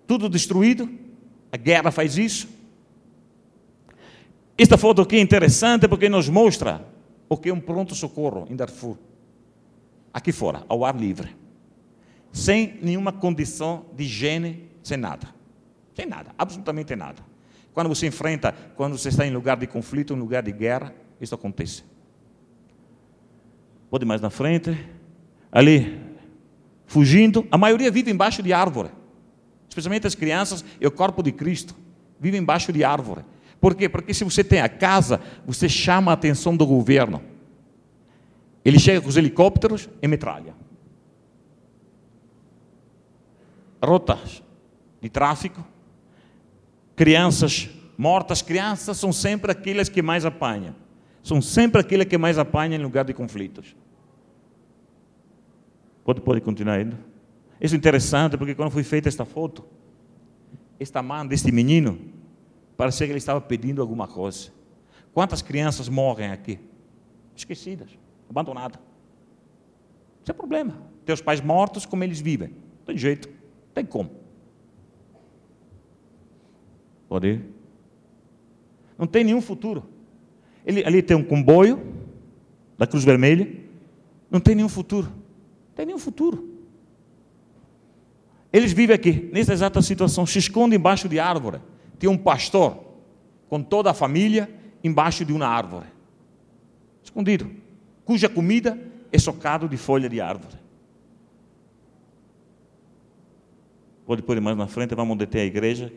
Tudo 0.08 0.30
destruído, 0.30 0.90
a 1.52 1.58
guerra 1.58 1.92
faz 1.92 2.18
isso. 2.18 2.48
Esta 4.58 4.78
foto 4.78 5.02
aqui 5.02 5.18
é 5.18 5.20
interessante 5.20 5.88
porque 5.88 6.10
nos 6.10 6.30
mostra 6.30 6.86
o 7.28 7.38
que 7.38 7.50
é 7.50 7.54
um 7.54 7.60
pronto-socorro 7.60 8.46
em 8.50 8.56
Darfur. 8.56 8.98
Aqui 10.14 10.32
fora, 10.32 10.64
ao 10.70 10.86
ar 10.86 10.96
livre. 10.96 11.36
Sem 12.32 12.80
nenhuma 12.82 13.12
condição 13.12 13.86
de 13.96 14.04
higiene, 14.04 14.70
sem 14.84 14.98
nada. 14.98 15.28
Sem 15.94 16.06
nada, 16.06 16.34
absolutamente 16.38 16.96
nada. 16.96 17.22
Quando 17.74 17.88
você 17.88 18.08
enfrenta, 18.08 18.54
quando 18.76 18.98
você 18.98 19.10
está 19.10 19.26
em 19.26 19.32
lugar 19.32 19.58
de 19.58 19.68
conflito, 19.68 20.14
em 20.14 20.20
lugar 20.20 20.44
de 20.44 20.52
guerra, 20.52 20.94
isso 21.20 21.36
acontece. 21.36 21.84
Pode 23.90 24.06
mais 24.06 24.22
na 24.22 24.30
frente 24.30 24.78
ali, 25.52 26.02
fugindo. 26.86 27.48
A 27.52 27.58
maioria 27.58 27.90
vive 27.92 28.12
embaixo 28.12 28.44
de 28.44 28.54
árvore, 28.54 28.90
especialmente 29.68 30.08
as 30.08 30.16
crianças 30.16 30.64
e 30.80 30.88
o 30.88 30.92
corpo 30.92 31.24
de 31.24 31.32
Cristo. 31.32 31.76
Vivem 32.20 32.42
embaixo 32.42 32.72
de 32.72 32.84
árvore. 32.84 33.24
Por 33.60 33.76
quê? 33.76 33.90
Porque 33.90 34.14
se 34.14 34.24
você 34.24 34.44
tem 34.44 34.62
a 34.62 34.70
casa, 34.70 35.20
você 35.46 35.68
chama 35.68 36.12
a 36.12 36.14
atenção 36.14 36.56
do 36.56 36.66
governo. 36.66 37.22
Ele 38.64 38.80
chega 38.80 39.02
com 39.02 39.10
os 39.10 39.18
helicópteros 39.18 39.90
e 40.02 40.08
metralha. 40.08 40.56
Rotas 43.84 44.44
de 45.02 45.10
tráfico, 45.10 45.64
crianças 46.96 47.70
mortas. 47.98 48.42
Crianças 48.42 48.98
são 48.98 49.14
sempre 49.14 49.52
aquelas 49.52 49.90
que 49.90 50.02
mais 50.02 50.26
apanham. 50.26 50.76
São 51.22 51.42
sempre 51.42 51.82
aquelas 51.82 52.08
que 52.08 52.18
mais 52.18 52.38
apanham 52.38 52.80
em 52.80 52.84
lugar 52.84 53.06
de 53.06 53.14
conflitos. 53.14 53.76
Pode, 56.04 56.22
pode 56.22 56.42
continuar 56.42 56.82
indo. 56.82 56.98
Isso 57.60 57.74
é 57.74 57.78
interessante 57.78 58.38
porque 58.38 58.54
quando 58.54 58.70
foi 58.72 58.84
feita 58.84 59.08
esta 59.08 59.26
foto, 59.26 59.66
esta 60.80 61.02
mão 61.02 61.26
deste 61.26 61.52
menino, 61.52 62.00
parecia 62.78 63.06
que 63.06 63.12
ele 63.12 63.18
estava 63.18 63.42
pedindo 63.42 63.82
alguma 63.82 64.08
coisa. 64.08 64.52
Quantas 65.14 65.42
crianças 65.42 65.88
morrem 65.88 66.32
aqui? 66.32 66.60
Esquecidas, 67.36 67.90
abandonadas. 68.30 68.80
Isso 70.22 70.32
é 70.32 70.34
problema. 70.34 70.76
Teus 71.06 71.22
pais 71.22 71.42
mortos, 71.42 71.86
como 71.86 72.04
eles 72.04 72.20
vivem? 72.20 72.50
Não 72.50 72.86
tem 72.86 72.98
jeito, 72.98 73.28
não 73.28 73.74
tem 73.74 73.86
como. 73.86 74.12
Pode 77.08 77.28
ir? 77.28 77.46
Não 78.98 79.06
tem 79.06 79.24
nenhum 79.24 79.42
futuro. 79.42 79.88
Ele, 80.66 80.84
ali 80.84 81.02
tem 81.02 81.16
um 81.16 81.24
comboio 81.24 81.94
da 82.78 82.88
Cruz 82.88 83.04
Vermelha, 83.04 83.48
não 84.30 84.40
tem 84.40 84.56
nenhum 84.56 84.70
futuro 84.70 85.26
tem 85.76 85.86
nenhum 85.86 86.00
futuro. 86.00 86.56
Eles 88.52 88.72
vivem 88.72 88.96
aqui, 88.96 89.30
nessa 89.34 89.52
exata 89.52 89.82
situação, 89.82 90.26
se 90.26 90.40
escondem 90.40 90.80
embaixo 90.80 91.10
de 91.10 91.20
árvore. 91.20 91.60
Tem 91.98 92.10
um 92.10 92.18
pastor 92.18 92.84
com 93.50 93.62
toda 93.62 93.92
a 93.92 93.94
família 93.94 94.50
embaixo 94.84 95.26
de 95.26 95.34
uma 95.34 95.48
árvore, 95.48 95.88
escondido, 97.04 97.50
cuja 98.04 98.30
comida 98.30 98.78
é 99.12 99.18
socado 99.18 99.68
de 99.68 99.78
folha 99.78 100.08
de 100.10 100.22
árvore. 100.22 100.56
Pode 104.06 104.22
pôr 104.22 104.40
mais 104.40 104.56
na 104.56 104.68
frente, 104.68 104.94
vamos 104.94 105.18
deter 105.18 105.42
a 105.42 105.46
igreja. 105.46 105.92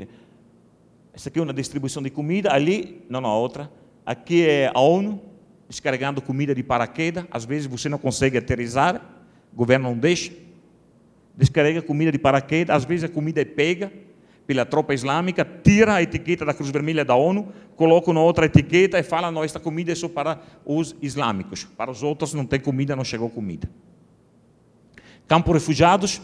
Essa 1.12 1.28
aqui 1.28 1.38
é 1.38 1.42
uma 1.42 1.52
distribuição 1.52 2.02
de 2.02 2.08
comida, 2.08 2.52
ali, 2.52 3.04
não 3.08 3.20
na 3.20 3.34
outra. 3.34 3.70
Aqui 4.06 4.46
é 4.46 4.70
a 4.74 4.80
ONU 4.80 5.20
descarregando 5.68 6.22
comida 6.22 6.54
de 6.54 6.62
paraquedas. 6.62 7.26
Às 7.30 7.44
vezes 7.44 7.66
você 7.66 7.88
não 7.88 7.98
consegue 7.98 8.38
aterrizar 8.38 9.18
o 9.52 9.56
governo 9.56 9.88
não 9.88 9.98
deixa, 9.98 10.32
descarrega 11.36 11.82
comida 11.82 12.12
de 12.12 12.18
paraquedas, 12.18 12.76
às 12.76 12.84
vezes 12.84 13.04
a 13.04 13.08
comida 13.08 13.40
é 13.40 13.44
pega 13.44 13.92
pela 14.48 14.64
tropa 14.64 14.94
islâmica, 14.94 15.44
tira 15.44 15.96
a 15.96 16.02
etiqueta 16.02 16.42
da 16.42 16.54
Cruz 16.54 16.70
Vermelha 16.70 17.04
da 17.04 17.14
ONU, 17.14 17.52
coloca 17.76 18.10
uma 18.10 18.22
outra 18.22 18.46
etiqueta 18.46 18.98
e 18.98 19.02
fala, 19.02 19.30
não, 19.30 19.44
esta 19.44 19.60
comida 19.60 19.92
é 19.92 19.94
só 19.94 20.08
para 20.08 20.40
os 20.64 20.96
islâmicos, 21.02 21.64
para 21.76 21.90
os 21.90 22.02
outros 22.02 22.32
não 22.32 22.46
tem 22.46 22.58
comida, 22.58 22.96
não 22.96 23.04
chegou 23.04 23.28
comida. 23.28 23.68
Campo 25.26 25.52
refugiados, 25.52 26.22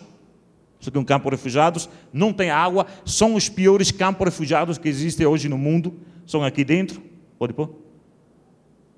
isso 0.81 0.89
aqui 0.89 0.97
é 0.97 1.01
um 1.01 1.05
campo 1.05 1.29
refugiados, 1.29 1.87
não 2.11 2.33
tem 2.33 2.49
água, 2.49 2.87
são 3.05 3.35
os 3.35 3.51
piores 3.51 3.91
campos 3.91 4.25
refugiados 4.25 4.79
que 4.79 4.89
existem 4.89 5.27
hoje 5.27 5.47
no 5.47 5.59
mundo, 5.59 5.95
são 6.27 6.43
aqui 6.43 6.65
dentro, 6.65 7.03
pode 7.39 7.53
pôr? 7.53 7.75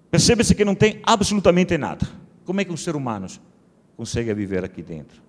Percebe-se 0.09 0.55
que 0.55 0.65
não 0.65 0.77
tem 0.77 1.01
absolutamente 1.03 1.77
nada. 1.77 2.07
Como 2.45 2.61
é 2.61 2.65
que 2.65 2.73
os 2.73 2.85
seres 2.85 2.97
humanos 2.97 3.41
consegue 3.97 4.33
viver 4.35 4.65
aqui 4.65 4.83
dentro. 4.83 5.21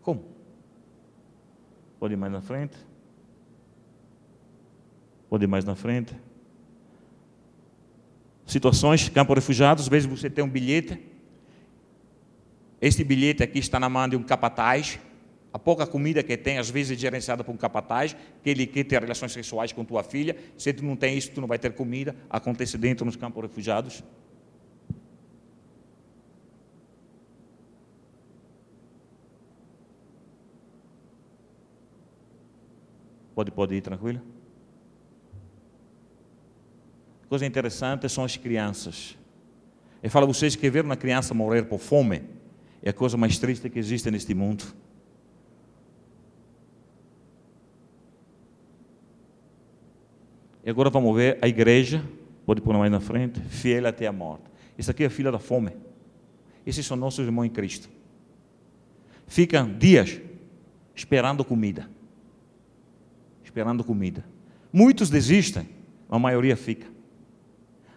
Como? 0.00 0.24
Pode 2.00 2.14
ir 2.14 2.16
mais 2.16 2.32
na 2.32 2.40
frente? 2.40 2.76
Pode 5.32 5.44
ir 5.44 5.48
mais 5.48 5.64
na 5.64 5.74
frente? 5.74 6.14
Situações, 8.44 9.08
campo 9.08 9.32
refugiados, 9.32 9.84
às 9.84 9.88
vezes 9.88 10.06
você 10.06 10.28
tem 10.28 10.44
um 10.44 10.48
bilhete. 10.48 11.02
Este 12.78 13.02
bilhete 13.02 13.42
aqui 13.42 13.58
está 13.58 13.80
na 13.80 13.88
mão 13.88 14.06
de 14.06 14.14
um 14.14 14.22
capataz. 14.22 14.98
A 15.50 15.58
pouca 15.58 15.86
comida 15.86 16.22
que 16.22 16.36
tem, 16.36 16.58
às 16.58 16.68
vezes 16.68 16.98
é 16.98 17.00
gerenciada 17.00 17.42
por 17.42 17.50
um 17.50 17.56
capataz, 17.56 18.14
que 18.42 18.50
ele 18.50 18.66
quer 18.66 18.84
ter 18.84 19.00
relações 19.00 19.32
sexuais 19.32 19.72
com 19.72 19.86
tua 19.86 20.02
filha. 20.02 20.36
Se 20.58 20.70
tu 20.70 20.84
não 20.84 20.96
tem 20.96 21.16
isso, 21.16 21.30
tu 21.30 21.40
não 21.40 21.48
vai 21.48 21.58
ter 21.58 21.72
comida. 21.72 22.14
Acontece 22.28 22.76
dentro 22.76 23.06
nos 23.06 23.16
campos 23.16 23.40
refugiados. 23.40 24.04
Pode, 33.34 33.50
pode 33.50 33.74
ir 33.74 33.80
tranquilo? 33.80 34.41
Coisa 37.32 37.46
interessante 37.46 38.06
são 38.10 38.24
as 38.24 38.36
crianças. 38.36 39.16
Eu 40.02 40.10
falo 40.10 40.24
a 40.24 40.28
vocês 40.28 40.54
que 40.54 40.68
ver 40.68 40.84
uma 40.84 40.98
criança 40.98 41.32
morrer 41.32 41.62
por 41.62 41.78
fome 41.78 42.24
é 42.82 42.90
a 42.90 42.92
coisa 42.92 43.16
mais 43.16 43.38
triste 43.38 43.70
que 43.70 43.78
existe 43.78 44.10
neste 44.10 44.34
mundo. 44.34 44.62
E 50.62 50.68
agora 50.68 50.90
vamos 50.90 51.16
ver 51.16 51.38
a 51.40 51.48
igreja, 51.48 52.04
pode 52.44 52.60
pôr 52.60 52.76
mais 52.76 52.92
na 52.92 53.00
frente, 53.00 53.40
fiel 53.40 53.86
até 53.86 54.06
a 54.06 54.12
morte. 54.12 54.44
Isso 54.76 54.90
aqui 54.90 55.02
é 55.02 55.06
a 55.06 55.10
fila 55.10 55.32
da 55.32 55.38
fome. 55.38 55.70
Esses 56.66 56.84
são 56.84 56.98
nossos 56.98 57.24
irmãos 57.24 57.46
em 57.46 57.48
Cristo. 57.48 57.88
Ficam 59.26 59.72
dias 59.78 60.20
esperando 60.94 61.42
comida 61.42 61.88
esperando 63.42 63.82
comida. 63.82 64.22
Muitos 64.70 65.08
desistem, 65.08 65.66
a 66.10 66.18
maioria 66.18 66.58
fica. 66.58 66.92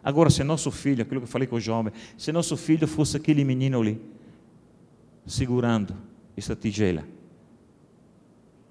Agora, 0.06 0.30
se 0.30 0.44
nosso 0.44 0.70
filho, 0.70 1.02
aquilo 1.02 1.20
que 1.20 1.24
eu 1.24 1.32
falei 1.32 1.48
com 1.48 1.56
o 1.56 1.60
jovem, 1.60 1.92
se 2.16 2.32
nosso 2.32 2.56
filho 2.56 2.88
fosse 2.88 3.18
aquele 3.18 3.44
menino 3.44 3.82
ali, 3.82 4.00
segurando 5.26 5.98
essa 6.38 6.56
tigela, 6.56 7.04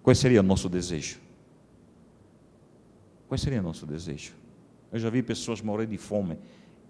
qual 0.01 0.15
seria 0.15 0.39
o 0.39 0.45
nosso 0.45 0.69
desejo? 0.69 1.19
Qual 3.27 3.37
seria 3.37 3.59
o 3.59 3.65
nosso 3.65 3.85
desejo? 3.85 4.33
Eu 4.93 5.01
já 5.01 5.11
vi 5.11 5.25
pessoas 5.25 5.61
morrer 5.61 5.87
de 5.87 5.99
fome 5.99 6.39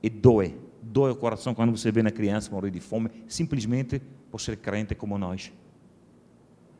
e 0.03 0.11
doe, 0.11 0.55
doe 0.82 1.12
o 1.12 1.16
coração 1.16 1.55
quando 1.55 1.74
você 1.74 1.90
vê 1.90 2.03
na 2.03 2.11
criança 2.11 2.51
morrer 2.51 2.70
de 2.70 2.80
fome, 2.80 3.09
simplesmente 3.26 3.99
por 4.30 4.42
ser 4.42 4.59
crente 4.59 4.95
como 4.95 5.16
nós. 5.16 5.51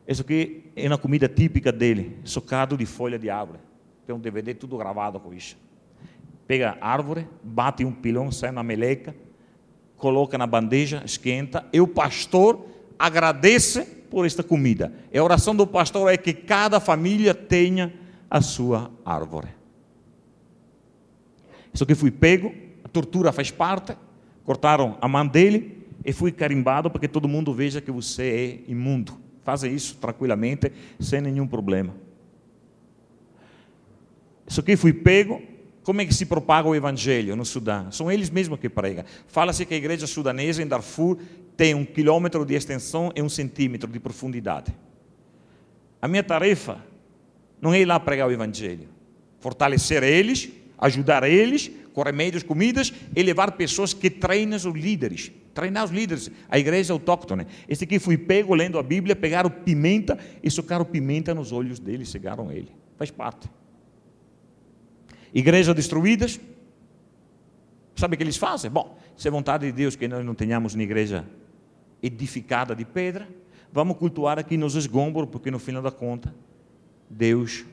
Isso 0.07 0.21
aqui 0.21 0.65
é 0.75 0.87
uma 0.87 0.99
comida 0.99 1.27
típica 1.27 1.71
dele, 1.71 2.19
socado 2.25 2.77
de 2.77 2.85
folha 2.85 3.17
de 3.17 3.27
árvore. 3.27 3.57
Tem 4.05 4.15
um 4.15 4.19
DVD 4.19 4.53
tudo 4.53 4.77
gravado 4.77 5.19
com 5.19 5.33
isso. 5.33 5.57
Pega 6.47 6.77
a 6.79 6.87
árvore, 6.87 7.27
bate 7.43 7.83
um 7.83 7.91
pilão, 7.91 8.31
sai 8.31 8.51
na 8.51 8.63
meleca, 8.63 9.15
coloca 9.97 10.37
na 10.37 10.45
bandeja, 10.45 11.01
esquenta, 11.05 11.65
e 11.73 11.81
o 11.81 11.87
pastor 11.87 12.65
agradece 12.99 13.83
por 14.09 14.25
esta 14.25 14.43
comida. 14.43 14.93
E 15.11 15.17
a 15.17 15.23
oração 15.23 15.55
do 15.55 15.65
pastor 15.65 16.11
é 16.11 16.17
que 16.17 16.33
cada 16.33 16.79
família 16.79 17.33
tenha 17.33 17.93
a 18.29 18.41
sua 18.41 18.91
árvore. 19.03 19.49
Isso 21.73 21.83
aqui 21.83 21.95
fui 21.95 22.11
pego, 22.11 22.53
a 22.83 22.87
tortura 22.87 23.31
faz 23.31 23.51
parte, 23.51 23.97
cortaram 24.43 24.97
a 25.01 25.07
mão 25.07 25.27
dele 25.27 25.85
e 26.05 26.13
fui 26.13 26.31
carimbado 26.31 26.89
para 26.89 27.01
que 27.01 27.07
todo 27.07 27.27
mundo 27.27 27.53
veja 27.53 27.81
que 27.81 27.91
você 27.91 28.63
é 28.67 28.71
imundo. 28.71 29.17
Fazem 29.43 29.73
isso 29.73 29.97
tranquilamente, 29.97 30.71
sem 30.99 31.19
nenhum 31.19 31.47
problema. 31.47 31.93
Isso 34.47 34.59
aqui 34.59 34.75
fui 34.75 34.93
pego. 34.93 35.41
Como 35.85 36.01
é 36.01 36.05
que 36.05 36.13
se 36.15 36.25
propaga 36.25 36.67
o 36.67 36.73
evangelho 36.73 37.35
no 37.35 37.45
Sudão? 37.45 37.91
São 37.91 38.11
eles 38.11 38.31
mesmos 38.31 38.59
que 38.59 38.67
pregam. 38.67 39.05
Fala-se 39.27 39.63
que 39.67 39.75
a 39.75 39.77
igreja 39.77 40.07
sudanesa 40.07 40.63
em 40.63 40.65
Darfur 40.65 41.19
tem 41.55 41.75
um 41.75 41.85
quilômetro 41.85 42.43
de 42.43 42.55
extensão 42.55 43.11
e 43.15 43.21
um 43.21 43.29
centímetro 43.29 43.87
de 43.91 43.99
profundidade. 43.99 44.75
A 46.01 46.07
minha 46.07 46.23
tarefa 46.23 46.83
não 47.61 47.71
é 47.71 47.81
ir 47.81 47.85
lá 47.85 47.99
pregar 47.99 48.27
o 48.27 48.31
evangelho, 48.31 48.89
fortalecer 49.39 50.01
eles, 50.01 50.49
ajudar 50.75 51.23
eles 51.23 51.69
com 51.93 52.01
remédios, 52.01 52.41
comidas 52.41 52.91
e 53.15 53.21
levar 53.21 53.51
pessoas 53.51 53.93
que 53.93 54.09
treinam 54.09 54.57
os 54.57 54.65
líderes. 54.65 55.31
Treinar 55.53 55.85
os 55.85 55.91
líderes, 55.91 56.31
a 56.49 56.57
igreja 56.57 56.93
autóctone. 56.93 57.45
Esse 57.69 57.83
aqui 57.83 57.99
fui 57.99 58.17
pego 58.17 58.55
lendo 58.55 58.79
a 58.79 58.83
Bíblia, 58.83 59.15
pegaram 59.15 59.51
pimenta 59.51 60.17
e 60.41 60.49
socaram 60.49 60.83
pimenta 60.83 61.35
nos 61.35 61.51
olhos 61.51 61.77
dele, 61.77 62.05
cegaram 62.05 62.51
ele. 62.51 62.71
Faz 62.97 63.11
parte. 63.11 63.47
Igrejas 65.35 65.75
destruídas, 65.75 66.39
sabe 67.93 68.15
o 68.15 68.17
que 68.17 68.23
eles 68.23 68.37
fazem? 68.37 68.71
Bom, 68.71 68.97
se 69.17 69.27
é 69.27 69.31
vontade 69.31 69.65
de 69.65 69.73
Deus 69.73 69.93
que 69.93 70.07
nós 70.07 70.25
não 70.25 70.33
tenhamos 70.33 70.75
uma 70.75 70.83
igreja 70.83 71.25
edificada 72.01 72.73
de 72.73 72.85
pedra, 72.85 73.27
vamos 73.69 73.97
cultuar 73.97 74.39
aqui 74.39 74.55
nos 74.55 74.75
esgombros, 74.75 75.27
porque 75.29 75.51
no 75.51 75.59
final 75.59 75.83
da 75.83 75.91
conta, 75.91 76.33
Deus 77.09 77.65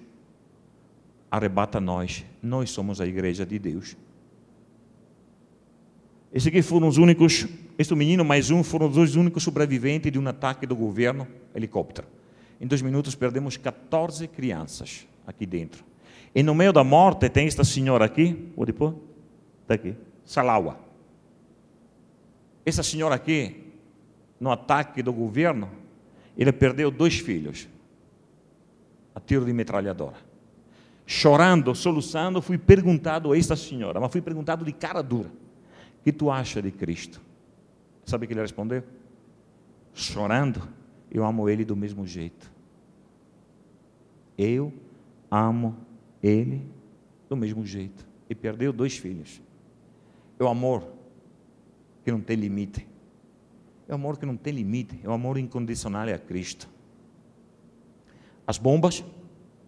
arrebata 1.31 1.81
nós. 1.81 2.25
Nós 2.43 2.69
somos 2.71 3.01
a 3.01 3.07
igreja 3.07 3.47
de 3.47 3.61
Deus. 3.61 3.97
Esses 6.33 6.49
aqui 6.49 6.63
foram 6.63 6.89
os 6.89 6.97
únicos, 6.97 7.47
este 7.79 7.95
menino 7.95 8.25
mais 8.25 8.51
um, 8.51 8.65
foram 8.65 8.89
os 8.89 8.95
dois 8.97 9.15
únicos 9.15 9.45
sobreviventes 9.45 10.11
de 10.11 10.19
um 10.19 10.27
ataque 10.27 10.67
do 10.67 10.75
governo 10.75 11.29
helicóptero. 11.55 12.09
Em 12.61 12.67
dois 12.67 12.83
minutos 12.83 13.15
perdemos 13.15 13.57
14 13.57 14.27
crianças 14.27 15.07
aqui 15.25 15.47
dentro. 15.47 15.92
E 16.35 16.43
no 16.43 16.55
meio 16.55 16.73
da 16.73 16.83
morte 16.83 17.29
tem 17.29 17.47
esta 17.47 17.65
senhora 17.65 18.05
aqui, 18.05 18.53
vou 18.57 18.65
depois, 18.65 18.95
está 19.63 19.75
aqui, 19.75 19.95
Salawa. 20.25 20.79
Essa 22.65 22.83
senhora 22.83 23.15
aqui, 23.15 23.73
no 24.41 24.51
ataque 24.51 25.03
do 25.03 25.13
governo, 25.13 25.69
ele 26.37 26.53
perdeu 26.53 26.91
dois 26.91 27.19
filhos 27.19 27.69
a 29.15 29.21
tiro 29.21 29.45
de 29.45 29.53
metralhadora. 29.53 30.17
Chorando, 31.05 31.75
soluçando, 31.75 32.41
fui 32.41 32.57
perguntado 32.57 33.33
a 33.33 33.37
esta 33.37 33.57
senhora, 33.57 34.01
mas 34.01 34.11
fui 34.11 34.23
perguntado 34.23 34.65
de 34.65 34.73
cara 34.73 35.03
dura 35.03 35.31
que 36.03 36.13
tu 36.13 36.31
acha 36.31 36.61
de 36.61 36.71
Cristo? 36.71 37.21
Sabe 38.05 38.25
o 38.25 38.29
que 38.29 38.35
ele 38.35 38.41
respondeu? 38.41 38.83
Chorando, 39.95 40.69
eu 41.11 41.25
amo 41.25 41.49
ele 41.49 41.65
do 41.65 41.77
mesmo 41.77 42.07
jeito. 42.07 42.51
Eu 44.37 44.73
amo 45.31 45.77
ele 46.23 46.65
do 47.29 47.37
mesmo 47.37 47.65
jeito. 47.65 48.07
E 48.29 48.35
perdeu 48.35 48.73
dois 48.73 48.97
filhos. 48.97 49.41
É 50.39 50.45
o 50.45 50.49
amor 50.49 50.87
que 52.05 52.11
não 52.11 52.21
tem 52.21 52.37
limite. 52.37 52.87
É 53.89 53.93
o 53.93 53.95
amor 53.95 54.19
que 54.19 54.27
não 54.27 54.37
tem 54.37 54.53
limite. 54.53 54.99
É 55.03 55.09
o 55.09 55.13
amor 55.13 55.39
incondicional 55.39 56.09
a 56.09 56.19
Cristo. 56.19 56.69
As 58.47 58.59
bombas, 58.59 59.05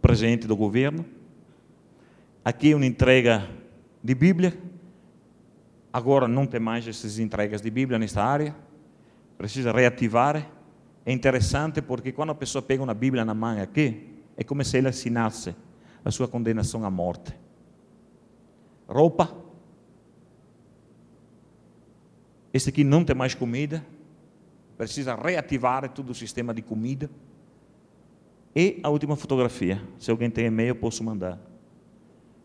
presente 0.01 0.47
do 0.47 0.57
governo. 0.57 1.05
Aqui 2.45 2.75
uma 2.75 2.87
entrega 2.87 3.49
de 4.03 4.15
Bíblia 4.15 4.57
Agora 5.95 6.27
não 6.27 6.45
tem 6.45 6.59
mais 6.59 6.89
essas 6.89 7.21
entregas 7.21 7.61
de 7.61 7.71
Bíblia 7.71 8.01
nesta 8.01 8.21
área. 8.21 8.53
Precisa 9.39 9.71
reativar. 9.71 10.45
É 11.07 11.13
interessante 11.13 11.81
porque 11.81 12.11
quando 12.11 12.31
a 12.31 12.35
pessoa 12.35 12.61
pega 12.61 12.83
uma 12.83 12.93
Bíblia 12.93 13.25
na 13.25 13.33
mão 13.33 13.63
aqui, 13.63 14.09
é 14.37 14.43
como 14.43 14.65
se 14.65 14.77
ele 14.77 14.89
assinasse 14.89 15.55
a 16.05 16.11
sua 16.11 16.29
condenação 16.29 16.85
à 16.85 16.91
morte. 16.91 17.35
Roupa. 18.87 19.35
Esse 22.53 22.69
aqui 22.69 22.85
não 22.85 23.05
tem 23.05 23.17
mais 23.17 23.35
comida. 23.35 23.85
Precisa 24.77 25.15
reativar 25.15 25.89
todo 25.89 26.11
o 26.11 26.15
sistema 26.15 26.53
de 26.53 26.63
comida. 26.63 27.11
E 28.55 28.79
a 28.83 28.91
última 28.91 29.17
fotografia. 29.17 29.83
Se 29.99 30.11
alguém 30.11 30.31
tem 30.31 30.47
e-mail, 30.47 30.75
posso 30.77 31.03
mandar. 31.03 31.41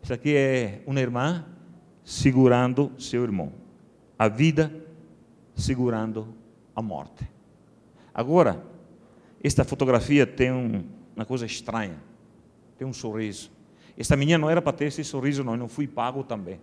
Isso 0.01 0.14
aqui 0.14 0.36
é 0.36 0.82
uma 0.88 0.99
irmã 0.99 1.45
segurando 2.03 2.91
seu 2.97 3.24
irmão. 3.24 3.51
A 4.18 4.28
vida 4.28 4.74
segurando 5.53 6.34
a 6.76 6.82
morte. 6.82 7.30
Agora, 8.14 8.64
esta 9.43 9.64
fotografia 9.64 10.26
tem 10.26 10.51
um, 10.51 10.84
uma 11.16 11.26
coisa 11.26 11.45
estranha. 11.45 12.01
Tem 12.80 12.88
um 12.88 12.93
sorriso. 12.93 13.51
Esta 13.97 14.15
menina 14.15 14.38
não 14.38 14.49
era 14.49 14.61
para 14.61 14.71
ter 14.71 14.86
esse 14.86 15.03
sorriso, 15.03 15.43
não. 15.43 15.51
Eu 15.51 15.59
não 15.59 15.67
fui 15.67 15.86
pago 15.86 16.23
também. 16.23 16.61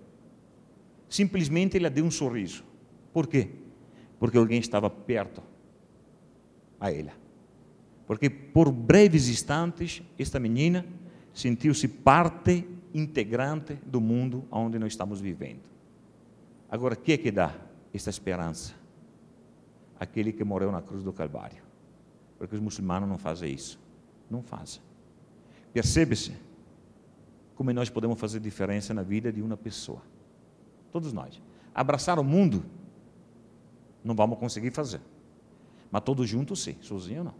Simplesmente 1.10 1.76
ela 1.76 1.90
deu 1.90 2.06
um 2.06 2.10
sorriso. 2.10 2.64
Por 3.12 3.26
quê? 3.26 3.50
Porque 4.18 4.38
alguém 4.38 4.58
estava 4.58 4.88
perto 4.88 5.42
a 6.80 6.90
ela. 6.90 7.12
Porque 8.06 8.30
por 8.30 8.72
breves 8.72 9.28
instantes, 9.28 10.02
esta 10.18 10.40
menina 10.40 10.86
sentiu-se 11.34 11.86
parte 11.86 12.66
integrante 12.94 13.74
do 13.84 14.00
mundo 14.00 14.46
onde 14.50 14.78
nós 14.78 14.94
estamos 14.94 15.20
vivendo. 15.20 15.60
Agora, 16.70 16.94
o 16.94 16.96
que 16.96 17.12
é 17.12 17.18
que 17.18 17.30
dá 17.30 17.54
esta 17.92 18.08
esperança? 18.08 18.72
Aquele 20.00 20.32
que 20.32 20.44
morreu 20.44 20.72
na 20.72 20.80
cruz 20.80 21.02
do 21.02 21.12
Calvário. 21.12 21.62
Porque 22.38 22.54
os 22.54 22.60
muçulmanos 22.62 23.06
não 23.06 23.18
fazem 23.18 23.52
isso. 23.52 23.78
Não 24.30 24.42
fazem. 24.42 24.85
Percebe-se 25.76 26.32
como 27.54 27.70
nós 27.70 27.90
podemos 27.90 28.18
fazer 28.18 28.40
diferença 28.40 28.94
na 28.94 29.02
vida 29.02 29.30
de 29.30 29.42
uma 29.42 29.58
pessoa. 29.58 30.00
Todos 30.90 31.12
nós. 31.12 31.38
Abraçar 31.74 32.18
o 32.18 32.24
mundo, 32.24 32.64
não 34.02 34.14
vamos 34.14 34.38
conseguir 34.38 34.70
fazer. 34.70 35.02
Mas 35.90 36.02
todos 36.02 36.26
juntos, 36.26 36.62
sim. 36.62 36.76
Sozinho, 36.80 37.24
não. 37.24 37.34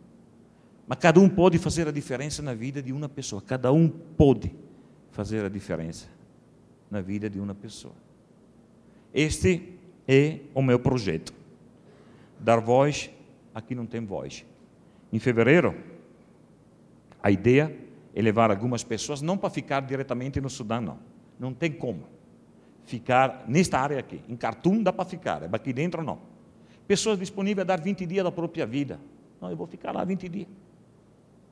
Mas 0.87 0.99
cada 0.99 1.19
um 1.19 1.31
pode 1.31 1.57
fazer 1.57 1.89
a 1.89 1.91
diferença 1.91 2.43
na 2.43 2.53
vida 2.53 2.83
de 2.83 2.93
uma 2.93 3.09
pessoa. 3.09 3.41
Cada 3.41 3.73
um 3.73 3.89
pode 3.89 4.55
fazer 5.13 5.43
a 5.43 5.49
diferença 5.49 6.07
na 6.91 7.01
vida 7.01 7.31
de 7.31 7.41
uma 7.41 7.55
pessoa. 7.55 7.95
Este 9.15 9.79
é 10.07 10.41
o 10.55 10.61
meu 10.61 10.79
projeto. 10.79 11.33
Dar 12.39 12.61
voz 12.61 13.09
a 13.55 13.63
quem 13.63 13.75
não 13.75 13.87
tem 13.87 14.05
voz. 14.05 14.45
Em 15.11 15.19
fevereiro, 15.19 15.75
a 17.23 17.31
ideia 17.31 17.86
é 18.17 18.23
levar 18.23 18.51
algumas 18.51 18.83
pessoas, 18.83 19.21
não 19.21 19.37
para 19.37 19.51
ficar 19.51 19.81
diretamente 19.81 20.41
no 20.41 20.49
Sudão, 20.49 20.81
não. 20.81 20.99
Não 21.39 21.53
tem 21.53 21.71
como. 21.71 22.05
Ficar 22.87 23.45
nesta 23.47 23.79
área 23.79 23.99
aqui. 23.99 24.23
Em 24.27 24.35
Khartoum 24.35 24.83
dá 24.83 24.91
para 24.91 25.05
ficar, 25.05 25.43
é 25.43 25.49
aqui 25.53 25.71
dentro 25.71 26.03
não. 26.03 26.19
Pessoas 26.89 27.19
disponíveis 27.19 27.63
a 27.63 27.77
dar 27.77 27.79
20 27.79 28.07
dias 28.07 28.25
da 28.25 28.33
própria 28.33 28.65
vida. 28.65 28.99
Não, 29.39 29.51
eu 29.51 29.57
vou 29.57 29.67
ficar 29.67 29.93
lá 29.93 30.03
20 30.03 30.31
dias. 30.31 30.49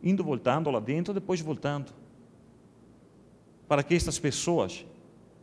Indo, 0.03 0.25
voltando 0.25 0.71
lá 0.71 0.81
dentro, 0.81 1.13
depois 1.13 1.39
voltando 1.43 1.93
para 3.69 3.83
que 3.83 3.95
estas 3.95 4.19
pessoas 4.19 4.87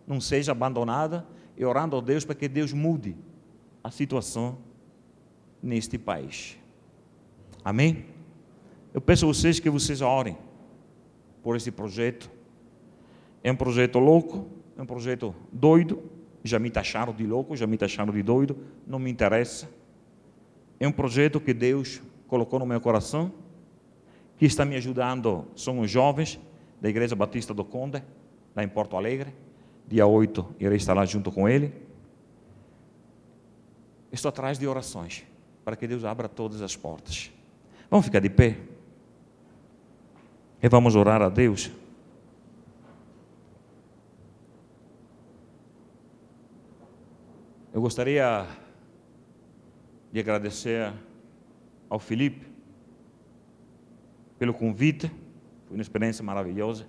não 0.07 0.19
sejam 0.19 0.53
abandonadas 0.53 1.21
e 1.55 1.63
orando 1.63 1.97
a 1.97 2.01
Deus 2.01 2.25
para 2.25 2.33
que 2.33 2.47
Deus 2.47 2.73
mude 2.73 3.15
a 3.83 3.91
situação 3.91 4.57
neste 5.61 5.99
país. 5.99 6.57
Amém? 7.63 8.07
Eu 8.91 9.01
peço 9.01 9.25
a 9.25 9.27
vocês 9.27 9.59
que 9.59 9.69
vocês 9.69 10.01
orem 10.01 10.35
por 11.41 11.55
esse 11.55 11.71
projeto. 11.71 12.29
É 13.43 13.51
um 13.51 13.55
projeto 13.55 13.99
louco, 13.99 14.47
é 14.77 14.81
um 14.81 14.85
projeto 14.85 15.33
doido. 15.51 16.03
Já 16.43 16.57
me 16.57 16.69
taxaram 16.69 17.13
de 17.13 17.25
louco, 17.25 17.55
já 17.55 17.67
me 17.67 17.77
taxaram 17.77 18.11
de 18.11 18.23
doido, 18.23 18.57
não 18.87 18.97
me 18.97 19.11
interessa. 19.11 19.69
É 20.79 20.87
um 20.87 20.91
projeto 20.91 21.39
que 21.39 21.53
Deus 21.53 22.01
colocou 22.27 22.57
no 22.59 22.65
meu 22.65 22.81
coração, 22.81 23.31
que 24.37 24.45
está 24.45 24.65
me 24.65 24.75
ajudando, 24.75 25.45
são 25.55 25.79
os 25.79 25.91
jovens, 25.91 26.39
da 26.81 26.89
Igreja 26.89 27.15
Batista 27.15 27.53
do 27.53 27.63
Conde, 27.63 28.03
lá 28.55 28.63
em 28.63 28.67
Porto 28.67 28.97
Alegre. 28.97 29.31
Dia 29.87 30.07
8 30.07 30.55
irei 30.59 30.77
estar 30.77 30.95
lá 30.95 31.05
junto 31.05 31.31
com 31.31 31.47
ele. 31.47 31.71
Estou 34.11 34.29
atrás 34.29 34.57
de 34.57 34.65
orações 34.65 35.23
para 35.63 35.75
que 35.75 35.87
Deus 35.87 36.03
abra 36.03 36.27
todas 36.27 36.61
as 36.61 36.75
portas. 36.75 37.31
Vamos 37.89 38.05
ficar 38.05 38.19
de 38.19 38.29
pé. 38.29 38.57
E 40.63 40.69
vamos 40.69 40.95
orar 40.95 41.21
a 41.23 41.29
Deus. 41.29 41.71
Eu 47.73 47.81
gostaria 47.81 48.45
de 50.11 50.19
agradecer 50.19 50.93
ao 51.89 51.97
Felipe 51.97 52.45
pelo 54.37 54.53
convite, 54.53 55.07
foi 55.67 55.77
uma 55.77 55.81
experiência 55.81 56.23
maravilhosa. 56.23 56.85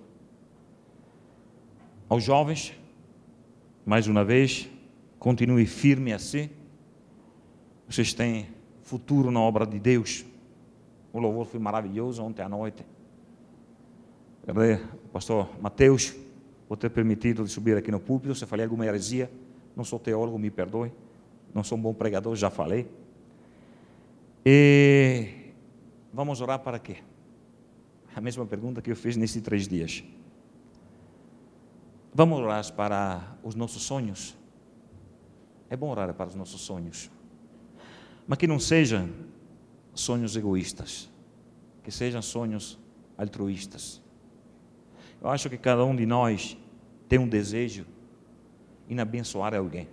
Aos 2.09 2.23
jovens, 2.23 2.77
mais 3.85 4.07
uma 4.07 4.23
vez, 4.23 4.69
continue 5.17 5.65
firme 5.65 6.13
assim. 6.13 6.49
Vocês 7.87 8.13
têm 8.13 8.49
futuro 8.81 9.31
na 9.31 9.39
obra 9.39 9.65
de 9.65 9.79
Deus. 9.79 10.25
O 11.11 11.19
louvor 11.19 11.45
foi 11.45 11.59
maravilhoso 11.59 12.23
ontem 12.23 12.41
à 12.43 12.49
noite. 12.49 12.85
Pastor 15.11 15.49
Mateus, 15.61 16.13
por 16.67 16.77
ter 16.77 16.89
permitido 16.89 17.43
de 17.43 17.49
subir 17.49 17.77
aqui 17.77 17.91
no 17.91 17.99
púlpito. 17.99 18.35
Se 18.35 18.45
falei 18.45 18.65
alguma 18.65 18.85
heresia, 18.85 19.31
não 19.75 19.83
sou 19.83 19.99
teólogo, 19.99 20.37
me 20.37 20.51
perdoe. 20.51 20.91
Não 21.53 21.63
sou 21.63 21.77
um 21.77 21.81
bom 21.81 21.93
pregador, 21.93 22.35
já 22.35 22.49
falei. 22.49 22.89
E 24.45 25.53
vamos 26.11 26.41
orar 26.41 26.59
para 26.59 26.77
quê? 26.77 26.97
A 28.15 28.19
mesma 28.19 28.45
pergunta 28.45 28.81
que 28.81 28.91
eu 28.91 28.95
fiz 28.95 29.15
nesses 29.15 29.41
três 29.41 29.67
dias. 29.67 30.03
Vamos 32.13 32.39
orar 32.39 32.73
para 32.73 33.37
os 33.43 33.55
nossos 33.55 33.83
sonhos. 33.83 34.37
É 35.69 35.77
bom 35.77 35.89
orar 35.89 36.13
para 36.13 36.27
os 36.27 36.35
nossos 36.35 36.61
sonhos. 36.61 37.09
Mas 38.27 38.37
que 38.37 38.45
não 38.45 38.59
sejam 38.59 39.09
sonhos 39.93 40.35
egoístas. 40.35 41.09
Que 41.81 41.91
sejam 41.91 42.21
sonhos 42.21 42.77
altruístas. 43.17 44.02
Eu 45.23 45.29
acho 45.29 45.49
que 45.49 45.57
cada 45.57 45.85
um 45.85 45.95
de 45.95 46.05
nós 46.05 46.57
tem 47.07 47.17
um 47.17 47.27
desejo 47.27 47.85
em 48.89 48.99
abençoar 48.99 49.55
alguém. 49.55 49.87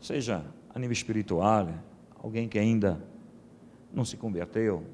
Seja 0.00 0.44
a 0.72 0.78
nível 0.78 0.92
espiritual, 0.92 1.68
alguém 2.16 2.48
que 2.48 2.60
ainda 2.60 3.02
não 3.92 4.04
se 4.04 4.16
converteu, 4.16 4.86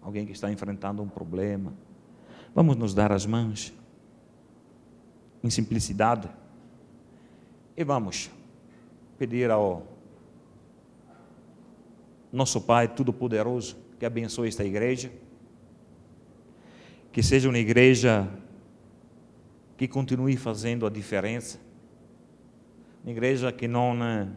alguém 0.00 0.26
que 0.26 0.32
está 0.32 0.50
enfrentando 0.50 1.02
um 1.02 1.08
problema. 1.08 1.72
Vamos 2.52 2.74
nos 2.74 2.94
dar 2.94 3.12
as 3.12 3.24
mãos 3.24 3.72
em 5.42 5.48
simplicidade 5.48 6.28
e 7.76 7.84
vamos 7.84 8.28
pedir 9.16 9.50
ao 9.52 9.86
nosso 12.32 12.60
Pai 12.60 12.88
Todo-Poderoso 12.88 13.76
que 14.00 14.04
abençoe 14.04 14.48
esta 14.48 14.64
igreja, 14.64 15.12
que 17.12 17.22
seja 17.22 17.48
uma 17.48 17.58
igreja 17.58 18.28
que 19.76 19.86
continue 19.86 20.36
fazendo 20.36 20.86
a 20.86 20.90
diferença, 20.90 21.60
uma 23.04 23.12
igreja 23.12 23.52
que 23.52 23.68
não 23.68 23.94
né, 23.94 24.30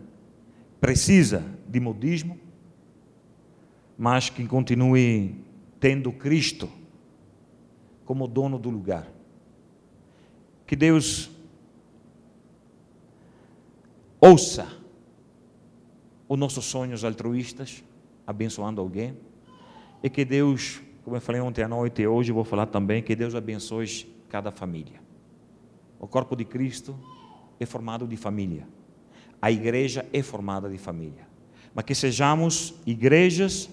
precisa 0.79 1.43
de 1.67 1.79
modismo, 1.79 2.37
mas 3.97 4.29
que 4.29 4.45
continue 4.45 5.35
tendo 5.79 6.11
Cristo 6.11 6.69
como 8.03 8.27
dono 8.27 8.59
do 8.59 8.69
lugar. 8.69 9.07
Que 10.67 10.75
Deus 10.75 11.29
ouça 14.19 14.67
os 16.27 16.37
nossos 16.37 16.65
sonhos 16.65 17.03
altruístas, 17.03 17.83
abençoando 18.25 18.81
alguém, 18.81 19.15
e 20.01 20.09
que 20.09 20.25
Deus, 20.25 20.81
como 21.05 21.15
eu 21.15 21.21
falei 21.21 21.39
ontem 21.39 21.61
à 21.61 21.67
noite 21.67 22.01
e 22.01 22.07
hoje 22.07 22.31
vou 22.31 22.43
falar 22.43 22.65
também, 22.65 23.03
que 23.03 23.15
Deus 23.15 23.35
abençoe 23.35 24.11
cada 24.27 24.51
família. 24.51 24.99
O 25.99 26.07
corpo 26.07 26.35
de 26.35 26.43
Cristo 26.43 26.97
é 27.59 27.65
formado 27.65 28.07
de 28.07 28.17
família. 28.17 28.67
A 29.39 29.51
igreja 29.51 30.03
é 30.11 30.23
formada 30.23 30.67
de 30.67 30.79
família. 30.79 31.27
Mas 31.75 31.85
que 31.85 31.93
sejamos 31.93 32.73
igrejas 32.87 33.69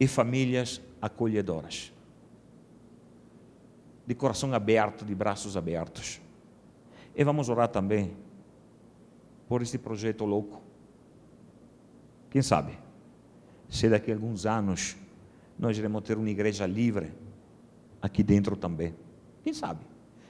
e 0.00 0.08
famílias 0.08 0.80
acolhedoras. 1.00 1.92
De 4.04 4.14
coração 4.16 4.52
aberto, 4.52 5.04
de 5.04 5.14
braços 5.14 5.56
abertos. 5.56 6.20
E 7.14 7.22
vamos 7.22 7.48
orar 7.48 7.68
também 7.68 8.16
por 9.48 9.62
esse 9.62 9.78
projeto 9.78 10.24
louco. 10.24 10.60
Quem 12.28 12.42
sabe, 12.42 12.76
se 13.68 13.88
daqui 13.88 14.10
a 14.10 14.14
alguns 14.14 14.44
anos 14.44 14.96
nós 15.58 15.76
iremos 15.76 16.02
ter 16.02 16.16
uma 16.16 16.30
igreja 16.30 16.66
livre 16.66 17.12
aqui 18.00 18.22
dentro 18.22 18.56
também. 18.56 18.94
Quem 19.42 19.52
sabe? 19.52 19.80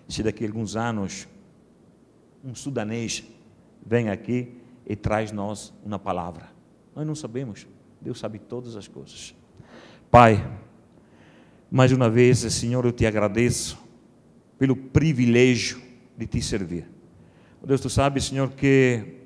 Se 0.08 0.22
daqui 0.22 0.44
a 0.44 0.48
alguns 0.48 0.76
anos 0.76 1.28
um 2.44 2.54
sudanês 2.54 3.24
vem 3.84 4.10
aqui 4.10 4.54
e 4.86 4.96
traz 4.96 5.32
nós 5.32 5.72
uma 5.84 5.98
palavra. 5.98 6.50
Nós 6.94 7.06
não 7.06 7.14
sabemos. 7.14 7.66
Deus 8.00 8.18
sabe 8.18 8.38
todas 8.38 8.76
as 8.76 8.88
coisas. 8.88 9.34
Pai, 10.10 10.44
mais 11.70 11.92
uma 11.92 12.10
vez, 12.10 12.38
Senhor, 12.38 12.84
eu 12.84 12.92
te 12.92 13.06
agradeço 13.06 13.78
pelo 14.58 14.76
privilégio 14.76 15.80
de 16.16 16.26
te 16.26 16.42
servir. 16.42 16.86
Deus, 17.64 17.80
tu 17.80 17.88
sabes, 17.88 18.24
Senhor, 18.24 18.50
que 18.50 19.20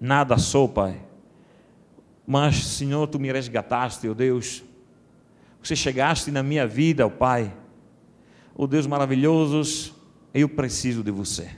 nada 0.00 0.38
sou, 0.38 0.68
Pai, 0.68 1.04
mas, 2.26 2.64
Senhor, 2.64 3.06
tu 3.06 3.18
me 3.20 3.30
resgataste, 3.30 4.08
ó 4.08 4.10
oh 4.10 4.14
Deus. 4.14 4.64
Você 5.66 5.74
chegaste 5.74 6.30
na 6.30 6.44
minha 6.44 6.64
vida, 6.64 7.04
ó 7.04 7.10
Pai. 7.10 7.52
Ó 8.54 8.68
Deus 8.68 8.86
maravilhoso, 8.86 9.92
eu 10.32 10.48
preciso 10.48 11.02
de 11.02 11.10
você. 11.10 11.50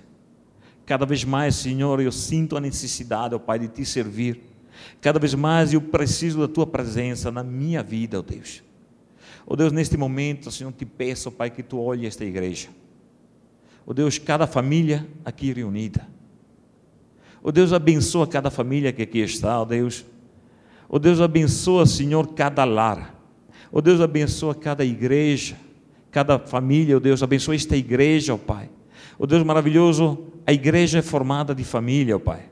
Cada 0.86 1.04
vez 1.04 1.24
mais, 1.24 1.56
Senhor, 1.56 2.00
eu 2.00 2.10
sinto 2.10 2.56
a 2.56 2.60
necessidade, 2.60 3.34
ó 3.34 3.38
Pai, 3.38 3.58
de 3.58 3.68
te 3.68 3.84
servir. 3.84 4.40
Cada 4.98 5.18
vez 5.18 5.34
mais 5.34 5.74
eu 5.74 5.82
preciso 5.82 6.40
da 6.40 6.48
tua 6.48 6.66
presença 6.66 7.30
na 7.30 7.42
minha 7.42 7.82
vida, 7.82 8.18
ó 8.18 8.22
Deus. 8.22 8.62
Ó 9.46 9.54
Deus, 9.54 9.72
neste 9.72 9.98
momento, 9.98 10.50
Senhor, 10.50 10.72
te 10.72 10.86
peço, 10.86 11.30
Pai, 11.30 11.50
que 11.50 11.62
tu 11.62 11.78
olhe 11.78 12.06
esta 12.06 12.24
igreja. 12.24 12.70
Ó 13.86 13.92
Deus, 13.92 14.16
cada 14.16 14.46
família 14.46 15.06
aqui 15.22 15.52
reunida. 15.52 16.08
Ó 17.44 17.50
Deus, 17.50 17.74
abençoa 17.74 18.26
cada 18.26 18.50
família 18.50 18.90
que 18.90 19.02
aqui 19.02 19.18
está, 19.18 19.60
ó 19.60 19.66
Deus. 19.66 20.02
Ó 20.88 20.98
Deus, 20.98 21.20
abençoa, 21.20 21.84
Senhor, 21.84 22.28
cada 22.28 22.64
lar. 22.64 23.17
Ó 23.72 23.80
Deus, 23.80 24.00
abençoa 24.00 24.54
cada 24.54 24.84
igreja, 24.84 25.56
cada 26.10 26.38
família, 26.38 26.96
ó 26.96 27.00
Deus, 27.00 27.22
abençoa 27.22 27.54
esta 27.54 27.76
igreja, 27.76 28.34
ó 28.34 28.38
Pai. 28.38 28.70
Ó 29.18 29.26
Deus 29.26 29.42
maravilhoso, 29.42 30.18
a 30.46 30.52
igreja 30.52 30.98
é 30.98 31.02
formada 31.02 31.54
de 31.54 31.64
família, 31.64 32.16
ó 32.16 32.18
Pai. 32.18 32.42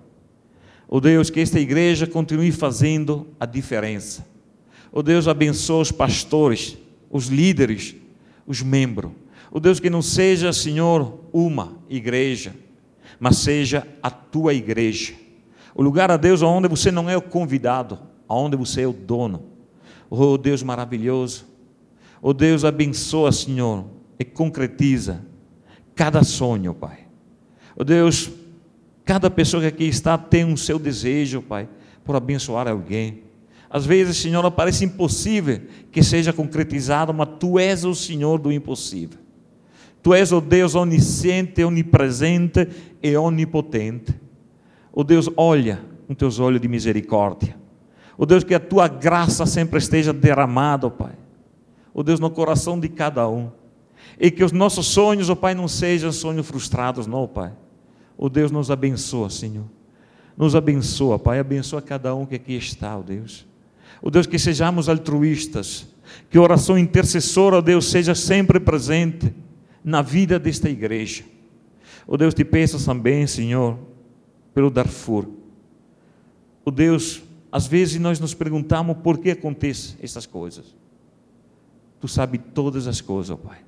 Ó 0.88 1.00
Deus, 1.00 1.30
que 1.30 1.40
esta 1.40 1.58
igreja 1.58 2.06
continue 2.06 2.52
fazendo 2.52 3.26
a 3.40 3.46
diferença. 3.46 4.26
Ó 4.92 5.02
Deus, 5.02 5.26
abençoa 5.26 5.82
os 5.82 5.90
pastores, 5.90 6.76
os 7.10 7.26
líderes, 7.26 7.96
os 8.46 8.62
membros. 8.62 9.10
Ó 9.50 9.58
Deus, 9.58 9.80
que 9.80 9.90
não 9.90 10.02
seja, 10.02 10.52
Senhor, 10.52 11.20
uma 11.32 11.76
igreja, 11.88 12.54
mas 13.18 13.38
seja 13.38 13.86
a 14.02 14.10
tua 14.10 14.54
igreja. 14.54 15.14
O 15.74 15.82
lugar 15.82 16.10
a 16.10 16.16
Deus 16.16 16.42
onde 16.42 16.68
você 16.68 16.90
não 16.90 17.08
é 17.08 17.16
o 17.16 17.22
convidado, 17.22 17.98
aonde 18.28 18.56
você 18.56 18.82
é 18.82 18.86
o 18.86 18.92
dono. 18.92 19.55
Oh 20.08 20.38
Deus 20.38 20.62
maravilhoso. 20.62 21.46
Oh 22.22 22.32
Deus, 22.32 22.64
abençoa, 22.64 23.30
Senhor, 23.32 23.84
e 24.18 24.24
concretiza 24.24 25.24
cada 25.94 26.22
sonho, 26.24 26.74
Pai. 26.74 27.06
Oh 27.76 27.84
Deus, 27.84 28.30
Cada 29.06 29.30
pessoa 29.30 29.60
que 29.60 29.68
aqui 29.68 29.84
está 29.84 30.18
tem 30.18 30.44
um 30.44 30.56
seu 30.56 30.80
desejo, 30.80 31.40
Pai, 31.40 31.68
por 32.04 32.16
abençoar 32.16 32.66
alguém. 32.66 33.22
Às 33.70 33.86
vezes, 33.86 34.16
Senhor, 34.16 34.50
parece 34.50 34.84
impossível 34.84 35.62
que 35.92 36.02
seja 36.02 36.32
concretizado, 36.32 37.14
mas 37.14 37.28
Tu 37.38 37.56
és 37.56 37.84
o 37.84 37.94
Senhor 37.94 38.40
do 38.40 38.50
impossível. 38.50 39.20
Tu 40.02 40.12
és 40.12 40.32
o 40.32 40.40
Deus 40.40 40.74
onisciente, 40.74 41.62
onipresente 41.62 42.68
e 43.00 43.16
onipotente. 43.16 44.12
O 44.92 45.04
Deus 45.04 45.30
olha 45.36 45.80
com 46.08 46.14
teus 46.14 46.40
olhos 46.40 46.60
de 46.60 46.66
misericórdia. 46.66 47.56
O 48.18 48.24
Deus 48.24 48.44
que 48.44 48.54
a 48.54 48.60
tua 48.60 48.88
graça 48.88 49.44
sempre 49.46 49.78
esteja 49.78 50.12
derramada, 50.12 50.90
Pai. 50.90 51.12
O 51.92 52.02
Deus 52.02 52.20
no 52.20 52.30
coração 52.30 52.78
de 52.78 52.88
cada 52.88 53.28
um. 53.28 53.50
E 54.18 54.30
que 54.30 54.44
os 54.44 54.52
nossos 54.52 54.86
sonhos, 54.86 55.28
oh 55.28 55.36
Pai, 55.36 55.54
não 55.54 55.68
sejam 55.68 56.10
sonhos 56.12 56.46
frustrados, 56.46 57.06
não, 57.06 57.26
Pai 57.26 57.52
Oh 58.16 58.28
Deus, 58.28 58.50
nos 58.50 58.70
abençoa, 58.70 59.28
Senhor. 59.28 59.66
Nos 60.36 60.54
abençoa, 60.54 61.18
Pai. 61.18 61.38
Abençoa 61.38 61.82
cada 61.82 62.14
um 62.14 62.24
que 62.24 62.36
aqui 62.36 62.54
está, 62.54 62.96
oh 62.96 63.02
Deus. 63.02 63.46
Oh 64.00 64.10
Deus, 64.10 64.26
que 64.26 64.38
sejamos 64.38 64.88
altruístas. 64.88 65.86
Que 66.30 66.38
a 66.38 66.42
oração 66.42 66.78
intercessora, 66.78 67.56
ó 67.56 67.60
Deus, 67.60 67.90
seja 67.90 68.14
sempre 68.14 68.58
presente 68.58 69.34
na 69.84 70.00
vida 70.00 70.38
desta 70.38 70.70
igreja. 70.70 71.24
Ó 72.08 72.16
Deus, 72.16 72.32
te 72.32 72.44
peço 72.44 72.82
também, 72.84 73.26
Senhor, 73.26 73.78
pelo 74.54 74.70
Darfur. 74.70 75.28
Ó 76.64 76.70
Deus, 76.70 77.22
às 77.50 77.66
vezes 77.66 78.00
nós 78.00 78.18
nos 78.20 78.34
perguntamos 78.34 78.96
por 79.02 79.18
que 79.18 79.30
acontecem 79.30 79.96
essas 80.02 80.26
coisas. 80.26 80.74
Tu 82.00 82.06
Tu 82.06 82.08
sabe 82.08 82.38
todas 82.38 82.86
as 82.86 83.00
coisas, 83.00 83.30
ó 83.30 83.36
Pai. 83.36 83.58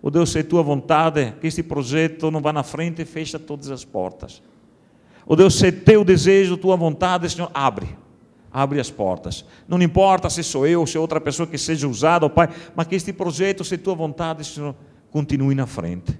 Ó 0.00 0.08
Deus, 0.08 0.30
se 0.30 0.38
é 0.38 0.42
tua 0.44 0.62
vontade 0.62 1.34
que 1.40 1.48
este 1.48 1.64
projeto 1.64 2.30
não 2.30 2.40
vá 2.40 2.52
na 2.52 2.62
frente 2.62 3.02
e 3.02 3.04
fecha 3.04 3.40
todas 3.40 3.70
as 3.72 3.84
portas. 3.84 4.40
Ó 5.26 5.34
Deus, 5.34 5.58
se 5.58 5.66
é 5.66 5.72
teu 5.72 6.04
desejo, 6.04 6.56
tua 6.56 6.76
vontade, 6.76 7.28
Senhor, 7.28 7.50
abre. 7.52 7.88
Abre 8.52 8.78
as 8.78 8.88
portas. 8.88 9.44
Não 9.66 9.82
importa 9.82 10.30
se 10.30 10.44
sou 10.44 10.64
eu 10.64 10.78
ou 10.78 10.86
se 10.86 10.96
é 10.96 11.00
outra 11.00 11.20
pessoa 11.20 11.44
que 11.44 11.58
seja 11.58 11.88
usada, 11.88 12.24
ó 12.24 12.28
Pai, 12.28 12.48
mas 12.76 12.86
que 12.86 12.94
este 12.94 13.12
projeto, 13.12 13.64
se 13.64 13.74
é 13.74 13.78
tua 13.78 13.96
vontade, 13.96 14.44
Senhor, 14.44 14.72
continue 15.10 15.56
na 15.56 15.66
frente. 15.66 16.16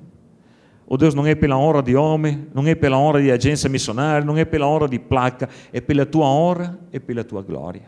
Ó 0.89 0.97
Deus, 0.97 1.15
não 1.15 1.27
é 1.27 1.35
pela 1.35 1.59
honra 1.59 1.83
de 1.83 1.97
homem, 1.97 2.47
não 2.55 2.65
é 2.67 2.75
pela 2.75 2.97
honra 2.97 3.21
de 3.21 3.31
agência 3.31 3.69
missionária, 3.69 4.25
não 4.25 4.37
é 4.37 4.45
pela 4.45 4.69
honra 4.69 4.89
de 4.89 4.99
placa, 4.99 5.49
é 5.73 5.81
pela 5.81 6.07
tua 6.07 6.27
honra 6.27 6.79
e 6.93 7.01
pela 7.01 7.25
tua 7.25 7.43
glória. 7.43 7.83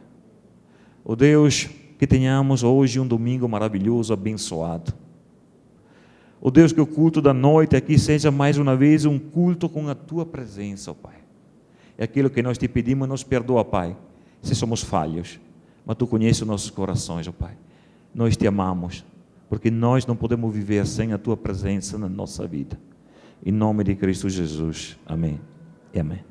Ó 1.05 1.15
Deus, 1.15 1.69
que 1.99 2.07
tenhamos 2.07 2.65
hoje 2.65 2.99
um 2.99 3.07
domingo 3.07 3.49
maravilhoso, 3.49 4.13
abençoado. 4.13 4.93
Ó 6.41 6.51
Deus, 6.51 6.73
que 6.73 6.81
o 6.81 6.87
culto 6.87 7.21
da 7.21 7.33
noite 7.33 7.77
aqui 7.77 7.99
seja 7.99 8.31
mais 8.31 8.59
uma 8.59 8.77
vez 8.77 9.05
um 9.05 9.19
culto 9.19 9.69
com 9.69 9.89
a 9.89 9.95
tua 9.95 10.27
presença, 10.27 10.91
ó 10.91 10.95
Pai. 10.95 11.17
É 11.97 12.05
aquilo 12.05 12.31
que 12.31 12.43
nós 12.43 12.59
te 12.59 12.69
pedimos, 12.69 13.09
nos 13.09 13.23
perdoa, 13.23 13.65
Pai, 13.65 13.97
se 14.43 14.55
somos 14.55 14.83
falhos, 14.83 15.41
mas 15.85 15.97
tu 15.97 16.07
conheces 16.07 16.43
os 16.43 16.49
nossos 16.49 16.71
corações, 16.71 17.27
ó 17.29 17.33
Pai. 17.33 17.57
Nós 18.15 18.37
te 18.37 18.47
amamos, 18.47 19.05
porque 19.49 19.71
nós 19.71 20.07
não 20.07 20.17
podemos 20.17 20.53
viver 20.55 20.87
sem 20.87 21.13
a 21.13 21.19
tua 21.19 21.37
presença 21.37 21.97
na 21.97 22.09
nossa 22.09 22.47
vida. 22.47 22.79
Em 23.45 23.53
nome 23.53 23.85
de 23.85 23.95
Cristo 23.95 24.29
Jesus. 24.29 24.99
Amém. 25.07 25.41
E 25.93 26.01
amém. 26.01 26.28